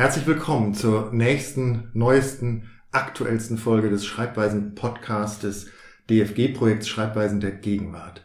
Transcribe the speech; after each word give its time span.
Herzlich 0.00 0.26
willkommen 0.26 0.72
zur 0.72 1.10
nächsten, 1.12 1.90
neuesten, 1.92 2.70
aktuellsten 2.90 3.58
Folge 3.58 3.90
des 3.90 4.06
Schreibweisen-Podcastes 4.06 5.66
DFG-Projekts 6.08 6.88
Schreibweisen 6.88 7.40
der 7.40 7.50
Gegenwart. 7.50 8.24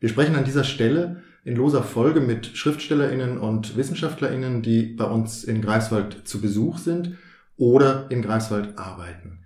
Wir 0.00 0.10
sprechen 0.10 0.36
an 0.36 0.44
dieser 0.44 0.64
Stelle 0.64 1.22
in 1.46 1.56
loser 1.56 1.82
Folge 1.82 2.20
mit 2.20 2.48
SchriftstellerInnen 2.48 3.38
und 3.38 3.78
WissenschaftlerInnen, 3.78 4.60
die 4.60 4.82
bei 4.82 5.06
uns 5.06 5.44
in 5.44 5.62
Greifswald 5.62 6.28
zu 6.28 6.42
Besuch 6.42 6.76
sind 6.76 7.16
oder 7.56 8.10
in 8.10 8.20
Greifswald 8.20 8.76
arbeiten. 8.76 9.38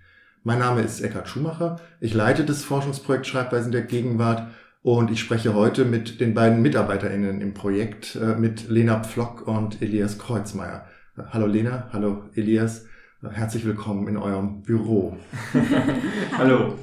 Mein 0.43 0.59
Name 0.59 0.83
ist 0.83 1.01
Eckhard 1.01 1.29
Schumacher. 1.29 1.77
Ich 2.01 2.13
leite 2.13 2.45
das 2.45 2.65
Forschungsprojekt 2.65 3.29
Schreibweisen 3.29 3.71
der 3.71 3.83
Gegenwart 3.83 4.49
und 4.83 5.13
ich 5.13 5.21
spreche 5.21 5.55
heute 5.55 5.85
mit 5.85 6.21
den 6.21 6.35
beiden 6.35 6.61
MitarbeiterInnen 6.61 7.41
im 7.41 7.55
Projekt, 7.55 8.17
äh, 8.17 8.35
mit 8.35 8.69
Lena 8.69 9.05
Pflock 9.05 9.47
und 9.47 9.81
Elias 9.81 10.19
Kreuzmeier. 10.19 10.89
Hallo 11.15 11.47
Lena, 11.47 11.91
hallo 11.93 12.23
Elias, 12.37 12.87
herzlich 13.21 13.67
willkommen 13.67 14.09
in 14.09 14.17
eurem 14.17 14.63
Büro. 14.63 15.19
hallo. 16.39 16.79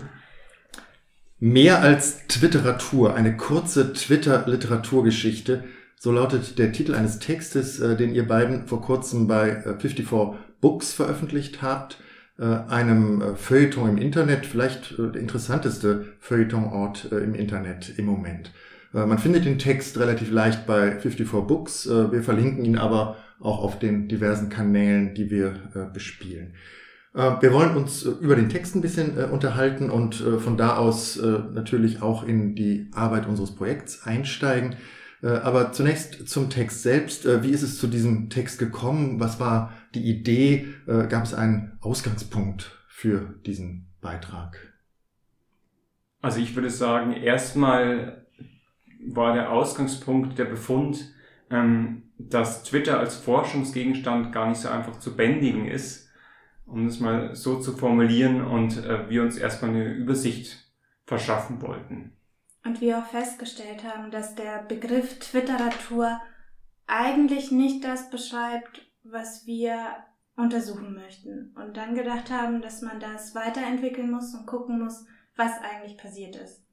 Mehr 1.39 1.81
als 1.81 2.27
Twitteratur, 2.27 3.15
eine 3.15 3.35
kurze 3.37 3.91
Twitter-Literaturgeschichte, 3.91 5.63
so 5.95 6.11
lautet 6.11 6.59
der 6.59 6.71
Titel 6.71 6.93
eines 6.93 7.17
Textes, 7.17 7.79
äh, 7.79 7.97
den 7.97 8.13
ihr 8.13 8.27
beiden 8.27 8.67
vor 8.67 8.83
kurzem 8.83 9.27
bei 9.27 9.63
54 9.63 10.11
äh, 10.11 10.27
Books 10.61 10.93
veröffentlicht 10.93 11.63
habt, 11.63 11.99
äh, 12.37 12.45
einem 12.45 13.35
Feuilleton 13.35 13.89
im 13.89 13.97
Internet, 13.97 14.45
vielleicht 14.45 14.95
der 14.99 15.15
interessanteste 15.15 16.05
Feuilletonort 16.19 17.05
im 17.05 17.33
Internet 17.33 17.97
im 17.97 18.05
Moment. 18.05 18.51
Man 18.91 19.17
findet 19.19 19.45
den 19.45 19.59
Text 19.59 19.99
relativ 19.99 20.31
leicht 20.31 20.65
bei 20.65 20.91
54 20.99 21.47
Books, 21.47 21.87
wir 21.87 22.23
verlinken 22.23 22.65
ihn 22.65 22.77
aber 22.77 23.17
auch 23.39 23.63
auf 23.63 23.79
den 23.79 24.07
diversen 24.07 24.49
Kanälen, 24.49 25.13
die 25.13 25.29
wir 25.29 25.71
äh, 25.73 25.93
bespielen. 25.93 26.55
Äh, 27.13 27.41
wir 27.41 27.53
wollen 27.53 27.75
uns 27.75 28.05
äh, 28.05 28.09
über 28.09 28.35
den 28.35 28.49
Text 28.49 28.75
ein 28.75 28.81
bisschen 28.81 29.17
äh, 29.17 29.23
unterhalten 29.23 29.89
und 29.89 30.21
äh, 30.21 30.39
von 30.39 30.57
da 30.57 30.77
aus 30.77 31.17
äh, 31.17 31.39
natürlich 31.51 32.01
auch 32.01 32.23
in 32.23 32.55
die 32.55 32.89
Arbeit 32.93 33.27
unseres 33.27 33.55
Projekts 33.55 34.05
einsteigen. 34.05 34.75
Aber 35.21 35.73
zunächst 35.73 36.29
zum 36.29 36.49
Text 36.49 36.81
selbst. 36.81 37.27
Wie 37.43 37.49
ist 37.49 37.61
es 37.61 37.77
zu 37.77 37.87
diesem 37.87 38.29
Text 38.29 38.57
gekommen? 38.57 39.19
Was 39.19 39.37
war 39.37 39.73
die 39.93 40.09
Idee? 40.09 40.67
Gab 40.85 41.25
es 41.25 41.33
einen 41.33 41.77
Ausgangspunkt 41.81 42.71
für 42.87 43.35
diesen 43.45 43.89
Beitrag? 43.99 44.57
Also 46.21 46.39
ich 46.39 46.55
würde 46.55 46.69
sagen, 46.69 47.11
erstmal 47.11 48.25
war 49.07 49.33
der 49.33 49.51
Ausgangspunkt 49.51 50.39
der 50.39 50.45
Befund, 50.45 51.13
dass 51.49 52.63
Twitter 52.63 52.99
als 52.99 53.15
Forschungsgegenstand 53.15 54.31
gar 54.31 54.49
nicht 54.49 54.59
so 54.59 54.69
einfach 54.69 54.99
zu 54.99 55.15
bändigen 55.15 55.67
ist, 55.67 56.09
um 56.65 56.85
es 56.85 56.99
mal 56.99 57.35
so 57.35 57.59
zu 57.59 57.75
formulieren 57.75 58.43
und 58.45 58.77
äh, 58.85 59.09
wir 59.09 59.23
uns 59.23 59.37
erstmal 59.37 59.71
eine 59.71 59.93
Übersicht 59.93 60.71
verschaffen 61.05 61.61
wollten. 61.61 62.15
Und 62.63 62.81
wir 62.81 62.99
auch 62.99 63.07
festgestellt 63.07 63.83
haben, 63.83 64.11
dass 64.11 64.35
der 64.35 64.63
Begriff 64.63 65.17
Twitteratur 65.19 66.19
eigentlich 66.85 67.51
nicht 67.51 67.83
das 67.83 68.09
beschreibt, 68.09 68.85
was 69.03 69.47
wir 69.47 69.75
untersuchen 70.35 70.93
möchten. 70.93 71.55
Und 71.55 71.77
dann 71.77 71.95
gedacht 71.95 72.29
haben, 72.29 72.61
dass 72.61 72.81
man 72.81 72.99
das 72.99 73.33
weiterentwickeln 73.33 74.11
muss 74.11 74.33
und 74.35 74.45
gucken 74.45 74.79
muss, 74.79 75.05
was 75.35 75.51
eigentlich 75.61 75.97
passiert 75.97 76.35
ist 76.35 76.63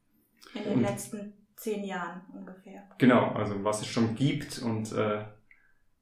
in 0.55 0.65
den 0.65 0.75
und 0.75 0.83
letzten 0.83 1.35
zehn 1.57 1.85
Jahren 1.85 2.21
ungefähr. 2.33 2.83
Genau, 2.99 3.33
also 3.33 3.65
was 3.65 3.81
es 3.81 3.87
schon 3.87 4.15
gibt 4.15 4.59
und 4.59 4.93
äh, 4.93 5.25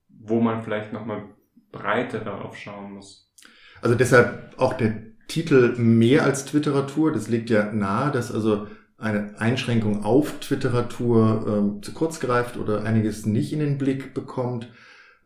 wo 0.08 0.40
man 0.40 0.62
vielleicht 0.62 0.92
nochmal 0.92 1.24
breiter 1.72 2.20
darauf 2.20 2.56
schauen 2.56 2.92
muss. 2.92 3.32
Also 3.80 3.94
deshalb 3.96 4.54
auch 4.58 4.74
der 4.74 4.94
Titel 5.28 5.74
mehr 5.76 6.24
als 6.24 6.44
Twitteratur, 6.44 7.12
das 7.12 7.28
liegt 7.28 7.50
ja 7.50 7.72
nahe, 7.72 8.10
dass 8.10 8.32
also 8.32 8.66
eine 8.98 9.34
Einschränkung 9.38 10.04
auf 10.04 10.38
Twitteratur 10.40 11.44
ähm, 11.46 11.82
zu 11.82 11.92
kurz 11.92 12.20
greift 12.20 12.56
oder 12.56 12.84
einiges 12.84 13.26
nicht 13.26 13.52
in 13.52 13.58
den 13.58 13.78
Blick 13.78 14.14
bekommt. 14.14 14.70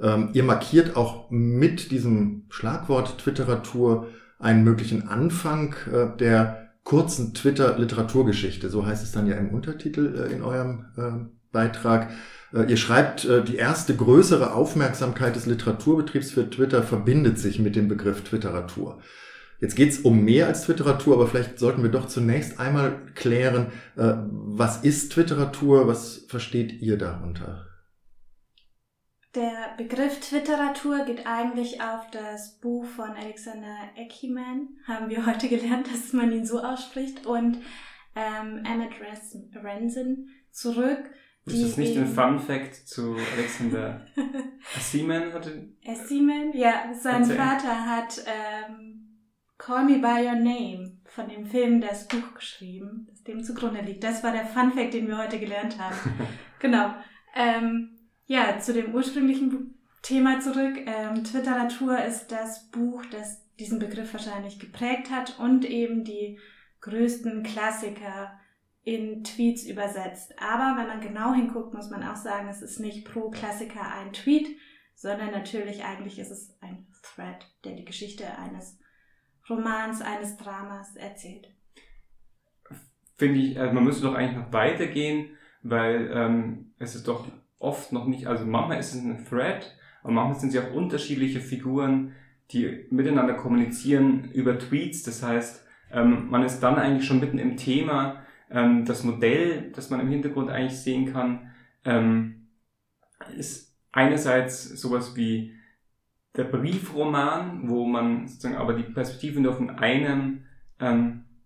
Ähm, 0.00 0.30
ihr 0.32 0.44
markiert 0.44 0.96
auch 0.96 1.30
mit 1.30 1.90
diesem 1.90 2.46
Schlagwort 2.48 3.18
Twitteratur 3.18 4.08
einen 4.38 4.64
möglichen 4.64 5.08
Anfang 5.08 5.74
äh, 5.92 6.16
der 6.16 6.67
kurzen 6.88 7.34
Twitter-Literaturgeschichte. 7.34 8.70
So 8.70 8.86
heißt 8.86 9.02
es 9.02 9.12
dann 9.12 9.26
ja 9.26 9.36
im 9.36 9.50
Untertitel 9.50 10.26
äh, 10.26 10.32
in 10.32 10.42
eurem 10.42 10.86
äh, 10.96 11.28
Beitrag. 11.52 12.10
Ihr 12.52 12.78
schreibt, 12.78 13.26
äh, 13.26 13.44
die 13.44 13.56
erste 13.56 13.94
größere 13.94 14.54
Aufmerksamkeit 14.54 15.36
des 15.36 15.44
Literaturbetriebs 15.44 16.30
für 16.30 16.48
Twitter 16.48 16.82
verbindet 16.82 17.38
sich 17.38 17.58
mit 17.58 17.76
dem 17.76 17.88
Begriff 17.88 18.24
Twitteratur. 18.24 19.00
Jetzt 19.60 19.74
geht's 19.76 19.98
um 19.98 20.24
mehr 20.24 20.46
als 20.46 20.62
Twitteratur, 20.62 21.16
aber 21.16 21.26
vielleicht 21.26 21.58
sollten 21.58 21.82
wir 21.82 21.90
doch 21.90 22.06
zunächst 22.06 22.58
einmal 22.58 22.96
klären, 23.14 23.66
äh, 23.96 24.14
was 24.22 24.84
ist 24.84 25.12
Twitteratur, 25.12 25.88
was 25.88 26.24
versteht 26.28 26.80
ihr 26.80 26.96
darunter? 26.96 27.66
Der 29.38 29.76
Begriff 29.76 30.18
Twitteratur 30.18 31.04
geht 31.04 31.24
eigentlich 31.24 31.80
auf 31.80 32.10
das 32.10 32.58
Buch 32.58 32.84
von 32.84 33.10
Alexander 33.10 33.76
Eckiman, 33.94 34.70
haben 34.84 35.08
wir 35.10 35.26
heute 35.26 35.48
gelernt, 35.48 35.86
dass 35.92 36.12
man 36.12 36.32
ihn 36.32 36.44
so 36.44 36.60
ausspricht, 36.60 37.24
und 37.24 37.58
ähm, 38.16 38.64
Emmett 38.64 38.94
Renson 39.54 40.26
zurück 40.50 41.08
ist 41.46 41.62
das 41.62 41.76
nicht 41.76 41.96
ein 41.96 42.08
Fun 42.08 42.40
Fact 42.40 42.74
zu 42.88 43.16
Alexander 43.36 44.04
Seaman? 44.80 45.32
Seaman, 46.08 46.52
ja. 46.52 46.92
Sein 47.00 47.22
erzählen. 47.22 47.38
Vater 47.38 47.86
hat 47.86 48.24
ähm, 48.26 49.22
Call 49.56 49.84
Me 49.84 49.98
By 50.00 50.26
Your 50.26 50.34
Name 50.34 50.98
von 51.04 51.28
dem 51.28 51.46
Film 51.46 51.80
das 51.80 52.08
Buch 52.08 52.34
geschrieben, 52.34 53.06
das 53.08 53.22
dem 53.22 53.44
zugrunde 53.44 53.82
liegt. 53.82 54.02
Das 54.02 54.24
war 54.24 54.32
der 54.32 54.46
Fun 54.46 54.72
Fact, 54.72 54.94
den 54.94 55.06
wir 55.06 55.16
heute 55.16 55.38
gelernt 55.38 55.78
haben. 55.78 55.96
genau. 56.58 56.92
Ähm, 57.36 57.97
ja, 58.28 58.58
zu 58.60 58.72
dem 58.72 58.94
ursprünglichen 58.94 59.74
Thema 60.02 60.38
zurück. 60.38 60.76
Ähm, 60.86 61.24
Twitteratur 61.24 61.98
ist 62.04 62.28
das 62.28 62.70
Buch, 62.70 63.04
das 63.10 63.42
diesen 63.58 63.80
Begriff 63.80 64.12
wahrscheinlich 64.12 64.60
geprägt 64.60 65.10
hat 65.10 65.40
und 65.40 65.64
eben 65.64 66.04
die 66.04 66.38
größten 66.82 67.42
Klassiker 67.42 68.38
in 68.84 69.24
Tweets 69.24 69.64
übersetzt. 69.66 70.34
Aber 70.38 70.78
wenn 70.78 70.86
man 70.86 71.00
genau 71.00 71.34
hinguckt, 71.34 71.74
muss 71.74 71.90
man 71.90 72.04
auch 72.04 72.16
sagen, 72.16 72.48
es 72.48 72.62
ist 72.62 72.78
nicht 72.78 73.10
pro 73.10 73.30
Klassiker 73.30 73.90
ein 73.92 74.12
Tweet, 74.12 74.46
sondern 74.94 75.30
natürlich 75.30 75.84
eigentlich 75.84 76.18
ist 76.18 76.30
es 76.30 76.56
ein 76.60 76.86
Thread, 77.02 77.46
der 77.64 77.72
die 77.76 77.84
Geschichte 77.84 78.24
eines 78.38 78.78
Romans, 79.48 80.02
eines 80.02 80.36
Dramas 80.36 80.94
erzählt. 80.96 81.48
Finde 83.16 83.40
ich, 83.40 83.58
also 83.58 83.72
man 83.72 83.84
müsste 83.84 84.02
doch 84.02 84.14
eigentlich 84.14 84.44
noch 84.44 84.52
weitergehen, 84.52 85.30
weil 85.62 86.10
ähm, 86.12 86.74
es 86.78 86.94
ist 86.94 87.08
doch 87.08 87.26
oft 87.58 87.92
noch 87.92 88.06
nicht, 88.06 88.26
also 88.26 88.44
manchmal 88.44 88.78
ist 88.78 88.94
es 88.94 89.02
ein 89.02 89.24
Thread, 89.24 89.76
aber 90.02 90.12
manchmal 90.12 90.38
sind 90.38 90.50
sie 90.52 90.60
auch 90.60 90.72
unterschiedliche 90.72 91.40
Figuren, 91.40 92.12
die 92.50 92.86
miteinander 92.90 93.34
kommunizieren 93.34 94.30
über 94.32 94.58
Tweets. 94.58 95.02
Das 95.02 95.22
heißt, 95.22 95.66
ähm, 95.92 96.28
man 96.30 96.42
ist 96.42 96.60
dann 96.60 96.76
eigentlich 96.76 97.06
schon 97.06 97.20
mitten 97.20 97.38
im 97.38 97.56
Thema, 97.56 98.22
ähm, 98.50 98.84
das 98.84 99.04
Modell, 99.04 99.72
das 99.72 99.90
man 99.90 100.00
im 100.00 100.08
Hintergrund 100.08 100.50
eigentlich 100.50 100.78
sehen 100.78 101.12
kann, 101.12 101.50
ähm, 101.84 102.48
ist 103.36 103.76
einerseits 103.92 104.64
sowas 104.80 105.16
wie 105.16 105.54
der 106.36 106.44
Briefroman, 106.44 107.68
wo 107.68 107.84
man 107.84 108.28
sozusagen 108.28 108.56
aber 108.56 108.74
die 108.74 108.84
Perspektive 108.84 109.40
nur 109.40 109.54
von 109.54 109.70
einem 109.70 110.44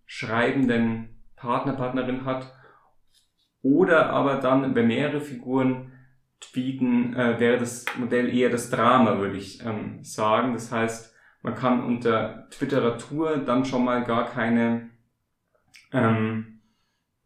schreibenden 0.04 1.08
Partner, 1.36 1.72
Partnerin 1.72 2.26
hat. 2.26 2.52
Oder 3.62 4.10
aber 4.10 4.36
dann, 4.36 4.74
wenn 4.74 4.88
mehrere 4.88 5.22
Figuren 5.22 5.92
tweeten, 6.42 7.14
äh, 7.14 7.40
wäre 7.40 7.58
das 7.58 7.84
Modell 7.98 8.34
eher 8.34 8.50
das 8.50 8.70
Drama, 8.70 9.18
würde 9.18 9.36
ich 9.36 9.64
ähm, 9.64 10.04
sagen. 10.04 10.52
Das 10.52 10.70
heißt, 10.70 11.14
man 11.42 11.54
kann 11.54 11.84
unter 11.84 12.48
Twitteratur 12.50 13.38
dann 13.38 13.64
schon 13.64 13.84
mal 13.84 14.04
gar 14.04 14.28
keine 14.30 14.90
ähm, 15.92 16.60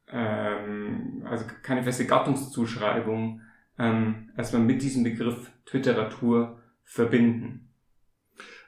ähm, 0.09 1.25
also 1.29 1.45
keine 1.63 1.83
feste 1.83 2.07
Gattungszuschreibung 2.07 3.41
ähm, 3.79 4.31
erstmal 4.37 4.63
mit 4.63 4.83
diesem 4.83 5.05
Begriff 5.05 5.51
Twitteratur 5.67 6.61
verbinden. 6.85 7.69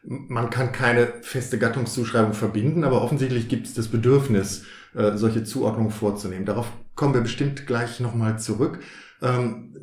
Man 0.02 0.50
kann 0.50 0.72
keine 0.72 1.06
feste 1.22 1.58
Gattungszuschreibung 1.58 2.32
verbinden, 2.32 2.84
aber 2.84 3.02
offensichtlich 3.02 3.48
gibt 3.48 3.66
es 3.66 3.74
das 3.74 3.88
Bedürfnis, 3.88 4.64
äh, 4.94 5.16
solche 5.16 5.44
Zuordnungen 5.44 5.90
vorzunehmen. 5.90 6.46
Darauf 6.46 6.70
kommen 6.94 7.14
wir 7.14 7.20
bestimmt 7.20 7.66
gleich 7.66 8.00
nochmal 8.00 8.38
zurück. 8.38 8.80
Ähm, 9.20 9.74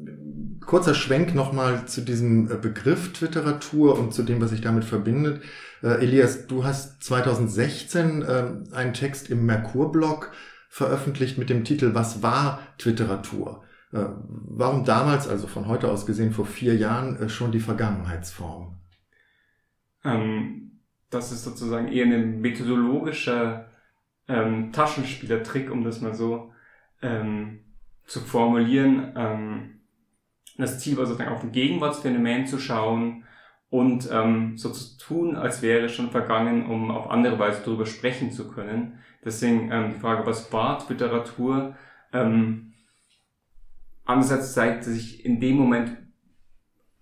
kurzer 0.66 0.94
Schwenk 0.94 1.36
nochmal 1.36 1.88
zu 1.88 2.02
diesem 2.02 2.52
äh, 2.52 2.56
Begriff 2.56 3.14
Twitteratur 3.14 3.98
und 3.98 4.14
zu 4.14 4.24
dem, 4.24 4.42
was 4.42 4.52
sich 4.52 4.62
damit 4.62 4.86
verbindet. 4.86 5.44
Äh, 5.82 6.04
Elias, 6.04 6.48
du 6.48 6.64
hast 6.64 7.04
2016 7.04 8.22
äh, 8.22 8.46
einen 8.74 8.94
Text 8.94 9.30
im 9.30 9.46
Merkur-Blog 9.46 10.32
veröffentlicht 10.70 11.38
mit 11.38 11.50
dem 11.50 11.64
Titel 11.64 11.94
Was 11.94 12.22
war 12.24 12.60
Twitteratur? 12.78 13.64
Äh, 13.94 14.06
warum 14.20 14.86
damals, 14.86 15.28
also 15.28 15.48
von 15.48 15.68
heute 15.68 15.90
aus 15.90 16.06
gesehen 16.06 16.32
vor 16.32 16.46
vier 16.46 16.76
Jahren, 16.76 17.30
schon 17.30 17.52
die 17.52 17.60
Vergangenheitsform? 17.60 18.76
ähm, 20.06 20.80
das 21.10 21.32
ist 21.32 21.44
sozusagen 21.44 21.88
eher 21.88 22.06
ein 22.06 22.40
methodologischer 22.40 23.70
ähm, 24.28 24.72
Taschenspielertrick, 24.72 25.72
um 25.72 25.84
das 25.84 26.02
mal 26.02 26.14
so 26.14 26.54
ähm, 27.02 27.60
zu 28.06 28.22
formulieren. 28.22 29.14
Das 30.58 30.80
Ziel 30.80 30.98
war 30.98 31.06
sozusagen 31.06 31.36
auf 31.36 31.44
ein 31.44 31.52
Gegenwartsphänomen 31.52 32.48
zu 32.48 32.60
schauen 32.60 33.26
und 33.70 34.10
ähm, 34.12 34.58
so 34.58 34.70
zu 34.70 34.98
tun, 34.98 35.36
als 35.36 35.62
wäre 35.62 35.86
es 35.86 35.92
schon 35.92 36.12
vergangen, 36.12 36.68
um 36.68 36.92
auf 36.92 37.10
andere 37.10 37.38
Weise 37.40 37.62
darüber 37.64 37.86
sprechen 37.86 38.32
zu 38.32 38.50
können. 38.50 39.00
Deswegen 39.24 39.72
ähm, 39.72 39.94
die 39.94 40.00
Frage, 40.00 40.26
was 40.26 40.52
war 40.54 40.86
Literatur? 40.88 41.76
Ähm, 42.14 42.74
andererseits 44.06 44.54
zeigte 44.54 44.92
sich 44.92 45.26
in 45.26 45.40
dem 45.40 45.58
Moment, 45.58 45.98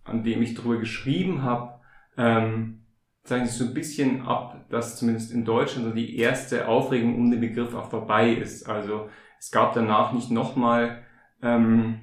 an 0.04 0.24
dem 0.24 0.42
ich 0.42 0.56
darüber 0.56 0.78
geschrieben 0.78 1.44
habe, 1.44 1.80
ähm, 2.18 2.86
zeichnet 3.24 3.50
sich 3.50 3.60
so 3.60 3.66
ein 3.66 3.74
bisschen 3.74 4.22
ab, 4.24 4.66
dass 4.70 4.98
zumindest 4.98 5.32
in 5.32 5.46
Deutschland 5.46 5.88
so 5.88 5.94
die 5.94 6.18
erste 6.18 6.68
Aufregung 6.68 7.16
um 7.16 7.32
den 7.32 7.40
Begriff 7.40 7.74
auch 7.76 7.90
vorbei 7.90 8.34
ist. 8.34 8.68
Also 8.68 9.10
es 9.40 9.52
gab 9.52 9.74
danach 9.74 10.14
nicht 10.14 10.32
nochmal, 10.32 11.04
ähm, 11.42 12.00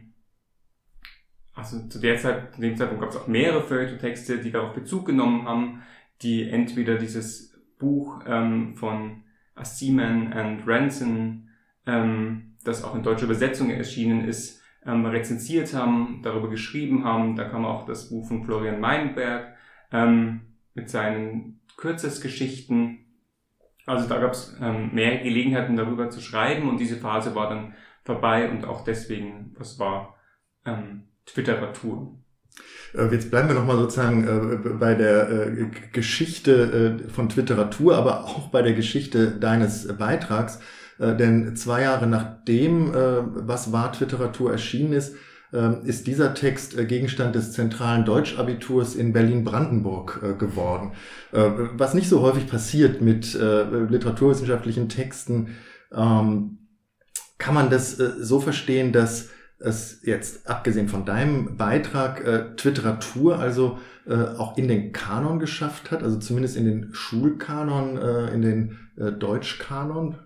also 1.60 1.86
zu 1.88 1.98
der 1.98 2.16
Zeit, 2.16 2.54
zu 2.54 2.60
dem 2.60 2.76
Zeitpunkt 2.76 3.02
gab 3.02 3.10
es 3.10 3.16
auch 3.16 3.26
mehrere 3.26 3.62
Feuilleton-Texte, 3.62 4.38
die 4.38 4.50
darauf 4.50 4.74
Bezug 4.74 5.06
genommen 5.06 5.46
haben, 5.46 5.82
die 6.22 6.48
entweder 6.48 6.96
dieses 6.96 7.58
Buch 7.78 8.22
ähm, 8.26 8.74
von 8.76 9.24
Seaman 9.62 10.32
and 10.32 10.66
Ranson, 10.66 11.48
ähm, 11.86 12.56
das 12.64 12.82
auch 12.82 12.94
in 12.94 13.02
deutscher 13.02 13.26
Übersetzung 13.26 13.70
erschienen 13.70 14.24
ist, 14.24 14.62
ähm, 14.86 15.04
rezensiert 15.04 15.74
haben, 15.74 16.20
darüber 16.22 16.48
geschrieben 16.48 17.04
haben. 17.04 17.36
Da 17.36 17.44
kam 17.44 17.64
auch 17.64 17.86
das 17.86 18.08
Buch 18.08 18.26
von 18.26 18.44
Florian 18.44 18.80
Meinberg 18.80 19.54
ähm, 19.92 20.40
mit 20.74 20.88
seinen 20.88 21.60
Kürzesgeschichten. 21.76 23.04
Also 23.86 24.08
da 24.08 24.18
gab 24.18 24.32
es 24.32 24.56
ähm, 24.60 24.94
mehr 24.94 25.18
Gelegenheiten 25.18 25.76
darüber 25.76 26.10
zu 26.10 26.20
schreiben 26.20 26.68
und 26.68 26.78
diese 26.78 26.96
Phase 26.96 27.34
war 27.34 27.48
dann 27.48 27.74
vorbei 28.04 28.50
und 28.50 28.64
auch 28.64 28.84
deswegen, 28.84 29.54
was 29.58 29.78
war 29.78 30.16
ähm, 30.64 31.09
Twitteratur. 31.32 32.20
Äh, 32.94 33.12
jetzt 33.12 33.30
bleiben 33.30 33.48
wir 33.48 33.54
nochmal 33.54 33.76
sozusagen 33.76 34.26
äh, 34.26 34.68
bei 34.70 34.94
der 34.94 35.30
äh, 35.30 35.66
Geschichte 35.92 37.00
von 37.12 37.28
Twitteratur, 37.28 37.96
aber 37.96 38.24
auch 38.24 38.48
bei 38.48 38.62
der 38.62 38.74
Geschichte 38.74 39.32
deines 39.32 39.88
Beitrags. 39.96 40.60
Denn 40.98 41.56
zwei 41.56 41.80
Jahre 41.80 42.06
nachdem 42.06 42.92
Was 42.92 43.72
war 43.72 43.90
Twitteratur 43.90 44.52
erschienen 44.52 44.92
ist, 44.92 45.14
ähm, 45.50 45.80
ist 45.84 46.06
dieser 46.06 46.34
Text 46.34 46.76
Gegenstand 46.88 47.34
des 47.34 47.52
zentralen 47.52 48.04
Deutschabiturs 48.04 48.96
in 48.96 49.14
Berlin-Brandenburg 49.14 50.38
geworden. 50.38 50.92
Was 51.32 51.94
nicht 51.94 52.10
so 52.10 52.20
häufig 52.20 52.46
passiert 52.48 53.00
mit 53.00 53.32
literaturwissenschaftlichen 53.32 54.90
Texten, 54.90 55.56
ähm, 55.90 56.58
kann 57.38 57.54
man 57.54 57.70
das 57.70 57.96
so 57.96 58.38
verstehen, 58.38 58.92
dass 58.92 59.30
es 59.60 60.00
jetzt, 60.04 60.48
abgesehen 60.48 60.88
von 60.88 61.04
deinem 61.04 61.56
Beitrag, 61.56 62.24
äh, 62.24 62.56
Twitteratur 62.56 63.38
also 63.38 63.78
äh, 64.06 64.14
auch 64.14 64.56
in 64.56 64.68
den 64.68 64.92
Kanon 64.92 65.38
geschafft 65.38 65.90
hat, 65.90 66.02
also 66.02 66.18
zumindest 66.18 66.56
in 66.56 66.64
den 66.64 66.94
Schulkanon, 66.94 67.98
äh, 67.98 68.34
in 68.34 68.42
den 68.42 68.78
äh, 68.96 69.12
Deutschkanon? 69.12 70.18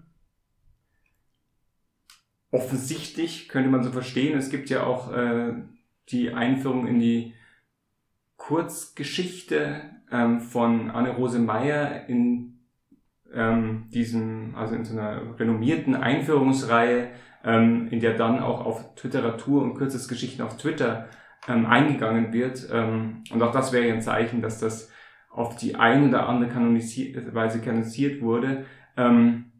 Offensichtlich 2.50 3.48
könnte 3.48 3.68
man 3.68 3.82
so 3.82 3.90
verstehen. 3.90 4.38
Es 4.38 4.50
gibt 4.50 4.70
ja 4.70 4.84
auch 4.84 5.12
äh, 5.12 5.54
die 6.10 6.32
Einführung 6.32 6.86
in 6.86 7.00
die 7.00 7.34
Kurzgeschichte 8.36 9.82
ähm, 10.12 10.40
von 10.40 10.90
Anne-Rose 10.90 11.40
Meyer 11.40 12.08
in 12.08 12.60
ähm, 13.32 13.88
diesem, 13.92 14.54
also 14.54 14.76
in 14.76 14.84
so 14.84 14.92
einer 14.96 15.38
renommierten 15.38 15.96
Einführungsreihe 15.96 17.10
ähm, 17.44 17.88
in 17.88 18.00
der 18.00 18.14
dann 18.14 18.40
auch 18.40 18.64
auf 18.64 18.94
Twitteratur 18.94 19.62
und 19.62 19.74
Kürzesgeschichten 19.74 20.44
auf 20.44 20.56
Twitter 20.56 21.08
ähm, 21.46 21.66
eingegangen 21.66 22.32
wird. 22.32 22.68
Ähm, 22.72 23.24
und 23.30 23.42
auch 23.42 23.52
das 23.52 23.72
wäre 23.72 23.92
ein 23.92 24.02
Zeichen, 24.02 24.40
dass 24.40 24.60
das 24.60 24.90
auf 25.30 25.56
die 25.56 25.74
eine 25.74 26.08
oder 26.08 26.28
andere 26.28 26.50
kanonisi 26.50 27.16
Weise 27.32 27.60
kanonisiert 27.60 28.22
wurde. 28.22 28.64
Ähm, 28.96 29.50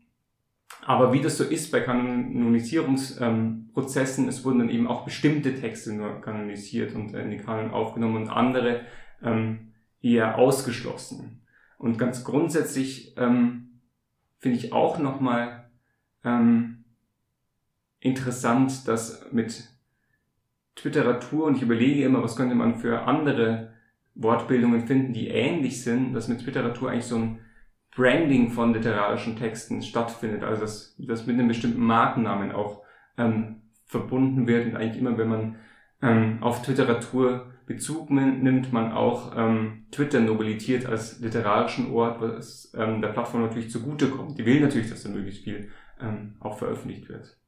aber 0.87 1.13
wie 1.13 1.21
das 1.21 1.39
so 1.39 1.45
ist 1.45 1.71
bei 1.73 1.81
Kanonisierungsprozessen, 1.81 4.29
es 4.29 4.45
wurden 4.45 4.59
dann 4.61 4.71
eben 4.71 4.87
auch 4.87 5.05
bestimmte 5.05 5.55
Texte 5.55 5.95
nur 5.95 6.21
kanonisiert 6.21 6.95
und 6.95 7.15
in 7.15 7.31
den 7.31 7.45
Kanon 7.45 7.71
aufgenommen 7.71 8.17
und 8.17 8.29
andere 8.29 8.83
ähm, 9.23 9.73
eher 10.01 10.39
ausgeschlossen. 10.39 11.41
Und 11.79 11.99
ganz 11.99 12.25
grundsätzlich 12.25 13.17
ähm, 13.17 13.81
finde 14.39 14.59
ich 14.59 14.73
auch 14.73 14.99
nochmal 14.99 15.71
ähm, 16.23 16.74
interessant, 18.05 18.87
dass 18.87 19.27
mit 19.33 19.65
Twitteratur, 20.77 21.47
und 21.47 21.57
ich 21.57 21.63
überlege 21.63 22.05
immer, 22.05 22.23
was 22.23 22.37
könnte 22.37 22.55
man 22.55 22.77
für 22.77 23.03
andere 23.03 23.73
Wortbildungen 24.15 24.87
finden, 24.87 25.13
die 25.13 25.29
ähnlich 25.29 25.83
sind, 25.83 26.13
dass 26.13 26.29
mit 26.29 26.41
Twitteratur 26.41 26.91
eigentlich 26.91 27.07
so 27.07 27.17
ein 27.17 27.41
Branding 27.97 28.51
von 28.51 28.75
literarischen 28.75 29.37
Texten 29.37 29.83
stattfindet, 29.83 30.43
also 30.43 30.61
dass 30.61 30.95
das 30.99 31.27
mit 31.27 31.39
einem 31.39 31.49
bestimmten 31.49 31.81
Markennamen 31.81 32.53
auch 32.53 32.83
ähm, 33.17 33.63
verbunden 33.87 34.47
wird 34.47 34.67
und 34.67 34.77
eigentlich 34.77 35.01
immer, 35.01 35.17
wenn 35.17 35.29
man 35.29 35.57
ähm, 36.03 36.39
auf 36.43 36.63
Twitteratur 36.63 37.51
Bezug 37.67 38.11
nimmt, 38.11 38.75
man 38.75 38.93
auch 38.93 39.33
ähm, 39.35 39.87
Twitter 39.91 40.21
nobilitiert 40.21 40.85
als 40.85 41.21
literarischen 41.21 41.91
Ort, 41.93 42.21
was 42.21 42.71
ähm, 42.77 43.01
der 43.01 43.09
Plattform 43.09 43.41
natürlich 43.41 43.71
zugutekommt. 43.71 44.39
Die 44.39 44.45
will 44.45 44.61
natürlich, 44.61 44.91
dass 44.91 45.05
da 45.05 45.09
möglichst 45.09 45.45
viel 45.45 45.71
ähm, 45.99 46.35
auch 46.41 46.59
veröffentlicht 46.59 47.09
wird. 47.09 47.39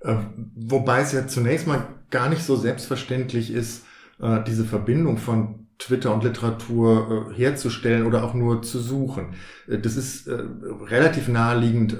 Äh, 0.00 0.16
wobei 0.54 1.00
es 1.00 1.12
ja 1.12 1.26
zunächst 1.26 1.66
mal 1.66 1.86
gar 2.10 2.28
nicht 2.28 2.42
so 2.42 2.56
selbstverständlich 2.56 3.52
ist, 3.52 3.84
äh, 4.20 4.42
diese 4.46 4.64
Verbindung 4.64 5.18
von 5.18 5.66
Twitter 5.78 6.12
und 6.12 6.24
Literatur 6.24 7.30
äh, 7.30 7.34
herzustellen 7.34 8.06
oder 8.06 8.24
auch 8.24 8.34
nur 8.34 8.62
zu 8.62 8.78
suchen. 8.80 9.34
Das 9.66 9.96
ist 9.96 10.28
relativ 10.28 11.28
naheliegend 11.28 11.96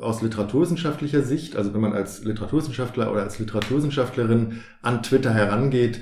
aus 0.00 0.22
literaturwissenschaftlicher 0.22 1.22
Sicht. 1.22 1.54
Also 1.54 1.74
wenn 1.74 1.82
man 1.82 1.92
als 1.92 2.24
Literaturwissenschaftler 2.24 3.12
oder 3.12 3.22
als 3.22 3.38
Literaturwissenschaftlerin 3.38 4.60
an 4.80 5.02
Twitter 5.02 5.34
herangeht, 5.34 6.00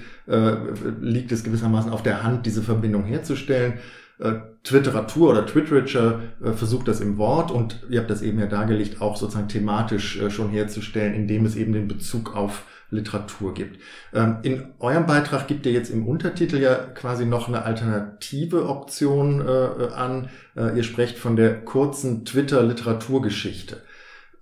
liegt 1.01 1.33
es 1.33 1.43
gewissermaßen 1.43 1.91
auf 1.91 2.05
der 2.05 2.23
Hand, 2.23 2.47
diese 2.47 2.63
Verbindung 2.63 3.03
herzustellen. 3.03 3.81
Äh, 4.23 4.41
Twitteratur 4.63 5.31
oder 5.31 5.45
Twitteridger 5.45 6.21
äh, 6.45 6.53
versucht 6.53 6.87
das 6.87 7.01
im 7.01 7.19
Wort 7.19 7.51
und 7.51 7.83
ihr 7.91 7.99
habt 7.99 8.09
das 8.09 8.23
eben 8.23 8.39
ja 8.39 8.47
dargelegt, 8.47 9.01
auch 9.01 9.17
sozusagen 9.17 9.49
thematisch 9.49 10.21
äh, 10.21 10.31
schon 10.31 10.51
herzustellen, 10.51 11.15
indem 11.15 11.45
es 11.45 11.57
eben 11.57 11.73
den 11.73 11.89
Bezug 11.89 12.37
auf 12.37 12.63
Literatur 12.91 13.53
gibt. 13.53 13.81
Ähm, 14.15 14.37
in 14.43 14.75
eurem 14.79 15.07
Beitrag 15.07 15.49
gibt 15.49 15.67
ihr 15.67 15.73
jetzt 15.73 15.91
im 15.91 16.07
Untertitel 16.07 16.59
ja 16.59 16.77
quasi 16.77 17.27
noch 17.27 17.49
eine 17.49 17.65
alternative 17.65 18.69
Option 18.69 19.41
an. 19.41 20.29
Ihr 20.55 20.83
sprecht 20.83 21.19
von 21.19 21.35
der 21.35 21.65
kurzen 21.65 22.27
Twitter-Literaturgeschichte. 22.27 23.79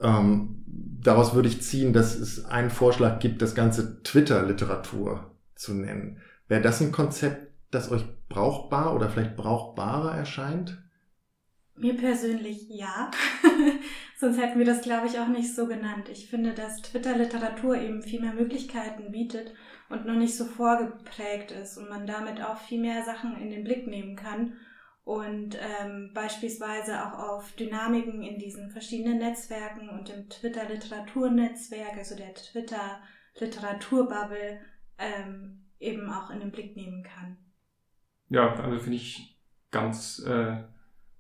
Ähm, 0.01 0.65
daraus 0.67 1.35
würde 1.35 1.49
ich 1.49 1.63
ziehen, 1.63 1.93
dass 1.93 2.17
es 2.17 2.45
einen 2.45 2.71
Vorschlag 2.71 3.21
gibt, 3.21 3.41
das 3.41 3.55
Ganze 3.55 4.03
Twitter-Literatur 4.03 5.31
zu 5.55 5.73
nennen. 5.73 6.19
Wäre 6.49 6.61
das 6.61 6.81
ein 6.81 6.91
Konzept, 6.91 7.47
das 7.71 7.91
euch 7.93 8.05
brauchbar 8.31 8.95
oder 8.95 9.11
vielleicht 9.11 9.37
brauchbarer 9.37 10.17
erscheint? 10.17 10.83
Mir 11.75 11.95
persönlich 11.97 12.71
ja. 12.71 13.11
Sonst 14.19 14.39
hätten 14.39 14.59
wir 14.59 14.67
das, 14.67 14.81
glaube 14.81 15.07
ich, 15.07 15.19
auch 15.19 15.29
nicht 15.29 15.55
so 15.55 15.67
genannt. 15.67 16.09
Ich 16.11 16.29
finde, 16.29 16.55
dass 16.55 16.81
Twitter-Literatur 16.83 17.77
eben 17.77 18.03
viel 18.03 18.21
mehr 18.21 18.33
Möglichkeiten 18.33 19.13
bietet 19.13 19.53
und 19.89 20.07
noch 20.07 20.15
nicht 20.15 20.37
so 20.37 20.47
vorgeprägt 20.47 21.53
ist 21.53 21.77
und 21.77 21.91
man 21.91 22.07
damit 22.07 22.43
auch 22.43 22.59
viel 22.59 22.81
mehr 22.81 23.05
Sachen 23.05 23.37
in 23.37 23.51
den 23.51 23.65
Blick 23.65 23.87
nehmen 23.87 24.17
kann 24.17 24.55
und 25.05 25.59
ähm, 25.61 26.13
beispielsweise 26.15 27.05
auch 27.05 27.19
auf 27.19 27.53
Dynamiken 27.53 28.23
in 28.23 28.39
diesen 28.39 28.71
verschiedenen 28.71 29.19
Netzwerken 29.19 29.89
und 29.89 30.09
im 30.11 30.29
Twitter-Literaturnetzwerk, 30.29 31.97
also 31.97 32.15
der 32.15 32.35
Twitter-Literaturbubble, 32.35 34.61
ähm, 34.99 35.65
eben 35.81 36.13
auch 36.13 36.31
in 36.31 36.39
den 36.41 36.53
Blick 36.53 36.77
nehmen 36.77 37.03
kann. 37.03 37.39
Ja, 38.31 38.55
also 38.55 38.79
finde 38.79 38.97
ich 38.97 39.37
ganz, 39.71 40.25
äh, 40.27 40.57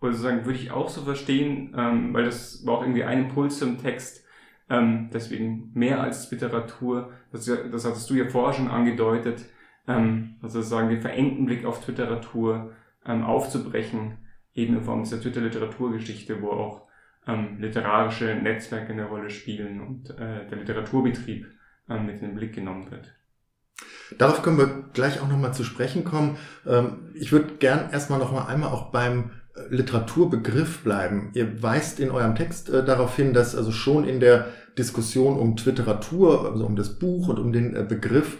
oder 0.00 0.12
sozusagen 0.12 0.46
würde 0.46 0.58
ich 0.58 0.70
auch 0.70 0.88
so 0.88 1.02
verstehen, 1.02 1.74
ähm, 1.76 2.14
weil 2.14 2.24
das 2.24 2.64
war 2.64 2.78
auch 2.78 2.82
irgendwie 2.82 3.04
ein 3.04 3.24
Impuls 3.24 3.58
zum 3.58 3.78
Text, 3.78 4.24
ähm, 4.70 5.10
deswegen 5.12 5.72
mehr 5.74 6.00
als 6.00 6.30
Literatur, 6.30 7.12
das, 7.32 7.44
das 7.44 7.84
hattest 7.84 8.08
du 8.08 8.14
ja 8.14 8.28
vorher 8.28 8.54
schon 8.54 8.68
angedeutet, 8.68 9.44
ähm, 9.88 10.36
also 10.40 10.60
sozusagen 10.60 10.88
den 10.88 11.00
verengten 11.00 11.46
Blick 11.46 11.64
auf 11.64 11.86
Literatur 11.86 12.72
ähm, 13.04 13.24
aufzubrechen, 13.24 14.18
eben 14.54 14.76
in 14.76 14.84
Form 14.84 15.02
dieser 15.02 15.20
Twitter-Literaturgeschichte, 15.20 16.40
wo 16.40 16.50
auch 16.50 16.86
ähm, 17.26 17.58
literarische 17.58 18.36
Netzwerke 18.36 18.92
eine 18.92 19.06
Rolle 19.06 19.30
spielen 19.30 19.80
und 19.80 20.10
äh, 20.10 20.46
der 20.46 20.58
Literaturbetrieb 20.58 21.46
ähm, 21.88 22.06
mit 22.06 22.16
in 22.16 22.28
den 22.28 22.34
Blick 22.36 22.54
genommen 22.54 22.90
wird. 22.90 23.19
Darauf 24.18 24.42
können 24.42 24.58
wir 24.58 24.84
gleich 24.92 25.20
auch 25.20 25.28
nochmal 25.28 25.54
zu 25.54 25.64
sprechen 25.64 26.04
kommen. 26.04 26.36
Ähm, 26.66 27.10
ich 27.14 27.32
würde 27.32 27.54
gern 27.58 27.90
erstmal 27.90 28.18
noch 28.18 28.32
mal 28.32 28.46
einmal 28.46 28.70
auch 28.70 28.90
beim 28.90 29.30
äh, 29.54 29.74
Literaturbegriff 29.74 30.82
bleiben. 30.82 31.30
Ihr 31.34 31.62
weist 31.62 32.00
in 32.00 32.10
eurem 32.10 32.34
Text 32.34 32.68
äh, 32.70 32.84
darauf 32.84 33.16
hin, 33.16 33.32
dass 33.32 33.54
also 33.54 33.72
schon 33.72 34.04
in 34.08 34.20
der 34.20 34.46
Diskussion 34.78 35.38
um 35.38 35.56
Twitteratur, 35.56 36.50
also 36.50 36.66
um 36.66 36.76
das 36.76 36.98
Buch 36.98 37.28
und 37.28 37.38
um 37.38 37.52
den 37.52 37.74
äh, 37.76 37.84
Begriff, 37.88 38.38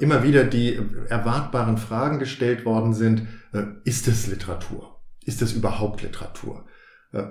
immer 0.00 0.22
wieder 0.22 0.44
die 0.44 0.78
erwartbaren 1.08 1.78
Fragen 1.78 2.18
gestellt 2.18 2.66
worden 2.66 2.92
sind. 2.92 3.26
Ist 3.84 4.06
es 4.06 4.26
Literatur? 4.26 5.00
Ist 5.24 5.40
es 5.40 5.54
überhaupt 5.54 6.02
Literatur? 6.02 6.66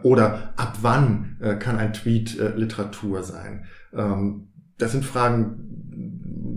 Oder 0.01 0.51
ab 0.55 0.79
wann 0.81 1.37
kann 1.59 1.77
ein 1.77 1.93
Tweet 1.93 2.39
Literatur 2.55 3.21
sein? 3.21 3.65
Ähm, 3.93 4.51
das 4.81 4.91
sind 4.91 5.05
Fragen, 5.05 5.70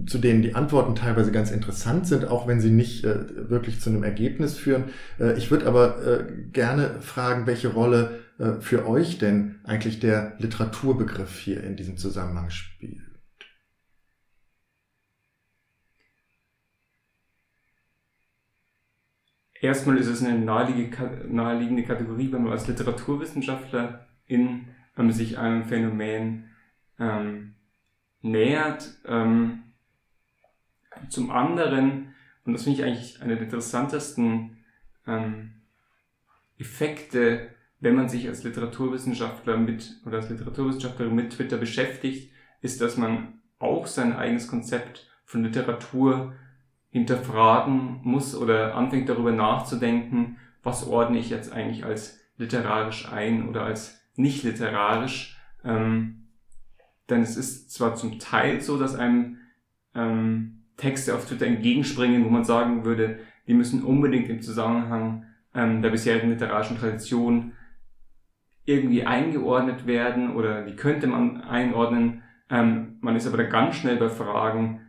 zu 0.06 0.18
denen 0.18 0.42
die 0.42 0.54
Antworten 0.54 0.94
teilweise 0.94 1.32
ganz 1.32 1.50
interessant 1.50 2.06
sind, 2.06 2.26
auch 2.26 2.46
wenn 2.46 2.60
sie 2.60 2.70
nicht 2.70 3.04
äh, 3.04 3.50
wirklich 3.50 3.80
zu 3.80 3.90
einem 3.90 4.04
Ergebnis 4.04 4.56
führen. 4.56 4.84
Äh, 5.18 5.36
ich 5.38 5.50
würde 5.50 5.66
aber 5.66 6.04
äh, 6.06 6.24
gerne 6.52 7.00
fragen, 7.00 7.46
welche 7.46 7.68
Rolle 7.68 8.20
äh, 8.38 8.60
für 8.60 8.86
euch 8.86 9.18
denn 9.18 9.60
eigentlich 9.64 10.00
der 10.00 10.34
Literaturbegriff 10.38 11.38
hier 11.38 11.62
in 11.62 11.76
diesem 11.76 11.96
Zusammenhang 11.96 12.50
spielt. 12.50 13.00
Erstmal 19.60 19.96
ist 19.96 20.08
es 20.08 20.22
eine 20.22 20.38
naheliegende 20.38 21.84
Kategorie, 21.84 22.30
wenn 22.30 22.42
man 22.42 22.52
als 22.52 22.68
Literaturwissenschaftler 22.68 24.06
in, 24.26 24.66
man 24.94 25.10
sich 25.10 25.38
einem 25.38 25.64
Phänomen 25.64 26.50
ähm, 26.98 27.54
nähert. 28.20 28.98
Ähm, 29.06 29.62
zum 31.08 31.30
anderen, 31.30 32.14
und 32.44 32.52
das 32.52 32.64
finde 32.64 32.80
ich 32.80 32.84
eigentlich 32.84 33.22
eine 33.22 33.34
der 33.34 33.44
interessantesten 33.44 34.58
ähm, 35.06 35.52
Effekte, 36.58 37.48
wenn 37.80 37.94
man 37.94 38.08
sich 38.08 38.28
als 38.28 38.44
Literaturwissenschaftler 38.44 39.56
mit 39.56 40.00
oder 40.06 40.16
als 40.16 40.30
Literaturwissenschaftlerin 40.30 41.14
mit 41.14 41.32
Twitter 41.32 41.56
beschäftigt, 41.56 42.32
ist, 42.60 42.80
dass 42.80 42.96
man 42.96 43.40
auch 43.58 43.86
sein 43.86 44.14
eigenes 44.14 44.48
Konzept 44.48 45.08
von 45.24 45.42
Literatur 45.42 46.34
hinterfragen 46.90 48.00
muss 48.02 48.34
oder 48.34 48.74
anfängt 48.74 49.08
darüber 49.08 49.32
nachzudenken, 49.32 50.38
was 50.62 50.86
ordne 50.86 51.18
ich 51.18 51.28
jetzt 51.28 51.52
eigentlich 51.52 51.84
als 51.84 52.20
literarisch 52.36 53.10
ein 53.12 53.48
oder 53.48 53.64
als 53.64 54.00
nicht 54.16 54.44
literarisch. 54.44 55.38
Ähm, 55.64 56.28
denn 57.08 57.20
es 57.20 57.36
ist 57.36 57.72
zwar 57.72 57.96
zum 57.96 58.18
Teil 58.18 58.60
so, 58.60 58.78
dass 58.78 58.94
einem 58.94 59.38
ähm, 59.94 60.63
Texte 60.76 61.14
auf 61.14 61.26
Twitter 61.26 61.46
entgegenspringen, 61.46 62.24
wo 62.24 62.28
man 62.28 62.44
sagen 62.44 62.84
würde, 62.84 63.20
die 63.46 63.54
müssen 63.54 63.84
unbedingt 63.84 64.28
im 64.28 64.40
Zusammenhang 64.40 65.26
ähm, 65.54 65.82
der 65.82 65.90
bisherigen 65.90 66.30
literarischen 66.30 66.78
Tradition 66.78 67.52
irgendwie 68.64 69.04
eingeordnet 69.04 69.86
werden 69.86 70.34
oder 70.34 70.62
die 70.62 70.76
könnte 70.76 71.06
man 71.06 71.42
einordnen. 71.42 72.22
Ähm, 72.50 72.96
man 73.00 73.16
ist 73.16 73.26
aber 73.26 73.36
da 73.36 73.44
ganz 73.44 73.76
schnell 73.76 73.96
bei 73.96 74.08
Fragen 74.08 74.80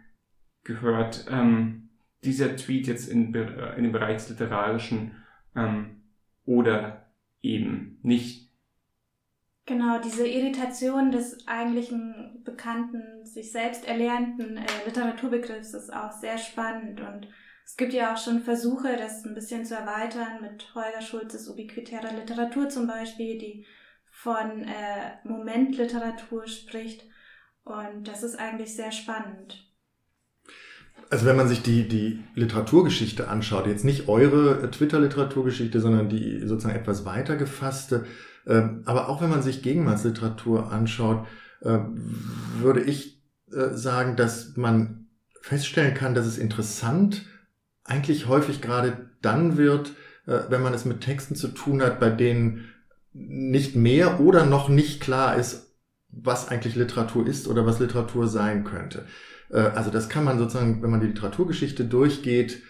gehört, 0.63 1.25
ähm, 1.29 1.89
dieser 2.23 2.55
Tweet 2.55 2.87
jetzt 2.87 3.07
in, 3.07 3.33
in 3.33 3.83
dem 3.83 3.91
Bereich 3.91 4.15
des 4.17 4.29
Literarischen 4.29 5.11
ähm, 5.55 6.01
oder 6.45 7.11
eben 7.41 7.99
nicht. 8.01 8.44
Genau, 9.67 9.99
diese 9.99 10.27
Irritation 10.27 11.11
des 11.11 11.47
eigentlichen 11.47 12.43
bekannten, 12.43 13.25
sich 13.25 13.51
selbst 13.51 13.87
erlernten 13.87 14.57
äh, 14.57 14.85
Literaturbegriffs 14.85 15.73
ist 15.73 15.91
auch 15.91 16.11
sehr 16.11 16.37
spannend 16.37 17.01
und 17.01 17.27
es 17.65 17.75
gibt 17.75 17.93
ja 17.93 18.13
auch 18.13 18.17
schon 18.17 18.43
Versuche, 18.43 18.95
das 18.95 19.25
ein 19.25 19.33
bisschen 19.33 19.65
zu 19.65 19.73
erweitern 19.73 20.39
mit 20.41 20.75
Holger 20.75 21.01
Schulzes 21.01 21.49
ubiquitärer 21.49 22.13
Literatur 22.13 22.69
zum 22.69 22.85
Beispiel, 22.85 23.39
die 23.39 23.65
von 24.11 24.63
äh, 24.65 25.17
Momentliteratur 25.23 26.45
spricht 26.45 27.03
und 27.63 28.07
das 28.07 28.21
ist 28.21 28.37
eigentlich 28.37 28.75
sehr 28.75 28.91
spannend. 28.91 29.67
Also 31.09 31.25
wenn 31.25 31.35
man 31.35 31.47
sich 31.47 31.63
die, 31.63 31.87
die 31.87 32.23
Literaturgeschichte 32.35 33.27
anschaut, 33.27 33.65
jetzt 33.65 33.83
nicht 33.83 34.07
eure 34.07 34.69
Twitter-Literaturgeschichte, 34.69 35.79
sondern 35.79 36.07
die 36.07 36.45
sozusagen 36.45 36.79
etwas 36.79 37.05
weiter 37.05 37.35
gefasste, 37.35 38.05
aber 38.47 39.09
auch 39.09 39.21
wenn 39.21 39.29
man 39.29 39.41
sich 39.41 39.63
Gegenwartsliteratur 39.63 40.71
anschaut, 40.71 41.25
äh, 41.65 41.79
würde 42.59 42.81
ich 42.81 43.21
äh, 43.51 43.75
sagen, 43.75 44.15
dass 44.15 44.55
man 44.55 45.07
feststellen 45.41 45.95
kann, 45.95 46.13
dass 46.13 46.25
es 46.25 46.37
interessant 46.37 47.25
eigentlich 47.83 48.27
häufig 48.27 48.61
gerade 48.61 49.09
dann 49.21 49.57
wird, 49.57 49.93
äh, 50.27 50.39
wenn 50.49 50.61
man 50.61 50.73
es 50.73 50.85
mit 50.85 51.01
Texten 51.01 51.35
zu 51.35 51.47
tun 51.49 51.81
hat, 51.81 51.99
bei 51.99 52.09
denen 52.09 52.65
nicht 53.13 53.75
mehr 53.75 54.19
oder 54.19 54.45
noch 54.45 54.69
nicht 54.69 55.01
klar 55.01 55.37
ist, 55.37 55.75
was 56.09 56.47
eigentlich 56.49 56.75
Literatur 56.75 57.25
ist 57.27 57.47
oder 57.47 57.65
was 57.65 57.79
Literatur 57.79 58.27
sein 58.27 58.63
könnte. 58.63 59.05
Also 59.49 59.89
das 59.89 60.09
kann 60.09 60.23
man 60.25 60.37
sozusagen, 60.37 60.81
wenn 60.81 60.89
man 60.89 60.99
die 60.99 61.07
Literaturgeschichte 61.07 61.85
durchgeht, 61.85 62.61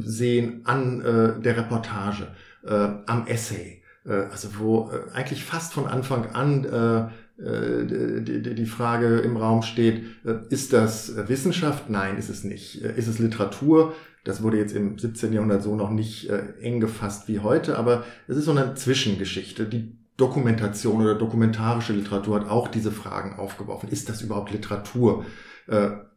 sehen 0.00 0.62
an 0.64 1.00
der 1.42 1.56
Reportage, 1.56 2.28
am 2.64 3.26
Essay, 3.26 3.79
also 4.08 4.58
wo 4.58 4.90
äh, 4.90 5.12
eigentlich 5.12 5.44
fast 5.44 5.72
von 5.72 5.86
Anfang 5.86 6.30
an 6.30 6.64
äh, 6.64 7.08
die 7.42 8.66
Frage 8.66 9.20
im 9.20 9.38
Raum 9.38 9.62
steht, 9.62 10.04
ist 10.50 10.74
das 10.74 11.16
Wissenschaft? 11.26 11.88
Nein, 11.88 12.18
ist 12.18 12.28
es 12.28 12.44
nicht. 12.44 12.82
Ist 12.82 13.06
es 13.06 13.18
Literatur? 13.18 13.94
Das 14.24 14.42
wurde 14.42 14.58
jetzt 14.58 14.76
im 14.76 14.98
17. 14.98 15.32
Jahrhundert 15.32 15.62
so 15.62 15.74
noch 15.74 15.88
nicht 15.88 16.28
eng 16.28 16.80
gefasst 16.80 17.28
wie 17.28 17.38
heute, 17.38 17.78
aber 17.78 18.04
es 18.28 18.36
ist 18.36 18.44
so 18.44 18.50
eine 18.50 18.74
Zwischengeschichte. 18.74 19.64
Die 19.64 19.96
Dokumentation 20.18 21.00
oder 21.00 21.14
dokumentarische 21.14 21.94
Literatur 21.94 22.40
hat 22.40 22.50
auch 22.50 22.68
diese 22.68 22.92
Fragen 22.92 23.38
aufgeworfen. 23.38 23.88
Ist 23.88 24.10
das 24.10 24.20
überhaupt 24.20 24.52
Literatur? 24.52 25.24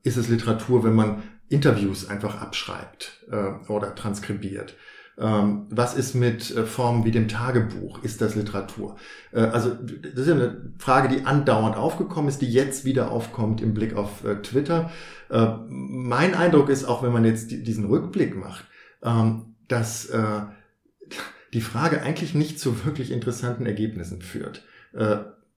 Ist 0.04 0.18
es 0.18 0.28
Literatur, 0.28 0.84
wenn 0.84 0.94
man 0.94 1.24
Interviews 1.48 2.10
einfach 2.10 2.42
abschreibt 2.42 3.26
oder 3.70 3.96
transkribiert? 3.96 4.76
Ähm, 5.18 5.68
was 5.70 5.96
ist 5.96 6.16
mit 6.16 6.56
äh, 6.56 6.64
Formen 6.64 7.06
wie 7.06 7.12
dem 7.12 7.28
Tagebuch? 7.28 8.04
Ist 8.04 8.22
das 8.22 8.34
Literatur? 8.36 8.96
Äh, 9.32 9.42
also 9.42 9.70
das 9.76 10.22
ist 10.22 10.28
ja 10.28 10.34
eine 10.34 10.74
Frage, 10.80 11.08
die 11.08 11.26
andauernd 11.26 11.76
aufgekommen 11.76 12.30
ist, 12.30 12.42
die 12.42 12.52
jetzt 12.52 12.84
wieder 12.84 13.12
aufkommt 13.12 13.62
im 13.62 13.74
Blick 13.74 13.96
auf 13.96 14.24
äh, 14.24 14.42
Twitter. 14.42 14.92
mein 15.68 16.36
Eindruck 16.36 16.70
ist, 16.70 16.86
auch 16.86 17.02
wenn 17.02 17.12
man 17.12 17.26
jetzt 17.26 17.50
diesen 17.50 17.86
Rückblick 17.86 18.36
macht, 18.36 18.66
ähm, 19.02 19.56
dass 19.68 20.12
die 21.54 21.62
Frage 21.62 22.04
eigentlich 22.04 22.36
nicht 22.36 22.60
zu 22.60 22.86
wirklich 22.86 23.12
interessanten 23.12 23.66
Ergebnissen 23.66 24.22
führt. 24.22 24.64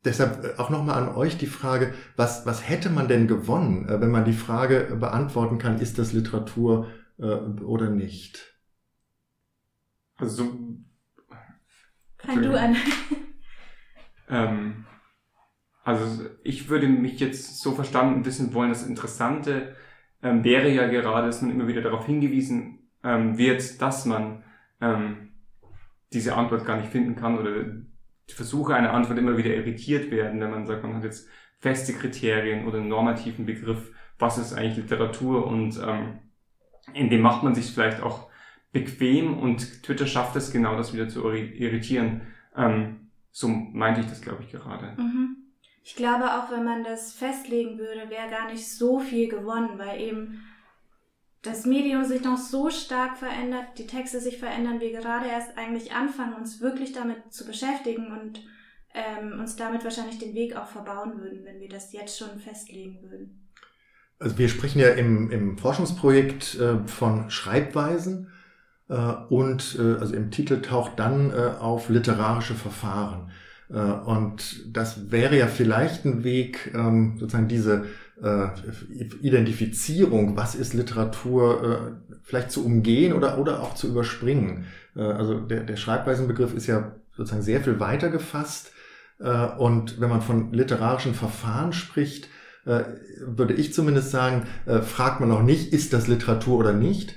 Deshalb 0.04 0.58
auch 0.58 0.70
nochmal 0.70 1.02
an 1.02 1.14
euch 1.14 1.36
die 1.36 1.46
Frage, 1.46 1.92
was, 2.16 2.46
was 2.46 2.66
hätte 2.66 2.88
man 2.88 3.08
denn 3.08 3.26
gewonnen, 3.26 3.86
wenn 3.88 4.10
man 4.10 4.24
die 4.24 4.32
Frage 4.32 4.96
beantworten 4.98 5.58
kann, 5.58 5.78
ist 5.78 5.98
das 5.98 6.12
Literatur 6.14 6.86
oder 7.18 7.90
nicht? 7.90 8.55
Also 10.16 10.44
so. 10.44 10.58
Fang 12.18 12.42
du 12.42 12.58
an. 12.58 12.76
ähm, 14.28 14.86
also 15.84 16.24
ich 16.42 16.68
würde 16.68 16.88
mich 16.88 17.20
jetzt 17.20 17.60
so 17.60 17.72
verstanden 17.72 18.24
wissen 18.24 18.52
wollen, 18.54 18.70
das 18.70 18.86
Interessante 18.86 19.76
ähm, 20.22 20.42
wäre 20.42 20.70
ja 20.70 20.88
gerade, 20.88 21.26
dass 21.26 21.42
man 21.42 21.52
immer 21.52 21.68
wieder 21.68 21.82
darauf 21.82 22.06
hingewiesen 22.06 22.90
ähm, 23.04 23.38
wird, 23.38 23.80
dass 23.80 24.04
man 24.04 24.42
ähm, 24.80 25.34
diese 26.12 26.34
Antwort 26.34 26.64
gar 26.64 26.78
nicht 26.78 26.90
finden 26.90 27.14
kann 27.14 27.38
oder 27.38 27.64
die 28.28 28.34
Versuche 28.34 28.74
einer 28.74 28.92
Antwort 28.92 29.18
immer 29.18 29.36
wieder 29.36 29.54
irritiert 29.54 30.10
werden, 30.10 30.40
wenn 30.40 30.50
man 30.50 30.66
sagt, 30.66 30.82
man 30.82 30.94
hat 30.94 31.04
jetzt 31.04 31.28
feste 31.58 31.92
Kriterien 31.92 32.66
oder 32.66 32.78
einen 32.78 32.88
normativen 32.88 33.46
Begriff, 33.46 33.92
was 34.18 34.38
ist 34.38 34.54
eigentlich 34.54 34.76
Literatur 34.78 35.46
und 35.46 35.78
ähm, 35.78 36.18
in 36.92 37.10
dem 37.10 37.20
macht 37.20 37.42
man 37.42 37.54
sich 37.54 37.72
vielleicht 37.72 38.02
auch 38.02 38.28
bequem 38.76 39.38
und 39.38 39.82
Twitter 39.82 40.06
schafft 40.06 40.36
es 40.36 40.52
genau, 40.52 40.76
das 40.76 40.92
wieder 40.92 41.08
zu 41.08 41.30
irritieren. 41.30 42.22
Ähm, 42.54 43.08
so 43.30 43.48
meinte 43.48 44.00
ich 44.00 44.06
das, 44.06 44.20
glaube 44.20 44.42
ich, 44.42 44.52
gerade. 44.52 44.94
Mhm. 45.00 45.36
Ich 45.82 45.94
glaube 45.94 46.24
auch, 46.24 46.50
wenn 46.50 46.64
man 46.64 46.84
das 46.84 47.12
festlegen 47.12 47.78
würde, 47.78 48.10
wäre 48.10 48.28
gar 48.28 48.50
nicht 48.50 48.68
so 48.68 48.98
viel 48.98 49.28
gewonnen, 49.28 49.78
weil 49.78 50.00
eben 50.00 50.42
das 51.42 51.64
Medium 51.64 52.04
sich 52.04 52.22
noch 52.22 52.38
so 52.38 52.70
stark 52.70 53.16
verändert, 53.16 53.78
die 53.78 53.86
Texte 53.86 54.20
sich 54.20 54.38
verändern, 54.38 54.80
wir 54.80 54.90
gerade 54.90 55.28
erst 55.28 55.56
eigentlich 55.56 55.92
anfangen, 55.92 56.34
uns 56.34 56.60
wirklich 56.60 56.92
damit 56.92 57.32
zu 57.32 57.46
beschäftigen 57.46 58.10
und 58.10 58.42
ähm, 58.94 59.38
uns 59.38 59.54
damit 59.56 59.84
wahrscheinlich 59.84 60.18
den 60.18 60.34
Weg 60.34 60.56
auch 60.56 60.66
verbauen 60.66 61.20
würden, 61.20 61.44
wenn 61.44 61.60
wir 61.60 61.68
das 61.68 61.92
jetzt 61.92 62.18
schon 62.18 62.40
festlegen 62.40 63.00
würden. 63.02 63.48
Also 64.18 64.38
wir 64.38 64.48
sprechen 64.48 64.80
ja 64.80 64.88
im, 64.88 65.30
im 65.30 65.56
Forschungsprojekt 65.56 66.56
äh, 66.56 66.86
von 66.86 67.30
Schreibweisen 67.30 68.26
äh, 68.26 68.35
und 68.88 69.78
äh, 69.80 70.00
also 70.00 70.14
im 70.14 70.30
Titel 70.30 70.62
taucht 70.62 70.92
dann 70.96 71.30
äh, 71.30 71.60
auf 71.60 71.88
literarische 71.88 72.54
Verfahren. 72.54 73.30
Äh, 73.68 73.74
und 73.74 74.64
das 74.76 75.10
wäre 75.10 75.36
ja 75.36 75.46
vielleicht 75.46 76.04
ein 76.04 76.24
Weg, 76.24 76.72
ähm, 76.74 77.16
sozusagen 77.18 77.48
diese 77.48 77.84
äh, 78.22 78.48
Identifizierung, 79.20 80.36
was 80.36 80.54
ist 80.54 80.74
Literatur, 80.74 81.62
äh, 81.64 82.16
vielleicht 82.22 82.50
zu 82.50 82.64
umgehen 82.64 83.12
oder, 83.12 83.38
oder 83.38 83.62
auch 83.62 83.74
zu 83.74 83.88
überspringen. 83.88 84.66
Also 84.94 85.38
der, 85.38 85.60
der 85.60 85.76
Schreibweisenbegriff 85.76 86.54
ist 86.54 86.66
ja 86.66 86.96
sozusagen 87.14 87.42
sehr 87.42 87.60
viel 87.60 87.78
weiter 87.78 88.08
gefasst. 88.08 88.72
Und 89.58 90.00
wenn 90.00 90.08
man 90.08 90.22
von 90.22 90.52
literarischen 90.54 91.14
Verfahren 91.14 91.74
spricht, 91.74 92.30
würde 92.64 93.52
ich 93.52 93.74
zumindest 93.74 94.10
sagen, 94.10 94.44
fragt 94.82 95.20
man 95.20 95.28
noch 95.28 95.42
nicht, 95.42 95.72
ist 95.74 95.92
das 95.92 96.08
Literatur 96.08 96.56
oder 96.58 96.72
nicht, 96.72 97.14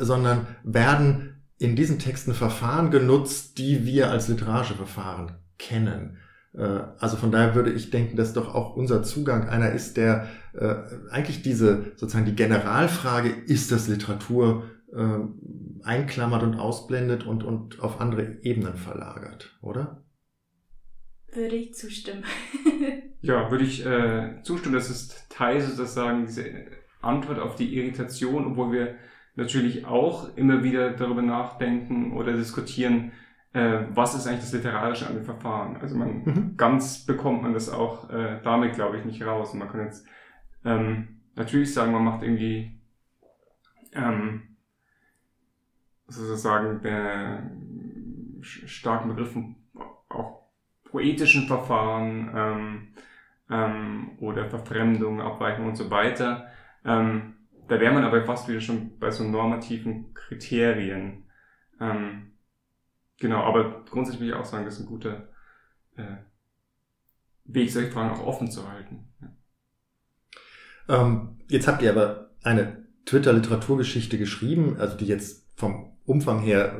sondern 0.00 0.46
werden 0.64 1.42
in 1.58 1.76
diesen 1.76 1.98
Texten 1.98 2.34
Verfahren 2.34 2.90
genutzt, 2.90 3.58
die 3.58 3.86
wir 3.86 4.10
als 4.10 4.28
literarische 4.28 4.74
Verfahren 4.74 5.36
kennen. 5.58 6.18
Äh, 6.54 6.80
also 6.98 7.16
von 7.16 7.30
daher 7.30 7.54
würde 7.54 7.72
ich 7.72 7.90
denken, 7.90 8.16
dass 8.16 8.32
doch 8.32 8.54
auch 8.54 8.76
unser 8.76 9.02
Zugang 9.02 9.48
einer 9.48 9.70
ist, 9.72 9.96
der 9.96 10.28
äh, 10.54 10.74
eigentlich 11.10 11.42
diese 11.42 11.92
sozusagen 11.96 12.26
die 12.26 12.34
Generalfrage, 12.34 13.28
ist 13.28 13.72
das 13.72 13.88
Literatur, 13.88 14.64
äh, 14.92 15.18
einklammert 15.84 16.42
und 16.42 16.54
ausblendet 16.54 17.24
und, 17.24 17.44
und 17.44 17.80
auf 17.80 18.00
andere 18.00 18.38
Ebenen 18.42 18.76
verlagert, 18.76 19.56
oder? 19.62 20.04
Würde 21.32 21.56
ich 21.56 21.74
zustimmen. 21.74 22.24
ja, 23.22 23.50
würde 23.50 23.64
ich 23.64 23.86
äh, 23.86 24.42
zustimmen. 24.42 24.74
Das 24.74 24.90
ist 24.90 25.30
Teil 25.30 25.62
sozusagen 25.62 26.26
diese 26.26 26.44
Antwort 27.00 27.38
auf 27.38 27.56
die 27.56 27.74
Irritation, 27.74 28.46
obwohl 28.46 28.72
wir 28.72 28.94
natürlich 29.34 29.86
auch 29.86 30.36
immer 30.36 30.62
wieder 30.62 30.90
darüber 30.90 31.22
nachdenken 31.22 32.12
oder 32.12 32.34
diskutieren, 32.34 33.12
äh, 33.52 33.80
was 33.90 34.14
ist 34.14 34.26
eigentlich 34.26 34.40
das 34.40 34.52
Literarische 34.52 35.06
an 35.06 35.14
dem 35.14 35.24
Verfahren? 35.24 35.76
Also 35.76 35.96
man 35.96 36.24
mhm. 36.24 36.56
ganz 36.56 37.04
bekommt 37.04 37.42
man 37.42 37.52
das 37.52 37.70
auch 37.70 38.10
äh, 38.10 38.40
damit, 38.42 38.74
glaube 38.74 38.98
ich, 38.98 39.04
nicht 39.04 39.22
raus. 39.24 39.52
Und 39.52 39.58
man 39.58 39.68
kann 39.68 39.84
jetzt 39.84 40.06
ähm, 40.64 41.20
natürlich 41.34 41.72
sagen, 41.72 41.92
man 41.92 42.04
macht 42.04 42.22
irgendwie 42.22 42.80
ähm, 43.92 44.42
sozusagen 46.06 46.82
der 46.82 47.50
starken 48.42 49.08
Begriffen 49.08 49.56
auch 50.08 50.42
poetischen 50.84 51.46
Verfahren 51.46 52.30
ähm, 52.34 52.88
ähm, 53.50 54.10
oder 54.18 54.48
Verfremdung, 54.48 55.20
Abweichung 55.20 55.66
und 55.66 55.76
so 55.76 55.90
weiter. 55.90 56.48
Ähm, 56.84 57.31
da 57.72 57.80
wäre 57.80 57.92
man 57.92 58.04
aber 58.04 58.24
fast 58.24 58.48
wieder 58.48 58.60
schon 58.60 58.98
bei 58.98 59.10
so 59.10 59.24
normativen 59.24 60.12
Kriterien. 60.14 61.24
Ähm, 61.80 62.32
Genau, 63.22 63.44
aber 63.44 63.84
grundsätzlich 63.88 64.20
will 64.20 64.28
ich 64.30 64.34
auch 64.34 64.44
sagen, 64.44 64.64
das 64.64 64.74
ist 64.74 64.80
ein 64.80 64.86
guter 64.86 65.28
äh, 65.96 66.16
Weg, 67.44 67.70
solche 67.70 67.92
Fragen 67.92 68.10
auch 68.10 68.26
offen 68.26 68.50
zu 68.50 68.68
halten. 68.68 69.12
Ja. 69.20 71.02
Ähm, 71.02 71.38
jetzt 71.48 71.68
habt 71.68 71.82
ihr 71.82 71.90
aber 71.90 72.30
eine 72.42 72.84
Twitter-Literaturgeschichte 73.04 74.18
geschrieben, 74.18 74.76
also 74.76 74.96
die 74.96 75.06
jetzt 75.06 75.46
vom 75.54 75.96
Umfang 76.04 76.40
her 76.40 76.76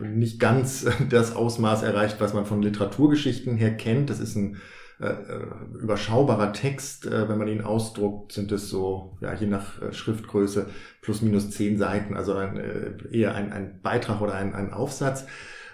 äh, 0.00 0.04
nicht 0.06 0.38
ganz 0.38 0.86
das 1.10 1.34
Ausmaß 1.34 1.82
erreicht, 1.82 2.20
was 2.20 2.34
man 2.34 2.46
von 2.46 2.62
Literaturgeschichten 2.62 3.56
her 3.56 3.76
kennt. 3.76 4.10
Das 4.10 4.20
ist 4.20 4.36
ein 4.36 4.58
äh, 5.00 5.06
äh, 5.06 5.80
überschaubarer 5.80 6.52
Text. 6.52 7.06
Äh, 7.06 7.28
wenn 7.28 7.38
man 7.38 7.46
ihn 7.46 7.60
ausdruckt, 7.60 8.32
sind 8.32 8.50
es 8.50 8.68
so, 8.68 9.16
ja, 9.20 9.32
je 9.32 9.46
nach 9.46 9.80
äh, 9.80 9.92
Schriftgröße 9.92 10.66
plus 11.02 11.22
minus 11.22 11.50
zehn 11.50 11.78
Seiten, 11.78 12.16
also 12.16 12.34
ein, 12.34 12.56
äh, 12.56 13.16
eher 13.16 13.34
ein, 13.34 13.52
ein 13.52 13.80
Beitrag 13.80 14.20
oder 14.20 14.34
ein, 14.34 14.54
ein 14.54 14.72
Aufsatz. 14.72 15.26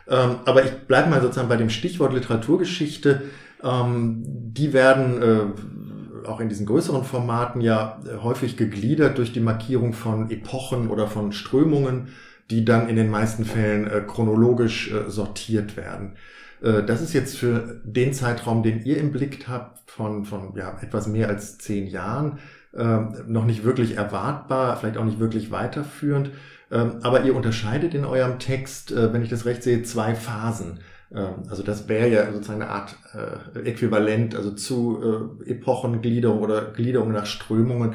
Ähm, 0.06 0.36
aber 0.44 0.64
ich 0.64 0.72
bleibe 0.86 1.08
mal 1.08 1.22
sozusagen 1.22 1.48
bei 1.48 1.56
dem 1.56 1.70
Stichwort 1.70 2.12
Literaturgeschichte. 2.12 3.22
Ähm, 3.62 4.22
die 4.26 4.74
werden 4.74 5.22
äh, 5.22 6.28
auch 6.28 6.40
in 6.40 6.50
diesen 6.50 6.66
größeren 6.66 7.04
Formaten 7.04 7.62
ja 7.62 8.00
häufig 8.22 8.58
gegliedert 8.58 9.16
durch 9.16 9.32
die 9.32 9.40
Markierung 9.40 9.94
von 9.94 10.30
Epochen 10.30 10.88
oder 10.88 11.06
von 11.06 11.32
Strömungen, 11.32 12.08
die 12.50 12.64
dann 12.64 12.88
in 12.88 12.96
den 12.96 13.10
meisten 13.10 13.44
Fällen 13.44 13.86
äh, 13.86 14.02
chronologisch 14.06 14.92
äh, 14.92 15.10
sortiert 15.10 15.76
werden. 15.78 16.16
Äh, 16.64 16.82
das 16.84 17.02
ist 17.02 17.12
jetzt 17.12 17.36
für 17.36 17.80
den 17.84 18.12
Zeitraum, 18.12 18.62
den 18.62 18.82
ihr 18.84 18.96
im 18.96 19.12
Blick 19.12 19.46
habt, 19.48 19.90
von, 19.90 20.24
von 20.24 20.54
ja, 20.56 20.76
etwas 20.80 21.06
mehr 21.06 21.28
als 21.28 21.58
zehn 21.58 21.86
Jahren, 21.86 22.38
ähm, 22.74 23.14
noch 23.28 23.44
nicht 23.44 23.64
wirklich 23.64 23.96
erwartbar, 23.96 24.76
vielleicht 24.76 24.96
auch 24.96 25.04
nicht 25.04 25.20
wirklich 25.20 25.50
weiterführend. 25.50 26.30
Ähm, 26.72 26.96
aber 27.02 27.22
ihr 27.22 27.36
unterscheidet 27.36 27.94
in 27.94 28.04
eurem 28.04 28.38
Text, 28.38 28.90
äh, 28.90 29.12
wenn 29.12 29.22
ich 29.22 29.28
das 29.28 29.44
recht 29.44 29.62
sehe, 29.62 29.82
zwei 29.82 30.14
Phasen. 30.14 30.80
Ähm, 31.14 31.44
also 31.48 31.62
das 31.62 31.88
wäre 31.88 32.08
ja 32.08 32.32
sozusagen 32.32 32.62
eine 32.62 32.70
Art 32.70 32.96
äh, 33.14 33.60
Äquivalent, 33.60 34.34
also 34.34 34.50
zu 34.50 35.38
Epochengliederung 35.46 36.40
oder 36.40 36.72
Gliederung 36.72 37.12
nach 37.12 37.26
Strömungen. 37.26 37.94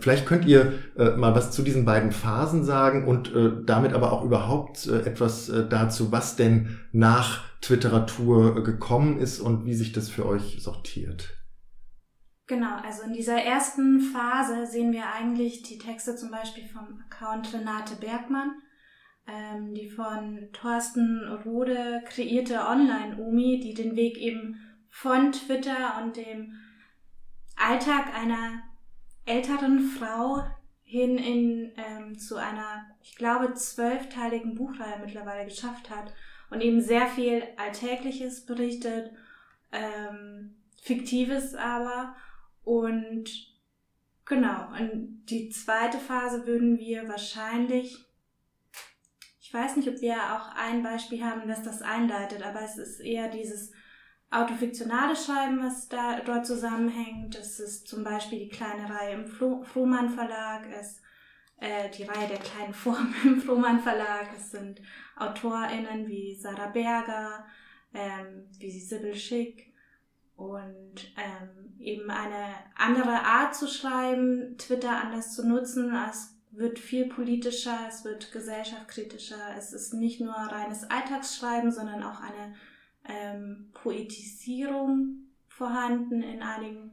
Vielleicht 0.00 0.26
könnt 0.26 0.46
ihr 0.46 0.72
mal 0.96 1.36
was 1.36 1.52
zu 1.52 1.62
diesen 1.62 1.84
beiden 1.84 2.10
Phasen 2.10 2.64
sagen 2.64 3.06
und 3.06 3.30
damit 3.66 3.92
aber 3.92 4.10
auch 4.10 4.24
überhaupt 4.24 4.88
etwas 4.88 5.52
dazu, 5.68 6.10
was 6.10 6.34
denn 6.34 6.80
nach 6.90 7.49
Twitteratur 7.60 8.64
gekommen 8.64 9.18
ist 9.18 9.40
und 9.40 9.66
wie 9.66 9.74
sich 9.74 9.92
das 9.92 10.08
für 10.08 10.26
euch 10.26 10.62
sortiert. 10.62 11.36
Genau, 12.46 12.76
also 12.82 13.02
in 13.02 13.12
dieser 13.12 13.40
ersten 13.40 14.00
Phase 14.00 14.66
sehen 14.66 14.92
wir 14.92 15.12
eigentlich 15.12 15.62
die 15.62 15.78
Texte 15.78 16.16
zum 16.16 16.30
Beispiel 16.30 16.66
vom 16.66 17.00
Account 17.06 17.54
Renate 17.54 17.94
Bergmann, 17.94 18.54
ähm, 19.28 19.72
die 19.72 19.88
von 19.88 20.48
Thorsten 20.52 21.22
Rode 21.44 22.02
kreierte 22.08 22.66
Online-Omi, 22.66 23.60
die 23.60 23.74
den 23.74 23.94
Weg 23.94 24.18
eben 24.18 24.56
von 24.88 25.30
Twitter 25.30 26.02
und 26.02 26.16
dem 26.16 26.54
Alltag 27.54 28.12
einer 28.14 28.62
älteren 29.26 29.78
Frau 29.80 30.42
hin 30.82 31.18
in 31.18 31.72
ähm, 31.76 32.18
zu 32.18 32.34
einer, 32.34 32.84
ich 33.00 33.14
glaube, 33.14 33.54
zwölfteiligen 33.54 34.56
Buchreihe 34.56 34.98
mittlerweile 34.98 35.44
geschafft 35.44 35.88
hat 35.88 36.12
und 36.50 36.60
eben 36.60 36.80
sehr 36.82 37.06
viel 37.06 37.42
Alltägliches 37.56 38.44
berichtet, 38.44 39.12
ähm, 39.72 40.56
Fiktives 40.82 41.54
aber. 41.54 42.14
Und 42.64 43.30
genau, 44.24 44.68
und 44.78 45.24
die 45.26 45.48
zweite 45.50 45.98
Phase 45.98 46.46
würden 46.46 46.78
wir 46.78 47.08
wahrscheinlich, 47.08 48.04
ich 49.40 49.54
weiß 49.54 49.76
nicht, 49.76 49.88
ob 49.88 50.00
wir 50.00 50.14
auch 50.14 50.54
ein 50.56 50.82
Beispiel 50.82 51.24
haben, 51.24 51.48
das 51.48 51.62
das 51.62 51.82
einleitet, 51.82 52.42
aber 52.42 52.62
es 52.62 52.76
ist 52.76 53.00
eher 53.00 53.28
dieses 53.28 53.72
autofiktionale 54.30 55.16
Schreiben, 55.16 55.60
was 55.60 55.88
da 55.88 56.20
dort 56.20 56.46
zusammenhängt. 56.46 57.36
Es 57.36 57.58
ist 57.58 57.88
zum 57.88 58.04
Beispiel 58.04 58.40
die 58.40 58.48
kleine 58.48 58.88
Reihe 58.88 59.14
im 59.14 59.26
Frohmann 59.26 60.10
Verlag, 60.10 60.68
es 60.78 61.00
äh, 61.60 61.90
die 61.90 62.04
Reihe 62.04 62.28
der 62.28 62.38
kleinen 62.38 62.74
Formen 62.74 63.14
im 63.24 63.40
Frohmann 63.40 63.80
Verlag. 63.80 64.28
Es 64.36 64.50
sind 64.50 64.80
AutorInnen 65.16 66.08
wie 66.08 66.34
Sarah 66.34 66.68
Berger, 66.68 67.44
ähm, 67.94 68.48
wie 68.58 68.80
Sibyl 68.80 69.14
Schick 69.14 69.72
und 70.36 71.12
ähm, 71.16 71.74
eben 71.78 72.10
eine 72.10 72.54
andere 72.74 73.22
Art 73.24 73.54
zu 73.54 73.68
schreiben, 73.68 74.56
Twitter 74.56 75.02
anders 75.02 75.34
zu 75.34 75.46
nutzen. 75.46 75.94
Es 76.08 76.34
wird 76.50 76.78
viel 76.78 77.08
politischer, 77.08 77.78
es 77.88 78.04
wird 78.04 78.32
gesellschaftskritischer. 78.32 79.54
Es 79.56 79.72
ist 79.72 79.92
nicht 79.92 80.20
nur 80.20 80.34
reines 80.34 80.84
Alltagsschreiben, 80.84 81.70
sondern 81.70 82.02
auch 82.02 82.20
eine 82.20 82.54
ähm, 83.04 83.70
Poetisierung 83.74 85.26
vorhanden 85.46 86.22
in 86.22 86.42
einigen 86.42 86.92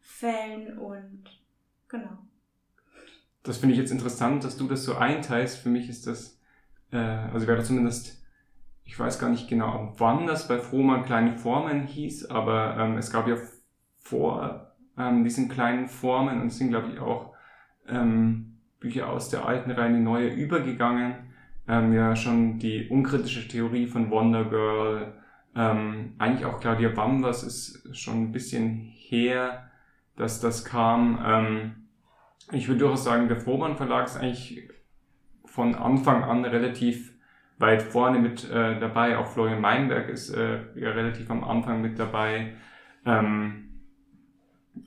Fällen 0.00 0.78
und 0.78 1.24
genau 1.88 2.18
das 3.42 3.58
finde 3.58 3.74
ich 3.74 3.80
jetzt 3.80 3.90
interessant, 3.90 4.44
dass 4.44 4.56
du 4.56 4.68
das 4.68 4.84
so 4.84 4.96
einteilst. 4.96 5.58
Für 5.58 5.68
mich 5.68 5.88
ist 5.88 6.06
das, 6.06 6.40
äh, 6.92 6.96
also 6.96 7.46
wäre 7.46 7.62
zumindest, 7.62 8.22
ich 8.84 8.98
weiß 8.98 9.18
gar 9.18 9.30
nicht 9.30 9.48
genau, 9.48 9.94
wann 9.98 10.26
das 10.26 10.48
bei 10.48 10.58
Frohmann 10.58 11.04
kleine 11.04 11.36
Formen 11.36 11.86
hieß, 11.86 12.30
aber 12.30 12.76
ähm, 12.78 12.98
es 12.98 13.10
gab 13.10 13.26
ja 13.26 13.36
vor 13.98 14.72
ähm, 14.98 15.24
diesen 15.24 15.48
kleinen 15.48 15.88
Formen 15.88 16.40
und 16.40 16.48
es 16.48 16.58
sind, 16.58 16.70
glaube 16.70 16.90
ich, 16.92 17.00
auch 17.00 17.32
ähm, 17.88 18.58
Bücher 18.80 19.08
aus 19.08 19.30
der 19.30 19.46
alten 19.46 19.70
Reihe 19.70 19.88
in 19.88 19.96
die 19.96 20.02
neue 20.02 20.28
übergegangen. 20.28 21.14
Ähm, 21.68 21.92
ja, 21.92 22.16
schon 22.16 22.58
die 22.58 22.88
unkritische 22.88 23.46
Theorie 23.46 23.86
von 23.86 24.10
Wonder 24.10 24.44
Girl, 24.44 25.14
ähm, 25.54 26.14
eigentlich 26.18 26.46
auch 26.46 26.60
Claudia 26.60 26.88
Bambas 26.88 27.42
ist 27.42 27.96
schon 27.96 28.24
ein 28.24 28.32
bisschen 28.32 28.78
her, 28.78 29.70
dass 30.16 30.40
das 30.40 30.64
kam. 30.64 31.20
Ähm, 31.24 31.81
ich 32.50 32.68
würde 32.68 32.80
durchaus 32.80 33.04
sagen, 33.04 33.28
der 33.28 33.40
Frohmann 33.40 33.76
Verlag 33.76 34.06
ist 34.06 34.16
eigentlich 34.16 34.68
von 35.44 35.74
Anfang 35.74 36.24
an 36.24 36.44
relativ 36.44 37.12
weit 37.58 37.82
vorne 37.82 38.18
mit 38.18 38.50
äh, 38.50 38.80
dabei. 38.80 39.18
Auch 39.18 39.26
Florian 39.26 39.60
Meinberg 39.60 40.08
ist 40.08 40.30
äh, 40.30 40.60
ja 40.74 40.90
relativ 40.90 41.30
am 41.30 41.44
Anfang 41.44 41.80
mit 41.80 41.98
dabei. 41.98 42.54
Ähm, 43.06 43.80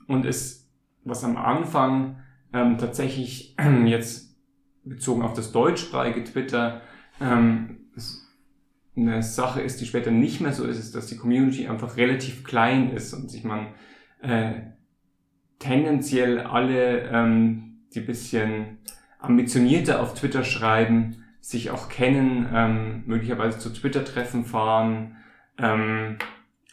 und 0.06 0.26
ist, 0.26 0.70
was 1.04 1.24
am 1.24 1.36
Anfang 1.36 2.20
ähm, 2.52 2.78
tatsächlich 2.78 3.56
jetzt 3.86 4.36
bezogen 4.84 5.22
auf 5.22 5.32
das 5.32 5.52
deutschsprachige 5.52 6.24
Twitter 6.24 6.82
ähm, 7.20 7.78
eine 8.96 9.22
Sache 9.22 9.60
ist, 9.60 9.80
die 9.80 9.86
später 9.86 10.10
nicht 10.10 10.40
mehr 10.40 10.52
so 10.52 10.64
ist, 10.64 10.78
ist, 10.78 10.94
dass 10.94 11.06
die 11.06 11.18
Community 11.18 11.68
einfach 11.68 11.96
relativ 11.96 12.44
klein 12.44 12.90
ist 12.90 13.12
und 13.12 13.30
sich 13.30 13.44
man 13.44 13.74
äh, 14.22 14.54
tendenziell 15.58 16.40
alle, 16.40 17.02
ähm, 17.10 17.78
die 17.94 18.00
bisschen 18.00 18.78
ambitionierter 19.18 20.00
auf 20.00 20.14
Twitter 20.14 20.44
schreiben, 20.44 21.24
sich 21.40 21.70
auch 21.70 21.88
kennen, 21.88 22.48
ähm, 22.52 23.02
möglicherweise 23.06 23.58
zu 23.58 23.70
Twitter-Treffen 23.70 24.44
fahren. 24.44 25.16
Ähm, 25.58 26.18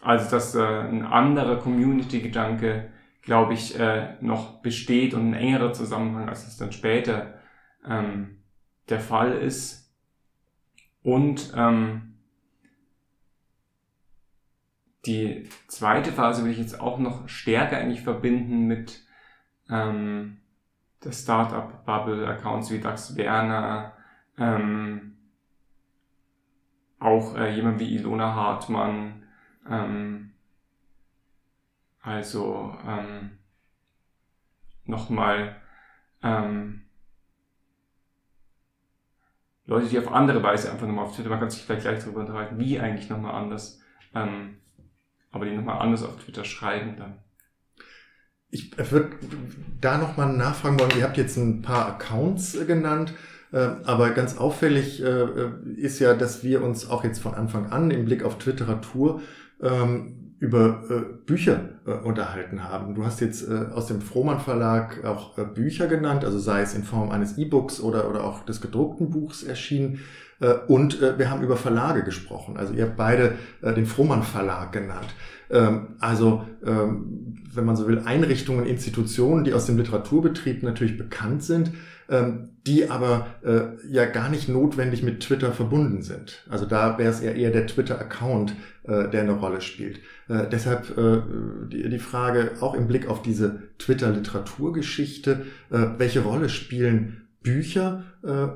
also 0.02 0.30
dass 0.30 0.56
äh, 0.56 0.62
ein 0.62 1.06
anderer 1.06 1.58
Community-Gedanke, 1.58 2.90
glaube 3.22 3.54
ich, 3.54 3.80
äh, 3.80 4.16
noch 4.20 4.62
besteht 4.62 5.14
und 5.14 5.30
ein 5.30 5.34
engerer 5.34 5.74
Zusammenhang, 5.74 6.28
als 6.28 6.46
es 6.48 6.58
dann 6.58 6.72
später 6.72 7.36
ähm, 7.88 8.40
der 8.90 9.00
Fall 9.00 9.34
ist. 9.34 9.94
Und 11.04 11.54
ähm, 11.56 12.13
die 15.06 15.50
zweite 15.68 16.12
Phase 16.12 16.44
will 16.44 16.52
ich 16.52 16.58
jetzt 16.58 16.80
auch 16.80 16.98
noch 16.98 17.28
stärker 17.28 17.78
eigentlich 17.78 18.02
verbinden 18.02 18.68
mit 18.68 19.04
ähm, 19.70 20.38
der 21.04 21.12
Startup-Bubble, 21.12 22.28
Accounts 22.28 22.72
wie 22.72 22.80
Dax 22.80 23.18
Werner, 23.18 23.94
ähm, 24.38 25.18
auch 27.00 27.36
äh, 27.36 27.54
jemand 27.54 27.80
wie 27.80 27.96
Ilona 27.96 28.34
Hartmann, 28.34 29.24
ähm, 29.70 30.32
also 32.02 32.78
ähm, 32.88 33.38
nochmal 34.86 35.58
ähm, 36.22 36.86
Leute, 39.66 39.88
die 39.88 40.00
auf 40.00 40.12
andere 40.12 40.44
Weise 40.44 40.72
einfach 40.72 40.88
nochmal 40.88 41.06
auf 41.06 41.16
Twitter, 41.16 41.30
man 41.30 41.40
kann 41.40 41.50
sich 41.50 41.64
vielleicht 41.64 41.84
gleich 41.84 42.00
darüber 42.00 42.22
unterhalten, 42.22 42.60
wie 42.60 42.80
eigentlich 42.80 43.10
nochmal 43.10 43.36
anders, 43.36 43.82
ähm, 44.14 44.58
aber 45.34 45.46
die 45.46 45.56
nochmal 45.56 45.80
anders 45.80 46.04
auf 46.04 46.16
Twitter 46.24 46.46
schreiben 46.46 46.96
dann. 46.98 47.18
Ich 48.50 48.78
würde 48.92 49.18
da 49.82 49.98
nochmal 49.98 50.32
nachfragen 50.32 50.80
wollen, 50.80 50.92
ihr 50.96 51.04
habt 51.04 51.18
jetzt 51.18 51.38
ein 51.38 51.64
paar 51.64 51.88
Accounts 51.88 52.56
äh, 52.56 52.66
genannt. 52.66 53.14
Äh, 53.52 53.58
aber 53.84 54.12
ganz 54.12 54.38
auffällig 54.38 55.04
äh, 55.04 55.26
ist 55.76 56.00
ja, 56.00 56.14
dass 56.14 56.44
wir 56.44 56.64
uns 56.64 56.90
auch 56.90 57.04
jetzt 57.04 57.20
von 57.20 57.34
Anfang 57.34 57.72
an 57.72 57.92
im 57.92 58.06
Blick 58.06 58.24
auf 58.24 58.38
Twitteratur 58.38 59.22
ähm, 59.64 60.36
über 60.40 60.84
äh, 60.90 61.26
Bücher 61.26 61.70
unterhalten 62.04 62.64
haben. 62.64 62.96
Du 62.96 63.06
hast 63.06 63.22
jetzt 63.22 63.50
aus 63.50 63.88
dem 63.88 64.02
Frohmann 64.02 64.40
Verlag 64.40 65.04
auch 65.06 65.38
Bücher 65.54 65.88
genannt, 65.88 66.24
also 66.24 66.38
sei 66.40 66.62
es 66.62 66.76
in 66.76 66.84
Form 66.84 67.12
eines 67.12 67.38
E-Books 67.38 67.82
oder, 67.82 68.10
oder 68.10 68.24
auch 68.24 68.46
des 68.46 68.62
gedruckten 68.62 69.10
Buchs 69.10 69.44
erschienen. 69.44 70.00
Und 70.68 71.02
wir 71.02 71.30
haben 71.30 71.44
über 71.44 71.58
Verlage 71.58 72.04
gesprochen. 72.04 72.56
Also 72.58 72.74
ihr 72.74 72.84
habt 72.84 72.98
beide 72.98 73.36
den 73.62 73.86
Frohmann 73.86 74.24
Verlag 74.24 74.72
genannt. 74.72 75.14
Ähm, 75.54 75.96
also, 76.00 76.46
ähm, 76.66 77.36
wenn 77.54 77.66
man 77.66 77.76
so 77.76 77.88
will, 77.88 78.00
Einrichtungen, 78.00 78.66
Institutionen, 78.66 79.44
die 79.44 79.54
aus 79.54 79.68
dem 79.68 79.78
Literaturbetrieb 79.78 80.64
natürlich 80.64 80.98
bekannt 80.98 81.44
sind, 81.44 81.72
ähm, 82.10 82.50
die 82.66 82.90
aber 82.90 83.28
äh, 83.44 83.88
ja 83.88 84.06
gar 84.06 84.30
nicht 84.30 84.50
notwendig 84.50 85.04
mit 85.04 85.22
Twitter 85.22 85.52
verbunden 85.52 86.02
sind. 86.02 86.46
Also 86.50 86.66
da 86.66 86.98
wäre 86.98 87.10
es 87.10 87.22
eher, 87.22 87.36
eher 87.36 87.52
der 87.52 87.68
Twitter-Account, 87.68 88.56
äh, 88.84 89.10
der 89.10 89.22
eine 89.22 89.34
Rolle 89.34 89.62
spielt. 89.62 90.00
Äh, 90.28 90.48
deshalb 90.52 90.98
äh, 90.98 91.22
die, 91.70 91.90
die 91.90 92.00
Frage 92.00 92.54
auch 92.62 92.74
im 92.74 92.88
Blick 92.88 93.08
auf 93.08 93.22
diese 93.22 93.70
Twitter-Literaturgeschichte, 93.78 95.46
äh, 95.70 95.88
welche 95.98 96.22
Rolle 96.22 96.50
spielen 96.50 97.28
Bücher 97.42 98.04
äh, 98.24 98.48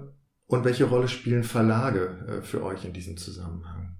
und 0.47 0.63
welche 0.63 0.86
Rolle 0.86 1.07
spielen 1.07 1.43
Verlage 1.43 2.39
äh, 2.39 2.41
für 2.41 2.63
euch 2.63 2.86
in 2.86 2.93
diesem 2.93 3.17
Zusammenhang? 3.17 3.97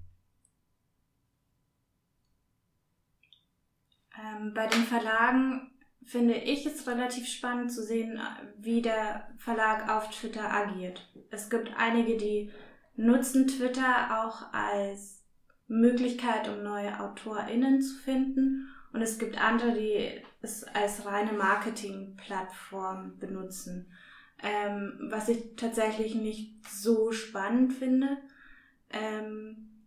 Ähm, 4.16 4.52
bei 4.54 4.66
den 4.66 4.82
Verlagen 4.82 5.70
finde 6.08 6.34
ich 6.34 6.64
es 6.64 6.86
relativ 6.86 7.28
spannend 7.28 7.70
zu 7.70 7.82
sehen, 7.82 8.18
wie 8.56 8.80
der 8.80 9.28
Verlag 9.36 9.90
auf 9.90 10.08
Twitter 10.10 10.50
agiert. 10.50 11.06
Es 11.30 11.50
gibt 11.50 11.70
einige, 11.76 12.16
die 12.16 12.50
nutzen 12.96 13.46
Twitter 13.46 14.22
auch 14.24 14.52
als 14.52 15.22
Möglichkeit, 15.66 16.48
um 16.48 16.62
neue 16.62 16.98
AutorInnen 16.98 17.82
zu 17.82 17.94
finden. 17.96 18.68
Und 18.94 19.02
es 19.02 19.18
gibt 19.18 19.38
andere, 19.38 19.74
die 19.74 20.22
es 20.40 20.64
als 20.64 21.04
reine 21.04 21.32
Marketingplattform 21.32 23.18
benutzen. 23.18 23.92
Ähm, 24.42 25.10
was 25.10 25.28
ich 25.28 25.56
tatsächlich 25.56 26.14
nicht 26.14 26.66
so 26.66 27.12
spannend 27.12 27.74
finde. 27.74 28.16
Ähm, 28.88 29.77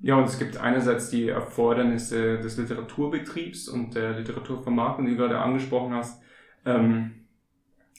Ja, 0.00 0.16
und 0.16 0.24
es 0.24 0.38
gibt 0.38 0.56
einerseits 0.56 1.10
die 1.10 1.28
Erfordernisse 1.28 2.38
des 2.38 2.56
Literaturbetriebs 2.56 3.68
und 3.68 3.94
der 3.94 4.18
Literaturvermarktung, 4.18 5.06
die 5.06 5.12
du 5.12 5.18
gerade 5.18 5.38
angesprochen 5.38 5.94
hast, 5.94 6.22
ähm, 6.64 7.18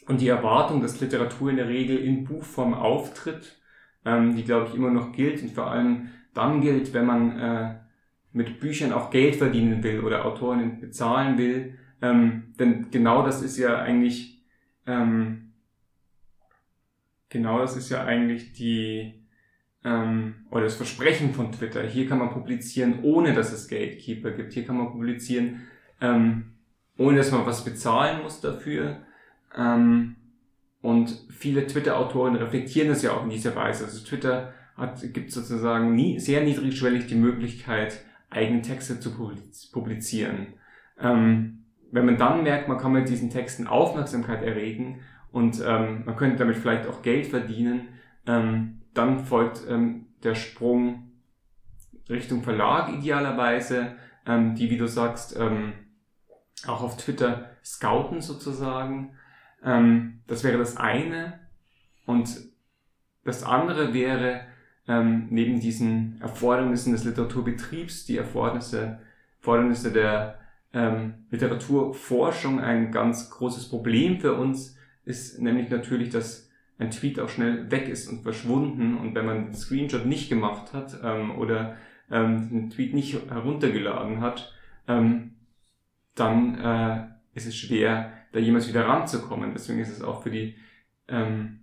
und 0.07 0.21
die 0.21 0.27
Erwartung, 0.27 0.81
dass 0.81 0.99
Literatur 0.99 1.51
in 1.51 1.57
der 1.57 1.67
Regel 1.69 1.97
in 1.97 2.23
Buchform 2.23 2.73
auftritt, 2.73 3.59
ähm, 4.05 4.35
die, 4.35 4.43
glaube 4.43 4.67
ich, 4.67 4.75
immer 4.75 4.89
noch 4.89 5.11
gilt 5.11 5.41
und 5.43 5.51
vor 5.51 5.69
allem 5.69 6.09
dann 6.33 6.61
gilt, 6.61 6.93
wenn 6.93 7.05
man 7.05 7.39
äh, 7.39 7.75
mit 8.31 8.59
Büchern 8.59 8.91
auch 8.91 9.11
Geld 9.11 9.35
verdienen 9.35 9.83
will 9.83 10.01
oder 10.01 10.25
Autorinnen 10.25 10.79
bezahlen 10.79 11.37
will. 11.37 11.77
Ähm, 12.01 12.53
denn 12.59 12.89
genau 12.91 13.23
das 13.25 13.41
ist 13.41 13.57
ja 13.57 13.79
eigentlich, 13.79 14.43
ähm, 14.87 15.53
genau 17.29 17.59
das 17.59 17.75
ist 17.75 17.89
ja 17.89 18.03
eigentlich 18.03 18.53
die, 18.53 19.27
ähm, 19.83 20.35
oder 20.51 20.63
das 20.63 20.75
Versprechen 20.75 21.33
von 21.33 21.51
Twitter. 21.51 21.83
Hier 21.83 22.07
kann 22.07 22.19
man 22.19 22.31
publizieren, 22.31 22.99
ohne 23.03 23.33
dass 23.33 23.51
es 23.51 23.67
Gatekeeper 23.67 24.31
gibt. 24.31 24.53
Hier 24.53 24.65
kann 24.65 24.77
man 24.77 24.91
publizieren, 24.91 25.61
ähm, 26.01 26.51
ohne 26.97 27.17
dass 27.17 27.31
man 27.31 27.45
was 27.45 27.63
bezahlen 27.63 28.23
muss 28.23 28.41
dafür. 28.41 28.97
Ähm, 29.57 30.15
und 30.81 31.25
viele 31.29 31.67
Twitter-Autoren 31.67 32.35
reflektieren 32.35 32.89
das 32.89 33.01
ja 33.01 33.11
auch 33.11 33.23
in 33.23 33.29
dieser 33.29 33.55
Weise. 33.55 33.85
Also 33.85 34.05
Twitter 34.05 34.53
hat, 34.77 35.01
gibt 35.13 35.31
sozusagen 35.31 35.95
nie, 35.95 36.19
sehr 36.19 36.43
niedrigschwellig 36.43 37.07
die 37.07 37.15
Möglichkeit, 37.15 37.99
eigene 38.29 38.61
Texte 38.61 38.99
zu 38.99 39.11
publizieren. 39.71 40.53
Ähm, 40.99 41.63
wenn 41.91 42.05
man 42.05 42.17
dann 42.17 42.43
merkt, 42.43 42.67
man 42.67 42.77
kann 42.77 42.91
mit 42.91 43.09
diesen 43.09 43.29
Texten 43.29 43.67
Aufmerksamkeit 43.67 44.43
erregen 44.43 44.99
und 45.31 45.61
ähm, 45.65 46.03
man 46.05 46.15
könnte 46.15 46.37
damit 46.37 46.57
vielleicht 46.57 46.87
auch 46.87 47.01
Geld 47.01 47.27
verdienen, 47.27 47.89
ähm, 48.27 48.78
dann 48.99 49.19
folgt 49.19 49.62
ähm, 49.69 50.07
der 50.23 50.35
Sprung 50.35 51.12
Richtung 52.09 52.43
Verlag 52.43 52.91
idealerweise, 52.93 53.95
ähm, 54.25 54.55
die, 54.55 54.69
wie 54.69 54.77
du 54.77 54.88
sagst, 54.88 55.38
ähm, 55.39 55.71
auch 56.67 56.81
auf 56.81 56.97
Twitter 56.97 57.51
scouten 57.63 58.21
sozusagen. 58.21 59.15
Ähm, 59.63 60.19
das 60.27 60.43
wäre 60.43 60.57
das 60.57 60.75
eine. 60.75 61.39
Und 62.05 62.29
das 63.23 63.43
andere 63.43 63.93
wäre, 63.93 64.41
ähm, 64.88 65.27
neben 65.29 65.62
diesen 65.62 66.19
Erfordernissen 66.19 66.91
des 66.91 67.05
Literaturbetriebs, 67.05 68.05
die 68.05 68.17
Erfordernisse, 68.17 68.99
Erfordernisse 69.38 69.93
der 69.93 70.39
ähm, 70.73 71.25
Literaturforschung 71.31 72.59
ein 72.59 72.91
ganz 72.91 73.29
großes 73.29 73.69
Problem 73.69 74.19
für 74.19 74.33
uns, 74.33 74.75
ist 75.05 75.39
nämlich 75.39 75.69
natürlich 75.69 76.09
das 76.09 76.48
ein 76.79 76.91
Tweet 76.91 77.19
auch 77.19 77.29
schnell 77.29 77.69
weg 77.69 77.89
ist 77.89 78.07
und 78.07 78.23
verschwunden 78.23 78.97
und 78.97 79.13
wenn 79.13 79.25
man 79.25 79.45
den 79.45 79.53
Screenshot 79.53 80.05
nicht 80.05 80.29
gemacht 80.29 80.73
hat 80.73 80.97
ähm, 81.03 81.37
oder 81.37 81.75
ähm, 82.09 82.49
den 82.49 82.69
Tweet 82.69 82.93
nicht 82.93 83.13
heruntergeladen 83.29 84.21
hat, 84.21 84.53
ähm, 84.87 85.35
dann 86.15 86.55
äh, 86.57 87.07
ist 87.33 87.47
es 87.47 87.55
schwer, 87.55 88.13
da 88.31 88.39
jemals 88.39 88.67
wieder 88.67 88.87
ranzukommen. 88.87 89.51
Deswegen 89.53 89.79
ist 89.79 89.91
es 89.91 90.01
auch 90.01 90.23
für 90.23 90.31
die 90.31 90.55
ähm, 91.07 91.59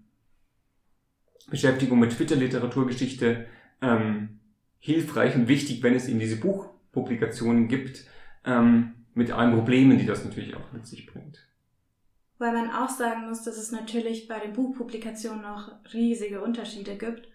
Beschäftigung 1.51 1.99
mit 1.99 2.13
Twitter-Literaturgeschichte 2.13 3.47
ähm, 3.81 4.41
hilfreich 4.79 5.35
und 5.35 5.49
wichtig, 5.49 5.83
wenn 5.83 5.95
es 5.95 6.09
eben 6.09 6.19
diese 6.19 6.37
Buchpublikationen 6.37 7.69
gibt, 7.69 8.05
ähm, 8.45 8.93
mit 9.15 9.31
allen 9.31 9.55
Problemen, 9.55 9.99
die 9.99 10.07
das 10.07 10.25
natürlich 10.25 10.55
auch 10.57 10.73
mit 10.73 10.87
sich 10.87 11.07
bringt. 11.07 11.47
Weil 12.39 12.53
man 12.53 12.71
auch 12.71 12.91
sagen 12.91 13.29
muss, 13.29 13.43
dass 13.43 13.57
es 13.57 13.73
natürlich 13.73 14.29
bei 14.29 14.39
den 14.39 14.53
Buchpublikationen 14.53 15.43
noch 15.43 15.73
riesige 15.93 16.43
Unterschiede 16.43 16.97
gibt 16.97 17.29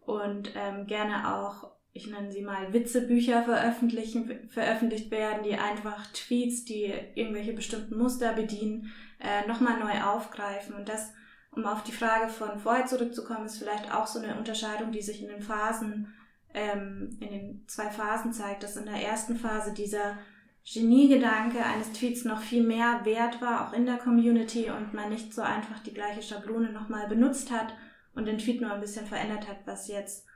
und 0.00 0.52
ähm, 0.54 0.86
gerne 0.86 1.34
auch, 1.34 1.70
ich 1.92 2.06
nenne 2.06 2.30
sie 2.32 2.42
mal 2.42 2.72
Witzebücher 2.72 3.44
veröffentlichen, 3.44 4.48
veröffentlicht 4.48 5.10
werden, 5.10 5.42
die 5.42 5.54
einfach 5.54 6.06
Tweets, 6.12 6.64
die 6.64 6.92
irgendwelche 7.14 7.52
bestimmten 7.52 7.96
Muster 7.96 8.32
bedienen, 8.32 8.92
äh, 9.20 9.46
nochmal 9.46 9.78
neu 9.78 10.02
aufgreifen. 10.02 10.74
Und 10.74 10.88
das, 10.88 11.12
um 11.52 11.64
auf 11.64 11.82
die 11.82 11.92
Frage 11.92 12.28
von 12.28 12.58
vorher 12.58 12.86
zurückzukommen, 12.86 13.46
ist 13.46 13.58
vielleicht 13.58 13.94
auch 13.94 14.06
so 14.06 14.18
eine 14.18 14.36
Unterscheidung, 14.36 14.92
die 14.92 15.02
sich 15.02 15.22
in 15.22 15.28
den 15.28 15.42
Phasen, 15.42 16.12
ähm, 16.54 17.16
in 17.20 17.28
den 17.30 17.64
zwei 17.68 17.88
Phasen 17.88 18.32
zeigt, 18.32 18.62
dass 18.62 18.76
in 18.76 18.86
der 18.86 19.02
ersten 19.02 19.36
Phase 19.36 19.72
dieser 19.72 20.18
Geniegedanke 20.64 21.64
eines 21.64 21.92
Tweets 21.92 22.24
noch 22.24 22.40
viel 22.40 22.62
mehr 22.62 23.00
wert 23.04 23.40
war, 23.40 23.66
auch 23.66 23.72
in 23.72 23.84
der 23.84 23.96
Community 23.96 24.70
und 24.70 24.94
man 24.94 25.10
nicht 25.10 25.34
so 25.34 25.42
einfach 25.42 25.80
die 25.80 25.94
gleiche 25.94 26.22
Schablone 26.22 26.70
nochmal 26.72 27.08
benutzt 27.08 27.50
hat 27.50 27.74
und 28.14 28.26
den 28.26 28.38
Tweet 28.38 28.60
nur 28.60 28.72
ein 28.72 28.80
bisschen 28.80 29.06
verändert 29.06 29.48
hat, 29.48 29.66
was 29.66 29.88
jetzt 29.88 30.26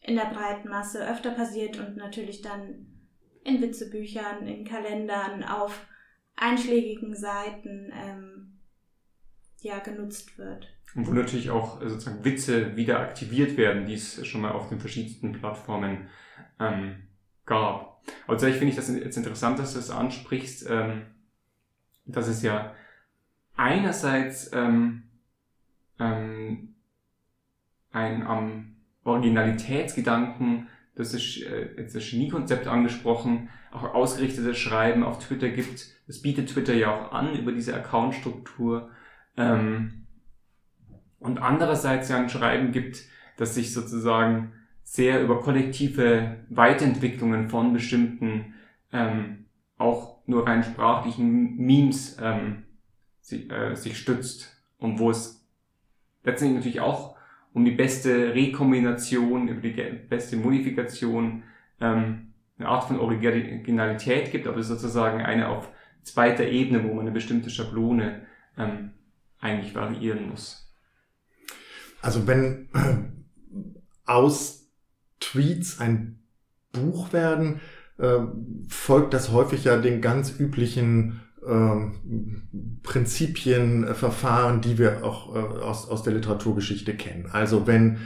in 0.00 0.16
der 0.16 0.26
breiten 0.26 0.68
Masse 0.68 1.06
öfter 1.06 1.32
passiert 1.32 1.78
und 1.78 1.96
natürlich 1.96 2.40
dann 2.40 2.86
in 3.44 3.60
Witzebüchern, 3.60 4.46
in 4.46 4.64
Kalendern, 4.64 5.44
auf 5.44 5.86
einschlägigen 6.36 7.14
Seiten 7.14 7.92
ähm, 7.92 8.58
ja 9.60 9.78
genutzt 9.80 10.38
wird. 10.38 10.68
Und 10.94 11.06
wo 11.06 11.12
natürlich 11.12 11.50
auch 11.50 11.82
äh, 11.82 11.88
sozusagen 11.88 12.24
Witze 12.24 12.76
wieder 12.76 13.00
aktiviert 13.00 13.56
werden, 13.56 13.86
die 13.86 13.94
es 13.94 14.26
schon 14.26 14.40
mal 14.40 14.52
auf 14.52 14.68
den 14.68 14.80
verschiedensten 14.80 15.32
Plattformen 15.32 16.08
ähm, 16.58 17.08
gab. 17.44 17.97
Aber 18.26 18.34
tatsächlich 18.34 18.58
finde 18.58 18.70
ich 18.70 18.76
das 18.76 18.88
jetzt 18.88 19.16
interessant, 19.16 19.58
dass 19.58 19.72
du 19.72 19.78
das 19.78 19.90
ansprichst, 19.90 20.66
ähm, 20.68 21.02
dass 22.06 22.28
es 22.28 22.42
ja 22.42 22.74
einerseits 23.56 24.50
ähm, 24.52 25.04
ähm, 25.98 26.74
ein 27.90 28.26
am 28.26 28.76
Originalitätsgedanken, 29.04 30.68
das 30.94 31.14
ist 31.14 31.42
äh, 31.42 31.74
jetzt 31.76 31.94
das 31.94 32.10
Geniekonzept 32.10 32.66
angesprochen, 32.66 33.48
auch 33.70 33.94
ausgerichtetes 33.94 34.58
Schreiben 34.58 35.02
auf 35.02 35.18
Twitter 35.18 35.48
gibt. 35.50 35.86
Das 36.06 36.22
bietet 36.22 36.50
Twitter 36.50 36.74
ja 36.74 36.94
auch 36.94 37.12
an 37.12 37.34
über 37.34 37.52
diese 37.52 37.74
Accountstruktur. 37.74 38.90
Ähm, 39.36 40.06
und 41.20 41.38
andererseits 41.38 42.08
ja 42.08 42.16
ein 42.16 42.28
Schreiben 42.28 42.72
gibt, 42.72 43.04
das 43.36 43.54
sich 43.54 43.72
sozusagen 43.72 44.52
sehr 44.90 45.22
über 45.22 45.40
kollektive 45.40 46.38
Weiterentwicklungen 46.48 47.50
von 47.50 47.74
bestimmten 47.74 48.54
ähm, 48.90 49.44
auch 49.76 50.26
nur 50.26 50.46
rein 50.46 50.64
sprachlichen 50.64 51.56
Memes 51.56 52.16
ähm, 52.22 52.64
sich, 53.20 53.50
äh, 53.52 53.74
sich 53.74 53.98
stützt 53.98 54.56
und 54.78 54.98
wo 54.98 55.10
es 55.10 55.46
letztendlich 56.24 56.56
natürlich 56.56 56.80
auch 56.80 57.16
um 57.52 57.66
die 57.66 57.72
beste 57.72 58.34
Rekombination, 58.34 59.48
über 59.48 59.60
die 59.60 59.72
beste 60.08 60.38
Modifikation 60.38 61.42
ähm, 61.82 62.32
eine 62.58 62.68
Art 62.68 62.84
von 62.84 62.98
Originalität 62.98 64.32
gibt, 64.32 64.46
aber 64.46 64.62
sozusagen 64.62 65.20
eine 65.20 65.48
auf 65.48 65.68
zweiter 66.02 66.44
Ebene, 66.48 66.82
wo 66.84 66.94
man 66.94 67.00
eine 67.00 67.12
bestimmte 67.12 67.50
Schablone 67.50 68.26
ähm, 68.56 68.92
eigentlich 69.38 69.74
variieren 69.74 70.30
muss. 70.30 70.72
Also 72.00 72.26
wenn 72.26 72.68
aus 74.06 74.67
Tweets 75.32 75.80
ein 75.80 76.18
Buch 76.72 77.12
werden, 77.12 77.60
äh, 77.98 78.18
folgt 78.68 79.14
das 79.14 79.32
häufig 79.32 79.64
ja 79.64 79.76
den 79.78 80.00
ganz 80.00 80.38
üblichen 80.38 81.20
äh, 81.46 81.76
Prinzipien, 82.82 83.84
äh, 83.84 83.94
Verfahren, 83.94 84.60
die 84.60 84.78
wir 84.78 85.04
auch 85.04 85.34
äh, 85.34 85.38
aus, 85.38 85.88
aus 85.88 86.02
der 86.02 86.14
Literaturgeschichte 86.14 86.94
kennen. 86.94 87.28
Also 87.32 87.66
wenn 87.66 87.98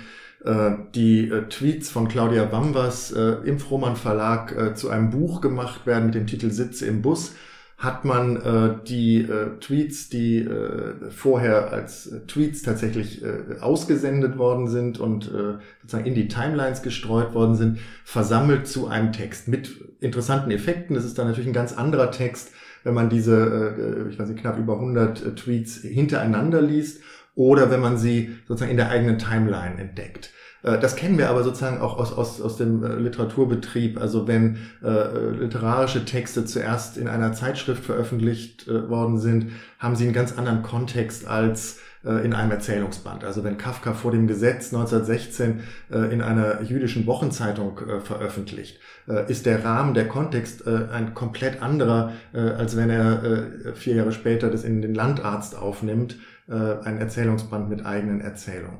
äh, 0.45 0.73
die 0.95 1.31
Tweets 1.49 1.91
von 1.91 2.09
Claudia 2.09 2.45
Bambas 2.45 3.11
im 3.13 3.59
Frohmann 3.59 3.97
Verlag 3.97 4.77
zu 4.77 4.91
einem 4.91 5.11
Buch 5.11 5.41
gemacht 5.41 5.87
werden 5.87 6.07
mit 6.07 6.15
dem 6.15 6.27
Titel 6.27 6.51
Sitze 6.51 6.87
im 6.87 7.03
Bus, 7.03 7.35
hat 7.83 8.05
man 8.05 8.37
äh, 8.37 8.77
die 8.87 9.23
äh, 9.23 9.59
Tweets, 9.59 10.09
die 10.09 10.39
äh, 10.39 11.11
vorher 11.11 11.73
als 11.73 12.07
äh, 12.07 12.21
Tweets 12.29 12.63
tatsächlich 12.63 13.25
äh, 13.25 13.59
ausgesendet 13.61 14.39
worden 14.39 14.69
sind 14.69 15.01
und 15.01 15.27
äh, 15.27 15.59
sozusagen 15.81 16.07
in 16.07 16.15
die 16.15 16.29
Timelines 16.29 16.83
gestreut 16.83 17.35
worden 17.35 17.57
sind, 17.57 17.81
versammelt 18.05 18.69
zu 18.69 18.87
einem 18.87 19.11
Text 19.13 19.49
mit 19.49 19.97
interessanten 19.99 20.53
Effekten. 20.53 20.95
Das 20.95 21.05
ist 21.05 21.19
dann 21.19 21.27
natürlich 21.27 21.51
ein 21.51 21.55
ganz 21.55 21.77
anderer 21.77 22.13
Text, 22.13 22.53
wenn 22.85 22.95
man 22.95 23.11
diese, 23.11 23.75
äh, 23.77 24.11
ich 24.11 24.19
weiß 24.19 24.29
nicht, 24.29 24.41
knapp 24.41 24.59
über 24.59 24.75
100 24.75 25.27
äh, 25.27 25.35
Tweets 25.35 25.79
hintereinander 25.79 26.63
liest 26.63 27.03
oder 27.35 27.73
wenn 27.73 27.81
man 27.81 27.99
sie 27.99 28.37
sozusagen 28.47 28.71
in 28.71 28.77
der 28.77 28.91
eigenen 28.91 29.19
Timeline 29.19 29.81
entdeckt. 29.81 30.31
Äh, 30.63 30.79
das 30.79 30.97
kennen 30.97 31.19
wir 31.19 31.29
aber 31.29 31.43
sozusagen 31.43 31.81
auch 31.81 31.99
aus, 31.99 32.13
aus, 32.13 32.41
aus 32.41 32.57
dem 32.57 32.85
äh, 32.85 32.95
Literaturbetrieb. 32.97 34.01
Also 34.01 34.27
wenn 34.27 34.59
äh, 34.83 35.31
literarische 35.31 36.05
Texte 36.05 36.45
zuerst 36.45 36.97
in 36.97 37.09
einer 37.09 37.33
Zeitschrift 37.33 37.85
veröffentlicht 37.85 38.69
äh, 38.69 38.89
worden 38.89 39.19
sind, 39.19 39.53
haben 39.79 39.97
sie 39.97 40.05
einen 40.05 40.13
ganz 40.13 40.37
anderen 40.39 40.63
Kontext 40.63 41.27
als 41.27 41.79
äh, 42.05 42.25
in 42.25 42.33
einem 42.33 42.51
Erzählungsband. 42.51 43.25
Also 43.25 43.45
wenn 43.45 43.59
Kafka 43.59 43.95
vor 43.95 44.13
dem 44.13 44.27
Gesetz 44.27 44.73
1916 44.73 45.61
äh, 45.91 46.13
in 46.13 46.23
einer 46.23 46.63
jüdischen 46.63 47.07
Wochenzeitung 47.07 47.81
veröffentlicht, 48.05 48.79
ist 49.27 49.47
der 49.47 49.65
Rahmen, 49.65 49.95
der 49.95 50.07
Kontext 50.07 50.65
ein 50.65 51.13
komplett 51.13 51.61
anderer, 51.61 52.13
als 52.33 52.77
wenn 52.77 52.89
er 52.89 53.47
vier 53.75 53.97
Jahre 53.97 54.13
später 54.13 54.49
das 54.49 54.63
in 54.63 54.81
den 54.81 54.95
Landarzt 54.95 55.57
aufnimmt, 55.57 56.19
ein 56.47 56.99
Erzählungsband 56.99 57.69
mit 57.69 57.85
eigenen 57.85 58.21
Erzählungen. 58.21 58.79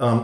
Ähm, 0.00 0.22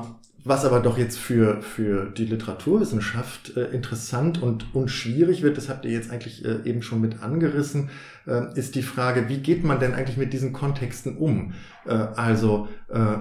was 0.48 0.64
aber 0.64 0.78
doch 0.78 0.96
jetzt 0.96 1.18
für, 1.18 1.60
für 1.60 2.06
die 2.06 2.24
Literaturwissenschaft 2.24 3.56
äh, 3.56 3.64
interessant 3.72 4.40
und, 4.40 4.74
und 4.76 4.92
schwierig 4.92 5.42
wird, 5.42 5.56
das 5.56 5.68
habt 5.68 5.84
ihr 5.84 5.90
jetzt 5.90 6.12
eigentlich 6.12 6.44
äh, 6.44 6.60
eben 6.64 6.82
schon 6.82 7.00
mit 7.00 7.20
angerissen, 7.20 7.90
äh, 8.28 8.56
ist 8.56 8.76
die 8.76 8.84
Frage, 8.84 9.28
wie 9.28 9.38
geht 9.38 9.64
man 9.64 9.80
denn 9.80 9.92
eigentlich 9.92 10.16
mit 10.16 10.32
diesen 10.32 10.52
Kontexten 10.52 11.16
um? 11.16 11.54
Äh, 11.84 11.94
also, 11.94 12.68
äh, 12.88 13.16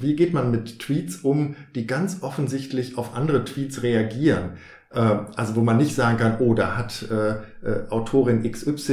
wie 0.00 0.16
geht 0.16 0.32
man 0.32 0.50
mit 0.50 0.80
Tweets 0.80 1.18
um, 1.18 1.54
die 1.76 1.86
ganz 1.86 2.22
offensichtlich 2.22 2.98
auf 2.98 3.14
andere 3.14 3.44
Tweets 3.44 3.84
reagieren? 3.84 4.54
Äh, 4.90 5.16
also 5.36 5.56
wo 5.56 5.60
man 5.60 5.76
nicht 5.76 5.94
sagen 5.94 6.16
kann, 6.16 6.36
oh, 6.40 6.54
da 6.54 6.76
hat 6.76 7.04
äh, 7.10 7.30
äh, 7.62 7.88
Autorin 7.90 8.50
XY 8.50 8.92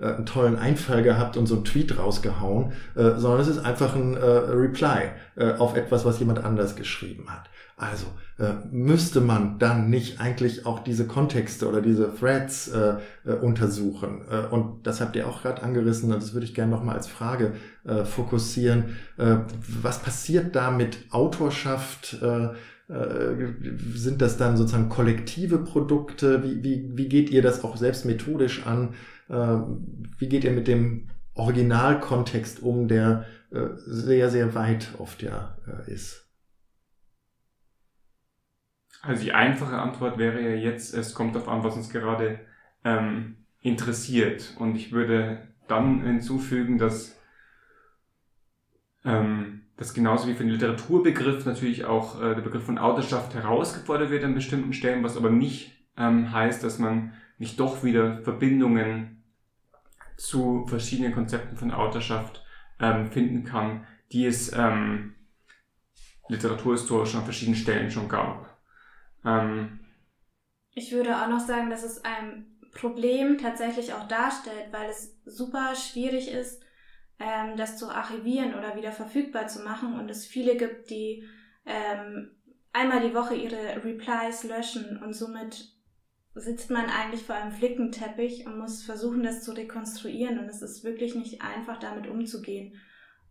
äh, 0.00 0.06
einen 0.06 0.26
tollen 0.26 0.56
Einfall 0.56 1.02
gehabt 1.02 1.36
und 1.36 1.46
so 1.46 1.56
einen 1.56 1.64
Tweet 1.64 1.98
rausgehauen, 1.98 2.72
äh, 2.96 3.12
sondern 3.16 3.40
es 3.40 3.48
ist 3.48 3.64
einfach 3.64 3.94
ein 3.94 4.16
äh, 4.16 4.24
Reply 4.24 5.10
auf 5.58 5.76
etwas, 5.76 6.04
was 6.04 6.18
jemand 6.18 6.44
anders 6.44 6.74
geschrieben 6.74 7.26
hat. 7.28 7.48
Also 7.76 8.06
müsste 8.72 9.20
man 9.20 9.60
dann 9.60 9.88
nicht 9.88 10.20
eigentlich 10.20 10.66
auch 10.66 10.80
diese 10.80 11.06
Kontexte 11.06 11.68
oder 11.68 11.80
diese 11.80 12.12
Threads 12.12 12.68
untersuchen? 13.40 14.22
Und 14.50 14.84
das 14.84 15.00
habt 15.00 15.14
ihr 15.14 15.28
auch 15.28 15.42
gerade 15.42 15.62
angerissen 15.62 16.12
und 16.12 16.20
das 16.20 16.34
würde 16.34 16.44
ich 16.44 16.56
gerne 16.56 16.72
nochmal 16.72 16.96
als 16.96 17.06
Frage 17.06 17.52
fokussieren. 18.04 18.96
Was 19.16 20.00
passiert 20.00 20.56
da 20.56 20.72
mit 20.72 20.98
Autorschaft? 21.10 22.18
Äh, 22.88 23.52
sind 23.94 24.22
das 24.22 24.36
dann 24.38 24.56
sozusagen 24.56 24.88
kollektive 24.88 25.58
Produkte? 25.58 26.42
Wie, 26.42 26.62
wie, 26.62 26.96
wie 26.96 27.08
geht 27.08 27.30
ihr 27.30 27.42
das 27.42 27.64
auch 27.64 27.76
selbst 27.76 28.04
methodisch 28.04 28.66
an? 28.66 28.94
Äh, 29.28 29.58
wie 30.18 30.28
geht 30.28 30.44
ihr 30.44 30.52
mit 30.52 30.68
dem 30.68 31.10
Originalkontext 31.34 32.62
um, 32.62 32.88
der 32.88 33.26
äh, 33.50 33.68
sehr, 33.76 34.30
sehr 34.30 34.54
weit 34.54 34.94
oft 34.98 35.22
ja 35.22 35.56
ist? 35.86 36.28
Also 39.02 39.22
die 39.22 39.32
einfache 39.32 39.78
Antwort 39.78 40.18
wäre 40.18 40.40
ja 40.40 40.56
jetzt, 40.56 40.92
es 40.94 41.14
kommt 41.14 41.36
auf 41.36 41.48
an, 41.48 41.62
was 41.62 41.76
uns 41.76 41.90
gerade 41.90 42.40
ähm, 42.84 43.36
interessiert. 43.60 44.54
Und 44.58 44.74
ich 44.74 44.92
würde 44.92 45.46
dann 45.68 46.02
hinzufügen, 46.02 46.78
dass 46.78 47.16
ähm, 49.04 49.57
dass 49.78 49.94
genauso 49.94 50.26
wie 50.28 50.34
für 50.34 50.42
den 50.42 50.52
Literaturbegriff 50.52 51.46
natürlich 51.46 51.84
auch 51.84 52.20
äh, 52.20 52.34
der 52.34 52.42
Begriff 52.42 52.64
von 52.64 52.78
Autorschaft 52.78 53.34
herausgefordert 53.34 54.10
wird 54.10 54.24
an 54.24 54.34
bestimmten 54.34 54.72
Stellen, 54.72 55.04
was 55.04 55.16
aber 55.16 55.30
nicht 55.30 55.72
ähm, 55.96 56.32
heißt, 56.32 56.62
dass 56.64 56.78
man 56.78 57.12
nicht 57.38 57.58
doch 57.60 57.84
wieder 57.84 58.20
Verbindungen 58.22 59.22
zu 60.16 60.66
verschiedenen 60.66 61.14
Konzepten 61.14 61.56
von 61.56 61.70
Autorschaft 61.70 62.44
ähm, 62.80 63.10
finden 63.12 63.44
kann, 63.44 63.86
die 64.10 64.26
es 64.26 64.52
ähm, 64.52 65.14
literaturhistorisch 66.28 67.14
an 67.14 67.24
verschiedenen 67.24 67.56
Stellen 67.56 67.90
schon 67.92 68.08
gab. 68.08 68.58
Ähm, 69.24 69.78
ich 70.72 70.90
würde 70.90 71.22
auch 71.22 71.28
noch 71.28 71.40
sagen, 71.40 71.70
dass 71.70 71.84
es 71.84 72.04
ein 72.04 72.46
Problem 72.72 73.38
tatsächlich 73.38 73.94
auch 73.94 74.08
darstellt, 74.08 74.72
weil 74.72 74.90
es 74.90 75.16
super 75.24 75.74
schwierig 75.76 76.32
ist, 76.32 76.62
ähm, 77.18 77.56
das 77.56 77.76
zu 77.76 77.90
archivieren 77.90 78.54
oder 78.54 78.76
wieder 78.76 78.92
verfügbar 78.92 79.48
zu 79.48 79.62
machen 79.62 79.98
und 79.98 80.10
es 80.10 80.26
viele 80.26 80.56
gibt, 80.56 80.90
die 80.90 81.24
ähm, 81.66 82.30
einmal 82.72 83.00
die 83.00 83.14
Woche 83.14 83.34
ihre 83.34 83.84
Replies 83.84 84.44
löschen 84.44 85.02
und 85.02 85.14
somit 85.14 85.72
sitzt 86.34 86.70
man 86.70 86.86
eigentlich 86.86 87.24
vor 87.24 87.34
einem 87.34 87.52
Flickenteppich 87.52 88.46
und 88.46 88.58
muss 88.58 88.84
versuchen, 88.84 89.22
das 89.22 89.42
zu 89.42 89.52
rekonstruieren 89.52 90.38
und 90.38 90.46
es 90.46 90.62
ist 90.62 90.84
wirklich 90.84 91.14
nicht 91.14 91.42
einfach, 91.42 91.78
damit 91.78 92.06
umzugehen 92.06 92.80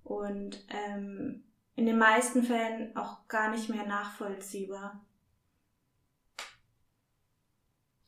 und 0.04 0.66
ähm, 0.70 1.44
in 1.76 1.86
den 1.86 1.98
meisten 1.98 2.44
Fällen 2.44 2.96
auch 2.98 3.28
gar 3.28 3.52
nicht 3.52 3.70
mehr 3.70 3.86
nachvollziehbar. 3.86 5.06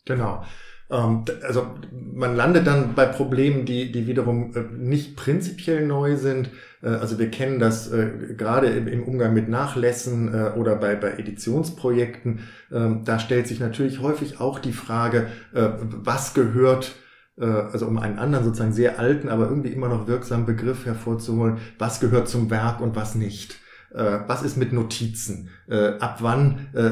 Genau. 0.05 0.43
Ähm, 0.91 1.25
also 1.43 1.67
man 1.91 2.36
landet 2.36 2.67
dann 2.67 2.95
bei 2.95 3.06
Problemen, 3.06 3.65
die, 3.65 3.91
die 3.91 4.08
wiederum 4.08 4.56
äh, 4.56 4.62
nicht 4.78 5.15
prinzipiell 5.15 5.86
neu 5.86 6.15
sind. 6.15 6.49
Äh, 6.82 6.89
also 6.89 7.19
wir 7.19 7.30
kennen 7.30 7.60
das 7.60 7.91
äh, 7.91 8.34
gerade 8.36 8.67
im 8.67 9.04
Umgang 9.04 9.34
mit 9.34 9.49
Nachlässen 9.49 10.54
oder 10.56 10.75
bei, 10.75 10.95
bei 10.95 11.12
Editionsprojekten. 11.12 12.39
Ähm, 12.71 13.04
da 13.06 13.19
stellt 13.19 13.47
sich 13.47 13.60
natürlich 13.60 14.02
häufig 14.02 14.39
auch 14.39 14.60
die 14.60 14.73
Frage, 14.73 15.28
was 15.52 16.34
gehört 16.34 16.95
also 17.38 17.88
um 17.88 17.97
einen 17.97 18.19
anderen 18.19 18.43
sozusagen 18.43 18.73
sehr 18.73 18.99
alten, 18.99 19.30
aber 19.30 19.47
irgendwie 19.47 19.69
immer 19.69 19.88
noch 19.88 20.08
wirksamen 20.08 20.45
Begriff 20.45 20.86
hervorzuholen, 20.86 21.60
was 21.78 22.02
gehört 22.02 22.28
zum 22.28 22.49
Werk 22.49 22.82
und 22.82 22.97
was 22.97 23.15
nicht. 23.15 23.56
Äh, 23.93 24.19
was 24.28 24.43
ist 24.43 24.56
mit 24.58 24.71
Notizen? 24.71 25.49
Äh, 25.67 25.97
ab 25.99 26.17
wann 26.19 26.67
äh, 26.73 26.91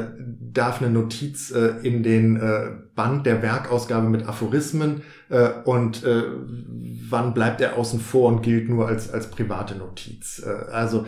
darf 0.54 0.82
eine 0.82 0.90
Notiz 0.90 1.52
äh, 1.52 1.74
in 1.84 2.02
den 2.02 2.38
äh, 2.38 2.72
Band 2.96 3.28
der 3.28 3.44
Werkausgabe 3.44 4.10
mit 4.10 4.28
Aphorismen 4.28 5.02
äh, 5.30 5.50
und 5.66 6.04
wann 7.10 7.34
bleibt 7.34 7.62
er 7.62 7.78
außen 7.78 8.00
vor 8.00 8.28
und 8.30 8.42
gilt 8.42 8.70
nur 8.70 8.88
als, 8.88 9.14
als 9.14 9.30
private 9.30 9.76
Notiz? 9.76 10.44
Also 10.72 11.06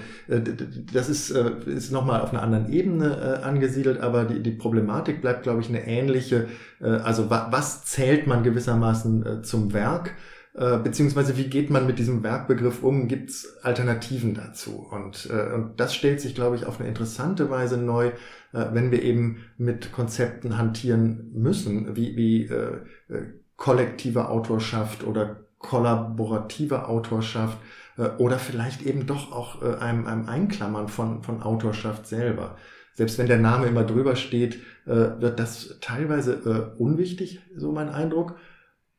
das 0.93 1.09
ist, 1.09 1.31
ist 1.31 1.91
nochmal 1.91 2.21
auf 2.21 2.31
einer 2.31 2.41
anderen 2.41 2.71
Ebene 2.71 3.41
angesiedelt, 3.43 3.99
aber 3.99 4.25
die, 4.25 4.41
die 4.41 4.51
Problematik 4.51 5.21
bleibt, 5.21 5.43
glaube 5.43 5.61
ich, 5.61 5.69
eine 5.69 5.85
ähnliche. 5.87 6.47
Äh, 6.79 6.89
also 6.89 7.29
wa 7.29 7.47
was 7.51 7.85
zählt 7.85 8.27
man 8.27 8.43
gewissermaßen 8.43 9.43
zum 9.43 9.73
Werk? 9.73 10.11
Äh, 10.59 10.77
beziehungsweise 10.79 11.37
wie 11.37 11.45
geht 11.45 11.69
man 11.69 11.87
mit 11.87 11.99
diesem 11.99 12.21
Werkbegriff 12.21 12.83
um? 12.83 13.07
Gibt 13.07 13.29
es 13.29 13.63
Alternativen 13.63 14.33
dazu? 14.33 14.85
Und, 14.91 15.29
äh, 15.31 15.53
und 15.53 15.79
das 15.79 15.95
stellt 15.95 16.19
sich, 16.19 16.35
glaube 16.35 16.57
ich, 16.57 16.65
auf 16.65 16.81
eine 16.81 16.89
interessante 16.89 17.49
Weise 17.49 17.77
neu, 17.77 18.07
äh, 18.07 18.65
wenn 18.73 18.91
wir 18.91 19.01
eben 19.01 19.45
mit 19.57 19.93
Konzepten 19.93 20.57
hantieren 20.57 21.31
müssen, 21.33 21.95
wie, 21.95 22.17
wie 22.17 22.45
äh, 22.47 22.73
äh 23.07 23.23
kollektive 23.55 24.29
Autorschaft 24.29 25.05
oder 25.05 25.45
kollaborative 25.59 26.87
Autorschaft 26.87 27.57
äh, 27.97 28.09
oder 28.17 28.37
vielleicht 28.37 28.81
eben 28.81 29.05
doch 29.05 29.31
auch 29.31 29.61
äh, 29.61 29.75
einem, 29.75 30.07
einem 30.07 30.27
Einklammern 30.27 30.89
von, 30.89 31.23
von 31.23 31.41
Autorschaft 31.41 32.05
selber. 32.05 32.57
Selbst 32.95 33.17
wenn 33.17 33.27
der 33.27 33.39
Name 33.39 33.67
immer 33.67 33.85
drüber 33.85 34.17
steht, 34.17 34.55
äh, 34.85 34.91
wird 35.21 35.39
das 35.39 35.77
teilweise 35.79 36.33
äh, 36.77 36.81
unwichtig, 36.81 37.39
so 37.55 37.71
mein 37.71 37.87
Eindruck. 37.87 38.35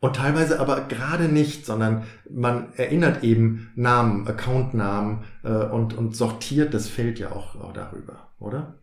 Und 0.00 0.16
teilweise 0.16 0.58
aber 0.60 0.88
gerade 0.88 1.28
nicht, 1.28 1.66
sondern 1.66 2.04
man 2.30 2.72
erinnert 2.72 3.22
eben 3.22 3.70
Namen, 3.76 4.26
Accountnamen 4.26 5.24
äh, 5.44 5.50
und, 5.50 5.96
und 5.96 6.16
sortiert 6.16 6.72
das 6.72 6.88
Feld 6.88 7.18
ja 7.18 7.32
auch, 7.32 7.54
auch 7.56 7.74
darüber, 7.74 8.32
oder? 8.38 8.78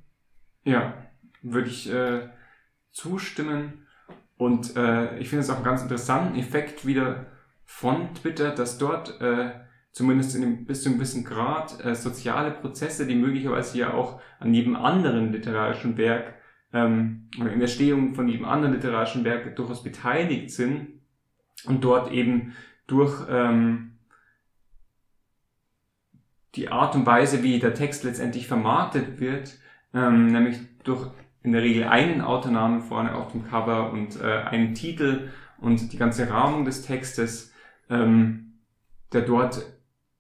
Ja, 0.64 0.94
würde 1.42 1.70
ich 1.70 1.92
äh, 1.92 2.30
zustimmen. 2.92 3.88
Und 4.38 4.76
äh, 4.76 5.18
ich 5.18 5.30
finde 5.30 5.44
es 5.44 5.50
auch 5.50 5.56
einen 5.56 5.66
ganz 5.66 5.82
interessanten 5.82 6.38
Effekt 6.38 6.86
wieder 6.86 7.26
von 7.64 8.14
Twitter, 8.14 8.52
dass 8.52 8.78
dort 8.78 9.20
äh, 9.20 9.50
zumindest 9.92 10.36
in 10.36 10.42
dem, 10.42 10.66
bis 10.66 10.84
zu 10.84 10.90
einem 10.90 11.00
gewissen 11.00 11.24
Grad 11.24 11.84
äh, 11.84 11.96
soziale 11.96 12.52
Prozesse, 12.52 13.08
die 13.08 13.16
möglicherweise 13.16 13.80
ja 13.80 13.94
auch 13.96 14.22
an 14.40 14.54
jedem 14.54 14.76
anderen 14.76 15.32
literarischen 15.32 15.98
Werk 15.98 16.36
ähm, 16.72 17.30
oder 17.42 17.52
in 17.52 17.60
der 17.60 17.68
Stehung 17.68 18.14
von 18.14 18.28
jedem 18.28 18.46
anderen 18.46 18.76
literarischen 18.76 19.24
Werk 19.24 19.56
durchaus 19.56 19.84
beteiligt 19.84 20.52
sind, 20.52 20.97
und 21.66 21.84
dort 21.84 22.12
eben 22.12 22.56
durch 22.88 23.26
ähm, 23.30 23.98
die 26.56 26.70
Art 26.70 26.96
und 26.96 27.06
Weise, 27.06 27.44
wie 27.44 27.60
der 27.60 27.74
Text 27.74 28.04
letztendlich 28.04 28.48
vermarktet 28.48 29.20
wird, 29.20 29.58
ähm, 29.94 30.28
nämlich 30.28 30.58
durch 30.84 31.10
in 31.44 31.52
der 31.52 31.62
Regel 31.62 31.86
einen 31.86 32.22
Autonamen 32.22 32.82
vorne 32.82 33.16
auf 33.16 33.32
dem 33.32 33.48
Cover 33.48 33.92
und 33.92 34.20
äh, 34.20 34.26
einen 34.26 34.74
Titel 34.74 35.30
und 35.60 35.94
die 35.94 35.98
ganze 35.98 36.30
Rahmung 36.30 36.66
des 36.66 36.82
Textes, 36.86 37.54
ähm, 37.90 38.60
der 39.14 39.22
dort 39.22 39.66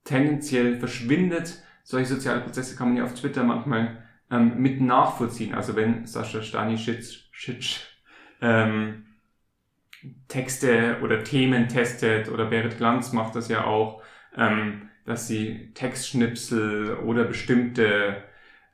tendenziell 0.04 0.80
verschwindet. 0.80 1.62
Solche 1.84 2.14
soziale 2.16 2.42
Prozesse 2.42 2.76
kann 2.76 2.90
man 2.90 2.98
ja 2.98 3.04
auf 3.04 3.14
Twitter 3.14 3.44
manchmal 3.44 4.04
ähm, 4.32 4.58
mit 4.58 4.80
nachvollziehen. 4.80 5.54
Also 5.54 5.76
wenn 5.76 6.06
Sascha 6.06 6.42
Stanisic 6.42 7.26
ähm, 8.42 9.06
Texte 10.28 10.98
oder 11.02 11.24
Themen 11.24 11.68
testet 11.68 12.30
oder 12.30 12.46
Berit 12.46 12.78
Glanz 12.78 13.14
macht 13.14 13.36
das 13.36 13.48
ja 13.48 13.66
auch, 13.66 14.02
ähm, 14.36 14.90
dass 15.06 15.28
sie 15.28 15.72
Textschnipsel 15.74 16.96
oder 16.98 17.24
bestimmte 17.24 18.24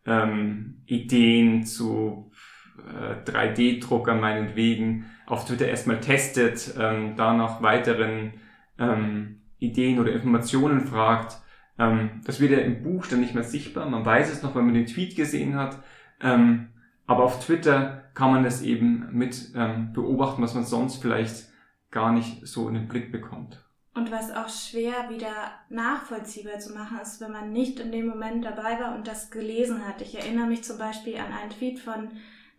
ähm, 0.05 0.81
Ideen 0.85 1.65
zu 1.65 2.31
äh, 2.77 3.29
3D-Drucker 3.29 4.15
meinetwegen 4.15 5.05
auf 5.25 5.45
Twitter 5.45 5.67
erstmal 5.67 5.99
testet, 5.99 6.73
ähm, 6.77 7.15
da 7.15 7.33
nach 7.33 7.61
weiteren 7.61 8.33
ähm, 8.77 9.41
Ideen 9.59 9.99
oder 9.99 10.11
Informationen 10.11 10.81
fragt. 10.81 11.37
Ähm, 11.79 12.21
das 12.25 12.39
wird 12.39 12.51
ja 12.51 12.59
im 12.59 12.83
Buch 12.83 13.07
dann 13.07 13.21
nicht 13.21 13.33
mehr 13.33 13.43
sichtbar. 13.43 13.89
Man 13.89 14.05
weiß 14.05 14.31
es 14.31 14.43
noch, 14.43 14.55
wenn 14.55 14.65
man 14.65 14.73
den 14.73 14.85
Tweet 14.85 15.15
gesehen 15.15 15.55
hat. 15.55 15.81
Ähm, 16.21 16.69
aber 17.07 17.23
auf 17.23 17.43
Twitter 17.45 18.03
kann 18.13 18.31
man 18.31 18.43
das 18.43 18.61
eben 18.61 19.09
mit 19.11 19.51
ähm, 19.55 19.93
beobachten, 19.93 20.41
was 20.41 20.53
man 20.53 20.65
sonst 20.65 21.01
vielleicht 21.01 21.49
gar 21.91 22.11
nicht 22.11 22.47
so 22.47 22.67
in 22.67 22.75
den 22.75 22.87
Blick 22.87 23.11
bekommt. 23.11 23.63
Und 23.95 24.11
was 24.11 24.31
auch 24.31 24.49
schwer 24.49 25.09
wieder 25.09 25.51
nachvollziehbar 25.69 26.59
zu 26.59 26.73
machen 26.73 26.99
ist, 26.99 27.21
wenn 27.21 27.31
man 27.31 27.51
nicht 27.51 27.79
in 27.79 27.91
dem 27.91 28.07
Moment 28.07 28.43
dabei 28.43 28.79
war 28.79 28.95
und 28.95 29.07
das 29.07 29.29
gelesen 29.29 29.87
hat. 29.87 30.01
Ich 30.01 30.15
erinnere 30.15 30.47
mich 30.47 30.63
zum 30.63 30.79
Beispiel 30.79 31.17
an 31.17 31.31
einen 31.31 31.51
Tweet 31.51 31.79
von 31.79 32.09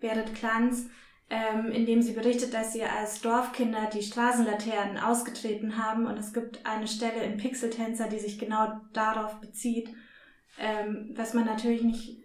Berit 0.00 0.35
Klanz, 0.37 0.88
ähm, 1.30 1.72
in 1.72 1.87
dem 1.87 2.02
sie 2.02 2.12
berichtet, 2.12 2.54
dass 2.54 2.72
sie 2.72 2.85
als 2.85 3.20
Dorfkinder 3.20 3.90
die 3.92 4.02
Straßenlaternen 4.02 4.98
ausgetreten 4.98 5.83
haben 5.83 6.07
und 6.07 6.18
es 6.18 6.33
gibt 6.33 6.64
eine 6.64 6.87
Stelle 6.87 7.24
in 7.24 7.38
Pixeltänzer, 7.38 8.09
die 8.09 8.20
sich 8.20 8.38
genau 8.38 8.80
darauf 8.92 9.40
bezieht, 9.40 9.88
ähm, 10.61 11.14
was 11.16 11.35
man 11.35 11.46
natürlich 11.46 11.83
nicht 11.83 12.24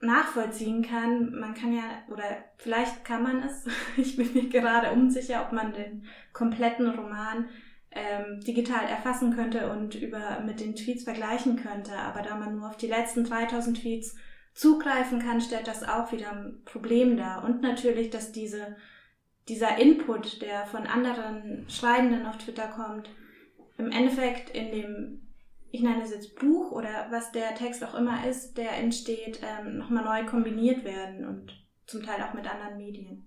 nachvollziehen 0.00 0.82
kann. 0.82 1.32
Man 1.38 1.54
kann 1.54 1.72
ja, 1.72 1.82
oder 2.08 2.24
vielleicht 2.56 3.04
kann 3.04 3.22
man 3.22 3.42
es, 3.42 3.66
ich 3.96 4.16
bin 4.16 4.32
mir 4.34 4.48
gerade 4.48 4.92
unsicher, 4.92 5.44
ob 5.44 5.52
man 5.52 5.72
den 5.72 6.04
kompletten 6.32 6.88
Roman 6.88 7.48
ähm, 7.90 8.40
digital 8.40 8.86
erfassen 8.86 9.34
könnte 9.34 9.70
und 9.70 9.94
über, 9.94 10.40
mit 10.40 10.60
den 10.60 10.76
Tweets 10.76 11.04
vergleichen 11.04 11.56
könnte. 11.56 11.92
Aber 11.92 12.22
da 12.22 12.36
man 12.36 12.56
nur 12.56 12.68
auf 12.68 12.76
die 12.76 12.88
letzten 12.88 13.24
3000 13.24 13.80
Tweets 13.80 14.16
zugreifen 14.52 15.20
kann, 15.20 15.40
stellt 15.40 15.66
das 15.66 15.86
auch 15.86 16.12
wieder 16.12 16.32
ein 16.32 16.62
Problem 16.64 17.16
dar. 17.16 17.44
Und 17.44 17.62
natürlich, 17.62 18.10
dass 18.10 18.32
diese, 18.32 18.76
dieser 19.48 19.78
Input, 19.78 20.42
der 20.42 20.66
von 20.66 20.86
anderen 20.86 21.66
Schreibenden 21.68 22.26
auf 22.26 22.38
Twitter 22.38 22.68
kommt, 22.68 23.10
im 23.78 23.90
Endeffekt 23.90 24.50
in 24.50 24.72
dem 24.72 25.25
ich 25.76 25.82
nenne 25.82 26.02
es 26.02 26.10
jetzt 26.10 26.36
Buch 26.36 26.72
oder 26.72 26.88
was 27.10 27.32
der 27.32 27.54
Text 27.54 27.84
auch 27.84 27.94
immer 27.94 28.26
ist, 28.26 28.56
der 28.56 28.72
entsteht, 28.78 29.40
ähm, 29.42 29.76
nochmal 29.76 30.04
neu 30.04 30.28
kombiniert 30.28 30.84
werden 30.84 31.26
und 31.26 31.52
zum 31.86 32.02
Teil 32.02 32.22
auch 32.22 32.32
mit 32.32 32.50
anderen 32.50 32.78
Medien. 32.78 33.26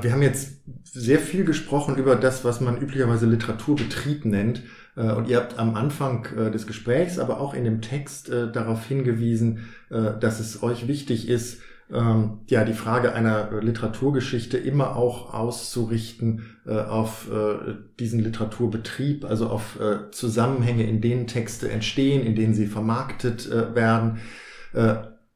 Wir 0.00 0.12
haben 0.12 0.22
jetzt 0.22 0.60
sehr 0.84 1.18
viel 1.18 1.44
gesprochen 1.44 1.96
über 1.96 2.16
das, 2.16 2.44
was 2.44 2.60
man 2.60 2.80
üblicherweise 2.80 3.26
Literaturbetrieb 3.26 4.26
nennt. 4.26 4.62
Äh, 4.94 5.12
und 5.12 5.26
ihr 5.28 5.38
habt 5.38 5.58
am 5.58 5.74
Anfang 5.74 6.26
äh, 6.36 6.50
des 6.50 6.66
Gesprächs, 6.66 7.18
aber 7.18 7.40
auch 7.40 7.54
in 7.54 7.64
dem 7.64 7.80
Text 7.80 8.28
äh, 8.28 8.52
darauf 8.52 8.86
hingewiesen, 8.86 9.68
dass 9.88 10.40
es 10.40 10.62
euch 10.62 10.88
wichtig 10.88 11.28
ist, 11.28 11.60
ähm, 11.92 12.40
ja, 12.46 12.64
die 12.64 12.72
Frage 12.72 13.12
einer 13.12 13.60
Literaturgeschichte 13.60 14.56
immer 14.56 14.96
auch 14.96 15.34
auszurichten 15.34 16.56
äh, 16.66 16.72
auf 16.72 17.30
äh, 17.30 17.74
diesen 18.00 18.20
Literaturbetrieb, 18.20 19.24
also 19.24 19.48
auf 19.48 19.78
äh, 19.78 20.10
Zusammenhänge, 20.10 20.84
in 20.84 21.00
denen 21.00 21.26
Texte 21.26 21.70
entstehen, 21.70 22.24
in 22.24 22.34
denen 22.34 22.54
sie 22.54 22.66
vermarktet 22.66 23.50
äh, 23.50 23.74
werden. 23.74 24.18
Äh, 24.72 24.94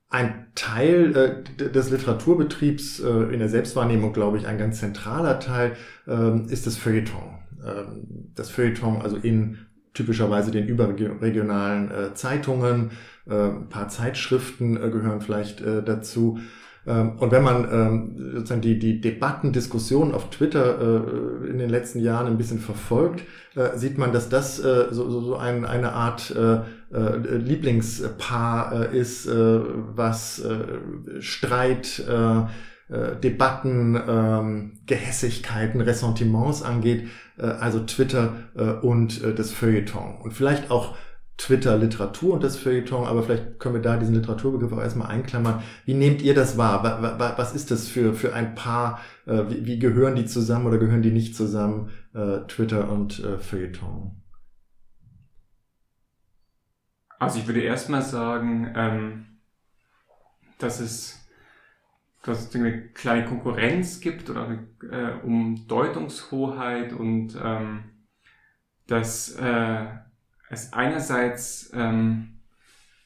ein 0.08 0.46
Teil 0.54 1.44
äh, 1.58 1.68
des 1.68 1.90
Literaturbetriebs 1.90 3.00
in 3.00 3.38
der 3.38 3.48
Selbstwahrnehmung, 3.48 4.12
glaube 4.12 4.38
ich, 4.38 4.46
ein 4.46 4.56
ganz 4.56 4.78
zentraler 4.80 5.40
Teil 5.40 5.72
ähm, 6.06 6.46
ist 6.48 6.66
das 6.66 6.76
Feuilleton. 6.76 7.38
Ähm, 7.62 8.30
das 8.34 8.48
Feuilleton, 8.50 9.02
also 9.02 9.16
in 9.16 9.58
typischerweise 9.92 10.50
den 10.50 10.68
überregionalen 10.68 12.14
Zeitungen, 12.14 12.90
ein 13.28 13.68
paar 13.68 13.88
Zeitschriften 13.88 14.76
äh, 14.76 14.90
gehören 14.90 15.20
vielleicht 15.20 15.60
äh, 15.60 15.82
dazu. 15.82 16.38
Ähm, 16.86 17.18
und 17.18 17.32
wenn 17.32 17.42
man 17.42 17.66
ähm, 17.70 18.14
sozusagen 18.34 18.60
die, 18.60 18.78
die 18.78 19.00
Debatten, 19.00 19.52
Diskussionen 19.52 20.14
auf 20.14 20.30
Twitter 20.30 21.02
in 21.48 21.58
den 21.58 21.68
letzten 21.68 21.98
Jahren 21.98 22.28
ein 22.28 22.38
bisschen 22.38 22.60
verfolgt, 22.60 23.24
sieht 23.74 23.98
man, 23.98 24.12
dass 24.12 24.28
das 24.28 24.56
so, 24.56 24.90
so, 24.90 25.20
so 25.20 25.36
ein, 25.36 25.64
eine 25.64 25.92
Art 25.92 26.34
Lieblingspaar 26.90 28.90
ist, 28.90 29.28
was 29.28 30.44
Streit, 31.20 32.04
Debatten, 33.22 34.00
ähm, 34.06 34.72
Gehässigkeiten, 34.86 35.80
Ressentiments 35.80 36.62
angeht, 36.62 37.08
also 37.38 37.80
Twitter 37.80 38.34
und 38.82 39.22
das 39.38 39.52
Feuilleton. 39.52 40.18
Und 40.22 40.34
vielleicht 40.34 40.70
auch 40.70 40.94
Twitter 41.38 41.76
Literatur 41.76 42.34
und 42.34 42.42
das 42.42 42.56
Feuilleton, 42.56 43.06
aber 43.06 43.22
vielleicht 43.22 43.58
können 43.58 43.74
wir 43.74 43.82
da 43.82 43.98
diesen 43.98 44.14
Literaturbegriff 44.14 44.72
auch 44.72 44.80
erstmal 44.80 45.08
einklammern. 45.08 45.62
Wie 45.84 45.92
nehmt 45.92 46.22
ihr 46.22 46.34
das 46.34 46.56
wahr? 46.56 46.82
Was 47.36 47.54
ist 47.54 47.70
das 47.70 47.88
für, 47.88 48.14
für 48.14 48.34
ein 48.34 48.54
Paar? 48.54 49.00
Äh, 49.26 49.44
wie, 49.48 49.78
gehören 49.78 50.16
die 50.16 50.24
zusammen 50.24 50.66
oder 50.66 50.78
gehören 50.78 51.02
die 51.02 51.10
nicht 51.10 51.36
zusammen? 51.36 51.90
Äh, 52.14 52.46
Twitter 52.48 52.90
und 52.90 53.22
äh, 53.22 53.38
Feuilleton. 53.38 54.22
Also 57.18 57.38
ich 57.38 57.46
würde 57.46 57.60
erstmal 57.60 58.02
sagen, 58.02 58.72
ähm, 58.74 59.26
dass 60.58 60.80
es 60.80 61.22
dass 62.22 62.48
es 62.48 62.56
eine 62.56 62.88
kleine 62.88 63.24
Konkurrenz 63.24 64.00
gibt 64.00 64.28
oder 64.30 64.48
eine 64.48 65.20
um 65.22 65.64
Deutungshoheit 65.68 66.92
und 66.92 67.38
ähm, 67.40 67.84
dass 68.88 69.36
es 70.50 70.72
einerseits 70.72 71.70
ähm, 71.74 72.38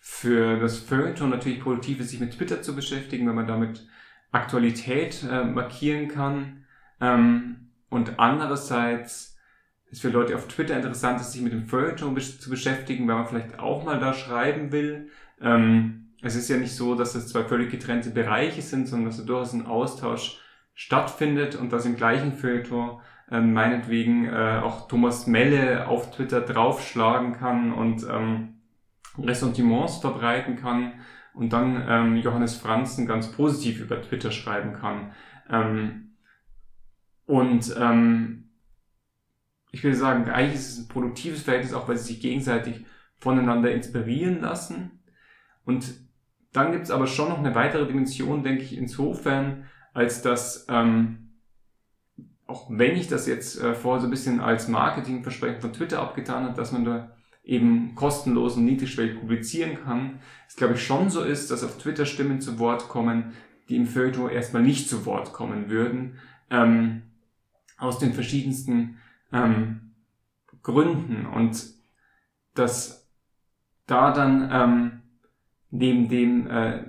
für 0.00 0.58
das 0.58 0.78
Feuilleton 0.78 1.30
natürlich 1.30 1.60
produktiv 1.60 2.00
ist, 2.00 2.10
sich 2.10 2.20
mit 2.20 2.36
Twitter 2.36 2.62
zu 2.62 2.74
beschäftigen, 2.74 3.26
wenn 3.28 3.34
man 3.34 3.46
damit 3.46 3.86
Aktualität 4.32 5.24
äh, 5.30 5.44
markieren 5.44 6.08
kann. 6.08 6.64
Ähm, 7.00 7.70
und 7.88 8.18
andererseits 8.18 9.36
ist 9.90 10.02
für 10.02 10.08
Leute 10.08 10.36
auf 10.36 10.48
Twitter 10.48 10.76
interessant, 10.76 11.20
sich 11.20 11.42
mit 11.42 11.52
dem 11.52 11.66
Feuilleton 11.66 12.18
zu 12.18 12.50
beschäftigen, 12.50 13.08
weil 13.08 13.16
man 13.16 13.26
vielleicht 13.26 13.58
auch 13.58 13.84
mal 13.84 13.98
da 13.98 14.14
schreiben 14.14 14.72
will. 14.72 15.08
Ähm, 15.40 16.10
es 16.22 16.36
ist 16.36 16.48
ja 16.48 16.56
nicht 16.56 16.74
so, 16.74 16.94
dass 16.94 17.14
das 17.14 17.28
zwei 17.28 17.44
völlig 17.44 17.70
getrennte 17.70 18.10
Bereiche 18.10 18.62
sind, 18.62 18.86
sondern 18.86 19.08
dass 19.08 19.18
da 19.18 19.24
durchaus 19.24 19.52
ein 19.52 19.66
Austausch 19.66 20.40
stattfindet 20.74 21.56
und 21.56 21.72
dass 21.72 21.86
im 21.86 21.96
gleichen 21.96 22.32
Feuilleton 22.32 23.00
ähm, 23.30 23.52
meinetwegen 23.52 24.26
äh, 24.26 24.60
auch 24.62 24.88
Thomas 24.88 25.26
Melle 25.26 25.88
auf 25.88 26.10
Twitter 26.10 26.40
draufschlagen 26.40 27.34
kann 27.34 27.72
und 27.72 28.04
ähm, 28.10 28.60
Ressentiments 29.18 29.98
verbreiten 29.98 30.56
kann 30.56 30.94
und 31.34 31.52
dann 31.52 31.84
ähm, 31.88 32.16
Johannes 32.16 32.56
Franzen 32.56 33.06
ganz 33.06 33.30
positiv 33.32 33.80
über 33.80 34.00
Twitter 34.02 34.30
schreiben 34.30 34.74
kann. 34.74 35.12
Ähm, 35.48 36.16
und 37.26 37.74
ähm, 37.78 38.50
ich 39.72 39.84
will 39.84 39.94
sagen, 39.94 40.28
eigentlich 40.28 40.54
ist 40.54 40.72
es 40.72 40.78
ein 40.80 40.88
produktives 40.88 41.42
Verhältnis, 41.42 41.74
auch 41.74 41.88
weil 41.88 41.96
sie 41.96 42.14
sich 42.14 42.20
gegenseitig 42.20 42.84
voneinander 43.18 43.70
inspirieren 43.72 44.40
lassen. 44.40 45.02
Und 45.64 45.94
dann 46.52 46.72
gibt 46.72 46.84
es 46.84 46.90
aber 46.90 47.06
schon 47.06 47.28
noch 47.28 47.38
eine 47.38 47.54
weitere 47.54 47.86
Dimension, 47.86 48.42
denke 48.42 48.62
ich, 48.62 48.76
insofern, 48.76 49.66
als 49.92 50.22
dass, 50.22 50.66
ähm, 50.68 51.29
auch 52.50 52.66
wenn 52.68 52.96
ich 52.96 53.06
das 53.06 53.26
jetzt 53.26 53.60
äh, 53.60 53.74
vorher 53.74 54.00
so 54.00 54.08
ein 54.08 54.10
bisschen 54.10 54.40
als 54.40 54.66
Marketingversprechen 54.66 55.60
von 55.60 55.72
Twitter 55.72 56.00
abgetan 56.00 56.44
habe, 56.44 56.56
dass 56.56 56.72
man 56.72 56.84
da 56.84 57.16
eben 57.44 57.94
kostenlos 57.94 58.56
und 58.56 58.64
niedrigschwellig 58.64 59.18
publizieren 59.18 59.78
kann, 59.84 60.18
es 60.48 60.56
glaube 60.56 60.74
ich 60.74 60.84
schon 60.84 61.10
so 61.10 61.22
ist, 61.22 61.50
dass 61.50 61.62
auf 61.62 61.78
Twitter 61.78 62.04
Stimmen 62.04 62.40
zu 62.40 62.58
Wort 62.58 62.88
kommen, 62.88 63.32
die 63.68 63.76
im 63.76 63.86
Feuilleton 63.86 64.30
erstmal 64.30 64.62
nicht 64.62 64.88
zu 64.88 65.06
Wort 65.06 65.32
kommen 65.32 65.70
würden, 65.70 66.18
ähm, 66.50 67.02
aus 67.78 67.98
den 67.98 68.12
verschiedensten 68.12 68.98
ähm, 69.32 69.92
Gründen. 70.62 71.26
Und 71.26 71.64
dass 72.54 73.08
da 73.86 74.12
dann 74.12 74.50
ähm, 74.52 75.02
neben 75.70 76.08
dem 76.08 76.46
äh, 76.48 76.82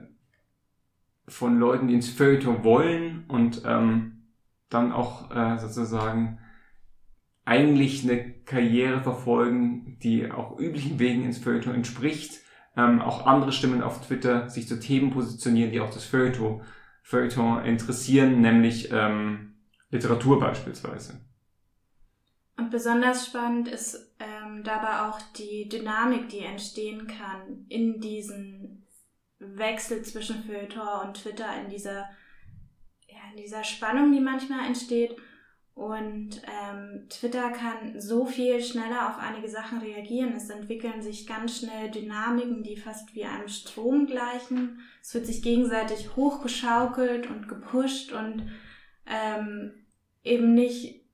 von 1.27 1.59
Leuten, 1.59 1.87
die 1.87 1.93
ins 1.93 2.09
Feuilleton 2.09 2.63
wollen 2.63 3.25
und 3.27 3.61
ähm, 3.63 4.10
dann 4.73 4.91
auch 4.91 5.29
äh, 5.31 5.57
sozusagen 5.59 6.39
eigentlich 7.45 8.03
eine 8.03 8.31
Karriere 8.43 9.01
verfolgen, 9.01 9.97
die 10.01 10.31
auch 10.31 10.57
üblichen 10.59 10.99
Wegen 10.99 11.23
ins 11.23 11.37
Feuilleton 11.37 11.75
entspricht, 11.75 12.41
ähm, 12.77 13.01
auch 13.01 13.25
andere 13.25 13.51
Stimmen 13.51 13.81
auf 13.81 14.05
Twitter 14.05 14.49
sich 14.49 14.67
zu 14.67 14.79
Themen 14.79 15.11
positionieren, 15.11 15.71
die 15.71 15.81
auch 15.81 15.93
das 15.93 16.05
Feuilleton, 16.05 17.65
interessieren, 17.65 18.41
nämlich 18.41 18.89
ähm, 18.91 19.55
Literatur 19.89 20.39
beispielsweise. 20.39 21.19
Und 22.57 22.69
besonders 22.69 23.25
spannend 23.25 23.67
ist 23.67 24.15
ähm, 24.19 24.63
dabei 24.63 25.09
auch 25.09 25.19
die 25.35 25.67
Dynamik, 25.67 26.29
die 26.29 26.39
entstehen 26.39 27.07
kann 27.07 27.65
in 27.69 27.99
diesen 27.99 28.85
Wechsel 29.39 30.03
zwischen 30.03 30.43
Feuilleton 30.43 31.07
und 31.07 31.17
Twitter, 31.21 31.47
in 31.61 31.69
dieser, 31.69 32.05
dieser 33.37 33.63
Spannung, 33.63 34.11
die 34.11 34.19
manchmal 34.19 34.65
entsteht. 34.65 35.15
Und 35.73 36.41
ähm, 36.45 37.07
Twitter 37.09 37.49
kann 37.49 37.99
so 37.99 38.25
viel 38.25 38.61
schneller 38.61 39.09
auf 39.09 39.17
einige 39.17 39.49
Sachen 39.49 39.79
reagieren. 39.79 40.33
Es 40.33 40.49
entwickeln 40.49 41.01
sich 41.01 41.25
ganz 41.25 41.57
schnell 41.59 41.89
Dynamiken, 41.89 42.61
die 42.61 42.75
fast 42.75 43.15
wie 43.15 43.25
einem 43.25 43.47
Strom 43.47 44.05
gleichen. 44.05 44.81
Es 45.01 45.13
wird 45.13 45.25
sich 45.25 45.41
gegenseitig 45.41 46.15
hochgeschaukelt 46.15 47.27
und 47.29 47.47
gepusht 47.47 48.11
und 48.11 48.51
ähm, 49.07 49.73
eben 50.23 50.53
nicht 50.53 51.05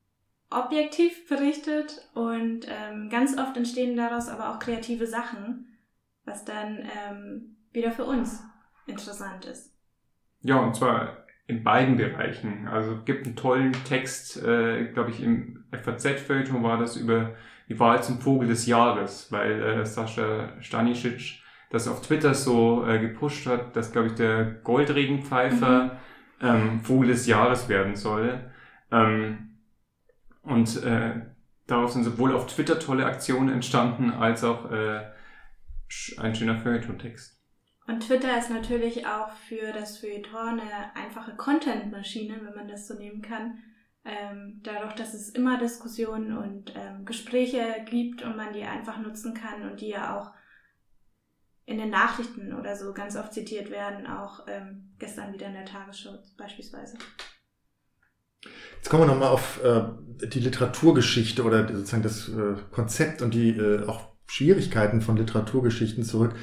objektiv 0.50 1.28
berichtet. 1.30 2.10
Und 2.14 2.68
ähm, 2.68 3.10
ganz 3.10 3.38
oft 3.38 3.56
entstehen 3.56 3.96
daraus 3.96 4.28
aber 4.28 4.50
auch 4.50 4.60
kreative 4.60 5.06
Sachen, 5.06 5.78
was 6.26 6.46
dann 6.46 6.80
ähm, 6.80 7.58
wieder 7.72 7.92
für 7.92 8.06
uns 8.06 8.44
interessant 8.88 9.46
ist. 9.46 9.72
Ja, 10.42 10.60
und 10.60 10.76
zwar 10.76 11.27
in 11.48 11.64
beiden 11.64 11.96
Bereichen. 11.96 12.68
Also 12.68 13.00
gibt 13.04 13.26
einen 13.26 13.36
tollen 13.36 13.72
Text, 13.86 14.44
äh, 14.44 14.86
glaube 14.92 15.12
ich, 15.12 15.24
im 15.24 15.64
FAZ-Feuilleton 15.72 16.62
war 16.62 16.78
das 16.78 16.98
über 16.98 17.36
die 17.70 17.80
Wahl 17.80 18.04
zum 18.04 18.20
Vogel 18.20 18.48
des 18.48 18.66
Jahres, 18.66 19.32
weil 19.32 19.62
äh, 19.62 19.86
Sascha 19.86 20.50
Stanisic 20.62 21.42
das 21.70 21.88
auf 21.88 22.02
Twitter 22.02 22.34
so 22.34 22.86
äh, 22.86 23.00
gepusht 23.00 23.48
hat, 23.48 23.76
dass, 23.76 23.92
glaube 23.92 24.08
ich, 24.08 24.14
der 24.16 24.46
Goldregenpfeifer 24.46 26.00
mhm. 26.42 26.48
ähm, 26.48 26.80
Vogel 26.82 27.10
des 27.10 27.28
Jahres 27.28 27.68
werden 27.68 27.96
soll. 27.96 28.52
Ähm, 28.92 29.60
und 30.44 30.82
äh, 30.84 31.14
darauf 31.66 31.92
sind 31.92 32.04
sowohl 32.04 32.34
auf 32.34 32.48
Twitter 32.48 32.80
tolle 32.80 33.06
Aktionen 33.06 33.50
entstanden, 33.50 34.12
als 34.12 34.44
auch 34.44 34.72
äh, 34.72 35.02
ein 36.18 36.36
schöner 36.36 36.58
Feuilleton-Text. 36.58 37.37
Und 37.88 38.02
Twitter 38.02 38.38
ist 38.38 38.50
natürlich 38.50 39.08
auch 39.08 39.32
für 39.48 39.72
das 39.72 39.98
Feuilleton 39.98 40.60
eine 40.60 40.96
einfache 40.96 41.36
Content-Maschine, 41.36 42.42
wenn 42.44 42.54
man 42.54 42.68
das 42.68 42.86
so 42.86 42.96
nehmen 42.96 43.22
kann. 43.22 43.60
Ähm, 44.04 44.60
dadurch, 44.64 44.94
dass 44.94 45.14
es 45.14 45.30
immer 45.30 45.58
Diskussionen 45.58 46.38
und 46.38 46.74
ähm, 46.76 47.06
Gespräche 47.06 47.64
gibt 47.90 48.24
und 48.24 48.36
man 48.36 48.54
die 48.54 48.64
einfach 48.64 49.00
nutzen 49.00 49.34
kann 49.34 49.70
und 49.70 49.80
die 49.80 49.90
ja 49.90 50.18
auch 50.18 50.32
in 51.66 51.78
den 51.78 51.90
Nachrichten 51.90 52.54
oder 52.54 52.76
so 52.76 52.94
ganz 52.94 53.16
oft 53.16 53.34
zitiert 53.34 53.70
werden, 53.72 54.06
auch 54.06 54.46
ähm, 54.48 54.94
gestern 55.00 55.34
wieder 55.34 55.48
in 55.48 55.54
der 55.54 55.66
Tagesschau 55.66 56.18
beispielsweise. 56.38 56.98
Jetzt 58.76 58.90
kommen 58.90 59.04
wir 59.04 59.08
nochmal 59.08 59.30
auf 59.30 59.62
äh, 59.64 59.84
die 60.28 60.40
Literaturgeschichte 60.40 61.44
oder 61.44 61.68
sozusagen 61.68 62.04
das 62.04 62.30
äh, 62.30 62.56
Konzept 62.72 63.22
und 63.22 63.34
die 63.34 63.50
äh, 63.50 63.86
auch 63.86 64.14
Schwierigkeiten 64.28 65.02
von 65.02 65.18
Literaturgeschichten 65.18 66.04
zurück. 66.04 66.36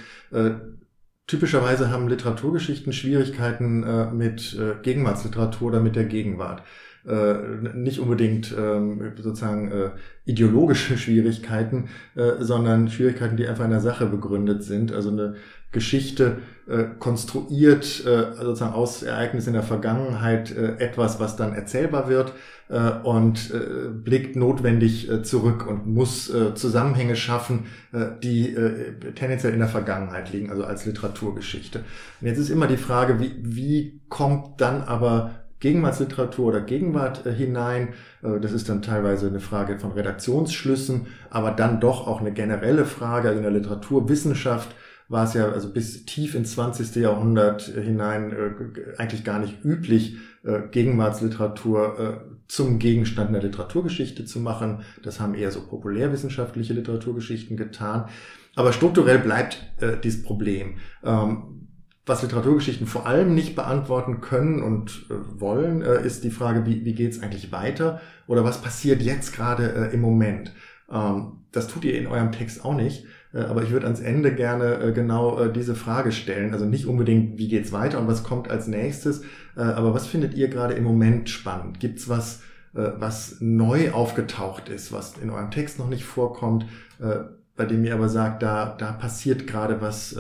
Typischerweise 1.27 1.91
haben 1.91 2.09
Literaturgeschichten 2.09 2.93
Schwierigkeiten 2.93 3.83
äh, 3.83 4.11
mit 4.11 4.55
äh, 4.59 4.83
Gegenwartsliteratur 4.83 5.69
oder 5.69 5.81
mit 5.81 5.97
der 5.97 6.05
Gegenwart. 6.05 6.63
Äh, 7.07 7.35
nicht 7.75 7.99
unbedingt 7.99 8.55
ähm, 8.59 9.13
sozusagen 9.17 9.71
äh, 9.71 9.91
ideologische 10.25 10.97
Schwierigkeiten, 10.99 11.89
äh, 12.15 12.33
sondern 12.41 12.89
Schwierigkeiten, 12.89 13.37
die 13.37 13.47
einfach 13.47 13.65
in 13.65 13.71
der 13.71 13.81
Sache 13.81 14.07
begründet 14.07 14.65
sind. 14.65 14.93
Also 14.93 15.11
eine 15.11 15.37
Geschichte 15.75 16.39
äh, 16.67 16.85
konstruiert 16.99 18.07
äh, 18.07 18.35
sozusagen 18.43 18.73
aus 18.73 19.03
Ereignissen 19.03 19.51
in 19.51 19.55
der 19.55 19.63
Vergangenheit 19.63 20.51
äh, 20.51 20.79
etwas, 20.79 21.21
was 21.21 21.37
dann 21.37 21.53
erzählbar 21.53 22.09
wird 22.09 22.33
äh, 22.71 22.91
und 23.03 23.53
äh, 23.53 23.91
blickt 23.91 24.37
notwendig 24.37 25.11
äh, 25.11 25.23
zurück 25.23 25.67
und 25.67 25.87
muss 25.87 26.33
äh, 26.33 26.55
Zusammenhänge 26.55 27.17
schaffen, 27.17 27.67
äh, 27.93 28.07
die 28.23 28.55
äh, 28.55 29.13
tendenziell 29.15 29.53
in 29.53 29.59
der 29.59 29.69
Vergangenheit 29.69 30.33
liegen, 30.33 30.49
also 30.49 30.65
als 30.65 30.87
Literaturgeschichte. 30.87 31.81
Und 32.21 32.27
jetzt 32.27 32.39
ist 32.39 32.49
immer 32.49 32.67
die 32.67 32.79
Frage, 32.79 33.21
wie, 33.21 33.35
wie 33.43 34.01
kommt 34.09 34.63
dann 34.63 34.83
aber 34.83 35.45
Gegenwartsliteratur 35.65 36.47
oder 36.47 36.61
Gegenwart 36.61 37.25
äh, 37.25 37.33
hinein. 37.33 37.95
Äh, 38.23 38.39
das 38.41 38.53
ist 38.53 38.69
dann 38.69 38.83
teilweise 38.83 39.29
eine 39.29 39.41
Frage 39.41 39.79
von 39.79 39.93
Redaktionsschlüssen, 39.93 41.07
aber 41.31 41.53
dann 41.53 41.81
doch 41.81 42.07
auch 42.07 42.21
eine 42.21 42.33
generelle 42.33 42.85
Frage. 42.85 43.29
Also 43.29 43.39
in 43.39 43.45
der 43.45 43.53
Literaturwissenschaft 43.53 44.75
war 45.09 45.25
es 45.25 45.35
ja 45.35 45.51
also 45.51 45.73
bis 45.73 46.05
tief 46.07 46.35
ins 46.35 46.53
20. 46.53 46.97
Jahrhundert 46.97 47.63
hinein 47.63 48.33
äh, 48.33 48.99
eigentlich 48.99 49.25
gar 49.25 49.39
nicht 49.39 49.65
üblich, 49.65 50.17
äh, 50.45 50.63
Gegenwartsliteratur 50.71 51.99
äh, 51.99 52.35
zum 52.49 52.79
Gegenstand 52.79 53.29
einer 53.29 53.43
Literaturgeschichte 53.43 54.25
zu 54.25 54.41
machen. 54.41 54.83
Das 55.03 55.21
haben 55.21 55.35
eher 55.35 55.51
so 55.51 55.67
populärwissenschaftliche 55.67 56.73
Literaturgeschichten 56.73 57.57
getan. 57.57 58.09
Aber 58.57 58.73
strukturell 58.73 59.19
bleibt 59.19 59.63
äh, 59.81 59.97
dieses 60.03 60.23
Problem. 60.23 60.77
Ähm, 61.03 61.69
was 62.07 62.23
Literaturgeschichten 62.23 62.87
vor 62.87 63.07
allem 63.07 63.35
nicht 63.35 63.57
beantworten 63.57 64.21
können 64.21 64.63
und 64.63 65.07
äh, 65.11 65.41
wollen, 65.41 65.83
äh, 65.83 66.05
ist 66.05 66.25
die 66.25 66.31
Frage, 66.31 66.67
wie, 66.67 66.85
wie 66.85 66.95
geht 66.95 67.13
es 67.13 67.23
eigentlich 67.23 67.51
weiter 67.51 68.01
oder 68.27 68.45
was 68.45 68.61
passiert 68.61 69.01
jetzt 69.01 69.35
gerade 69.35 69.73
äh, 69.73 69.95
im 69.95 70.03
Moment. 70.03 70.53
Ähm, 70.91 71.45
das 71.51 71.69
tut 71.69 71.85
ihr 71.85 71.99
in 71.99 72.07
eurem 72.07 72.33
Text 72.33 72.65
auch 72.65 72.75
nicht, 72.75 73.07
aber 73.41 73.63
ich 73.63 73.71
würde 73.71 73.87
ans 73.87 74.01
Ende 74.01 74.35
gerne 74.35 74.75
äh, 74.75 74.93
genau 74.93 75.39
äh, 75.39 75.53
diese 75.53 75.75
Frage 75.75 76.13
stellen. 76.13 76.53
Also 76.53 76.65
nicht 76.65 76.87
unbedingt, 76.87 77.37
wie 77.39 77.49
geht's 77.49 77.73
weiter 77.73 77.99
und 77.99 78.07
was 78.07 78.23
kommt 78.23 78.51
als 78.51 78.67
nächstes, 78.67 79.23
aber 79.57 79.95
was 79.95 80.07
findet 80.07 80.35
ihr 80.35 80.49
gerade 80.49 80.75
im 80.75 80.83
Moment 80.83 81.31
spannend? 81.31 81.79
Gibt's 81.79 82.09
was, 82.09 82.43
was 82.73 83.37
neu 83.41 83.93
aufgetaucht 83.93 84.69
ist, 84.69 84.91
was 84.91 85.17
in 85.19 85.31
eurem 85.31 85.53
Text 85.53 85.79
noch 85.79 85.89
nicht 85.89 86.05
vorkommt, 86.05 86.67
bei 86.99 87.65
dem 87.65 87.85
ihr 87.85 87.95
aber 87.95 88.09
sagt, 88.09 88.43
da, 88.43 88.75
da 88.77 88.91
passiert 88.91 89.47
gerade 89.47 89.81
was, 89.81 90.19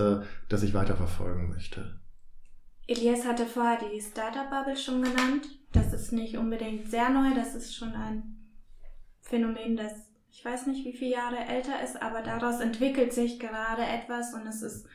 das 0.48 0.62
ich 0.62 0.72
weiterverfolgen 0.72 1.48
möchte? 1.48 1.98
Elias 2.86 3.26
hatte 3.26 3.44
vorher 3.44 3.78
die 3.80 4.00
Startup 4.00 4.48
Bubble 4.48 4.76
schon 4.76 5.02
genannt. 5.02 5.46
Das 5.72 5.92
ist 5.92 6.12
nicht 6.12 6.36
unbedingt 6.36 6.88
sehr 6.88 7.10
neu, 7.10 7.34
das 7.34 7.56
ist 7.56 7.74
schon 7.74 7.92
ein 7.92 8.22
Phänomen, 9.20 9.76
das 9.76 9.92
ich 10.34 10.44
weiß 10.44 10.66
nicht, 10.66 10.84
wie 10.84 10.92
viele 10.92 11.12
Jahre 11.12 11.38
älter 11.38 11.80
ist, 11.82 12.02
aber 12.02 12.20
daraus 12.20 12.58
entwickelt 12.58 13.12
sich 13.12 13.38
gerade 13.38 13.82
etwas 13.82 14.34
und 14.34 14.46
es 14.48 14.62
ist 14.62 14.86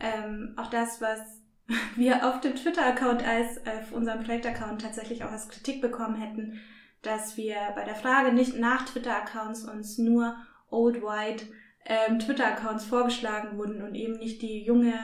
ähm, 0.00 0.54
auch 0.56 0.70
das, 0.70 1.00
was 1.00 1.20
wir 1.96 2.28
auf 2.28 2.40
dem 2.40 2.56
Twitter-Account 2.56 3.26
als, 3.26 3.58
äh, 3.58 3.80
auf 3.80 3.92
unserem 3.92 4.24
Projekt-Account 4.24 4.82
tatsächlich 4.82 5.22
auch 5.22 5.30
als 5.30 5.48
Kritik 5.48 5.80
bekommen 5.80 6.16
hätten, 6.16 6.60
dass 7.02 7.36
wir 7.36 7.54
bei 7.76 7.84
der 7.84 7.94
Frage 7.94 8.32
nicht 8.32 8.58
nach 8.58 8.86
Twitter-Accounts 8.86 9.64
uns 9.66 9.98
nur 9.98 10.36
Old 10.68 11.00
White 11.00 11.44
ähm, 11.86 12.18
Twitter-Accounts 12.18 12.84
vorgeschlagen 12.84 13.56
wurden 13.56 13.82
und 13.82 13.94
eben 13.94 14.18
nicht 14.18 14.42
die 14.42 14.64
junge 14.64 14.94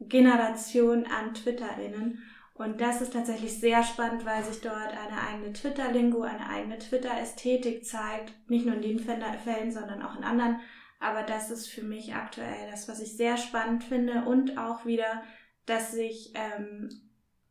Generation 0.00 1.04
an 1.04 1.34
TwitterInnen. 1.34 2.22
Und 2.58 2.80
das 2.80 3.02
ist 3.02 3.12
tatsächlich 3.12 3.60
sehr 3.60 3.82
spannend, 3.82 4.24
weil 4.24 4.42
sich 4.42 4.62
dort 4.62 4.88
eine 4.88 5.20
eigene 5.28 5.52
Twitter-Lingo, 5.52 6.22
eine 6.22 6.48
eigene 6.48 6.78
Twitter-Ästhetik 6.78 7.84
zeigt. 7.84 8.32
Nicht 8.48 8.64
nur 8.64 8.76
in 8.76 8.82
den 8.82 8.98
Fällen, 8.98 9.70
sondern 9.70 10.02
auch 10.02 10.16
in 10.16 10.24
anderen. 10.24 10.60
Aber 10.98 11.22
das 11.22 11.50
ist 11.50 11.68
für 11.68 11.82
mich 11.82 12.14
aktuell 12.14 12.70
das, 12.70 12.88
was 12.88 13.02
ich 13.02 13.14
sehr 13.14 13.36
spannend 13.36 13.84
finde. 13.84 14.24
Und 14.24 14.56
auch 14.56 14.86
wieder, 14.86 15.22
dass 15.66 15.92
sich 15.92 16.32
ähm, 16.34 16.88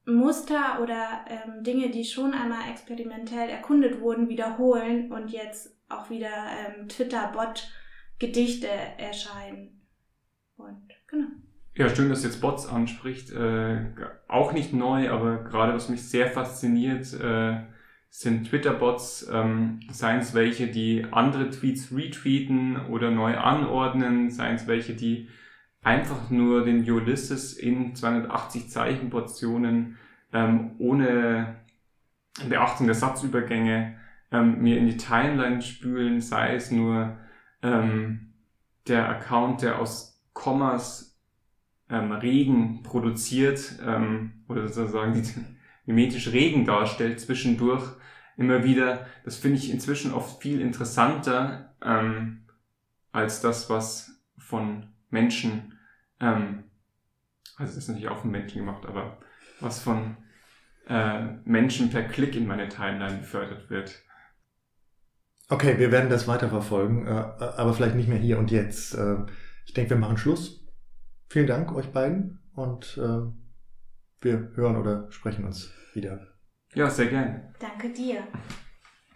Muster 0.06 0.80
oder 0.82 1.24
ähm, 1.28 1.64
Dinge, 1.64 1.91
die 1.91 2.06
schon 2.06 2.34
einmal 2.34 2.72
experimentell 2.72 3.49
erkundet 3.49 4.01
wurden, 4.01 4.28
wiederholen 4.28 5.12
und 5.12 5.30
jetzt 5.30 5.78
auch 5.88 6.10
wieder 6.10 6.47
ähm, 6.68 6.89
Twitter-Bot-Gedichte 6.89 8.68
erscheinen. 8.97 9.88
Und 10.58 10.89
genau. 11.08 11.28
Ja, 11.78 11.90
schön, 11.94 12.08
dass 12.08 12.24
jetzt 12.24 12.40
Bots 12.40 12.68
anspricht. 12.68 13.32
Äh, 13.34 13.86
auch 14.30 14.54
nicht 14.54 14.72
neu, 14.72 15.10
aber 15.10 15.44
gerade 15.44 15.74
was 15.74 15.90
mich 15.90 16.04
sehr 16.04 16.28
fasziniert, 16.28 17.14
äh, 17.14 17.64
sind 18.10 18.48
Twitter-Bots, 18.48 19.30
ähm, 19.30 19.82
seien 19.92 20.20
es 20.20 20.34
welche, 20.34 20.68
die 20.68 21.06
andere 21.12 21.50
Tweets 21.50 21.94
retweeten 21.94 22.78
oder 22.86 23.12
neu 23.12 23.38
anordnen, 23.38 24.30
seien 24.32 24.56
es 24.56 24.68
welche, 24.68 24.94
die 24.94 25.28
einfach 25.82 26.30
nur 26.30 26.64
den 26.64 26.90
Ulysses 26.90 27.54
in 27.54 27.94
280 27.94 28.70
Zeichen 28.70 29.10
Portionen 29.10 29.98
ähm, 30.32 30.72
ohne 30.78 31.58
Beachtung 32.48 32.88
der 32.88 32.96
Satzübergänge 32.96 33.98
ähm, 34.32 34.62
mir 34.62 34.78
in 34.78 34.88
die 34.88 34.98
Timeline 34.98 35.62
spülen, 35.62 36.22
sei 36.22 36.56
es 36.56 36.72
nur 36.72 37.18
ähm, 37.62 38.34
der 38.88 39.10
Account, 39.10 39.62
der 39.62 39.80
aus 39.80 40.24
Kommas 40.32 41.14
ähm, 41.90 42.12
Regen 42.12 42.84
produziert 42.84 43.80
ähm, 43.86 44.44
oder 44.48 44.68
sozusagen 44.68 45.14
die 45.14 45.24
mimetisch 45.86 46.32
Regen 46.32 46.66
darstellt 46.66 47.20
zwischendurch 47.20 47.84
immer 48.38 48.64
wieder. 48.64 49.06
Das 49.24 49.38
finde 49.38 49.58
ich 49.58 49.72
inzwischen 49.72 50.14
oft 50.14 50.42
viel 50.42 50.62
interessanter 50.62 51.76
ähm, 51.84 52.46
als 53.12 53.42
das, 53.42 53.70
was 53.70 54.24
von 54.38 54.88
Menschen, 55.10 55.80
ähm, 56.20 56.66
also 57.58 57.74
das 57.74 57.78
ist 57.78 57.88
natürlich 57.88 58.10
auch 58.10 58.20
von 58.20 58.32
Menschen 58.32 58.60
gemacht, 58.60 58.86
aber 58.86 59.20
was 59.62 59.80
von 59.80 60.18
äh, 60.88 61.24
Menschen 61.46 61.90
per 61.90 62.04
Klick 62.04 62.36
in 62.36 62.48
meine 62.48 62.68
Timeline 62.68 63.20
befördert 63.20 63.70
wird. 63.70 64.04
Okay, 65.48 65.78
wir 65.80 65.92
werden 65.92 66.10
das 66.10 66.28
weiter 66.28 66.50
verfolgen, 66.50 67.08
äh, 67.08 67.10
aber 67.10 67.74
vielleicht 67.74 67.96
nicht 67.96 68.10
mehr 68.10 68.18
hier 68.18 68.40
und 68.40 68.52
jetzt. 68.52 68.96
Äh, 68.96 69.18
ich 69.66 69.74
denke, 69.74 69.92
wir 69.92 69.98
machen 69.98 70.18
Schluss. 70.18 70.64
Vielen 71.28 71.48
Dank 71.48 71.74
euch 71.74 71.92
beiden 71.92 72.40
und 72.56 72.98
äh, 72.98 73.22
wir 74.22 74.52
hören 74.56 74.78
oder 74.78 75.12
sprechen 75.12 75.46
uns 75.46 75.72
wieder. 75.94 76.28
Ja, 76.74 76.90
sehr 76.90 77.08
gerne. 77.08 77.54
Danke 77.60 77.92
dir. 77.92 78.28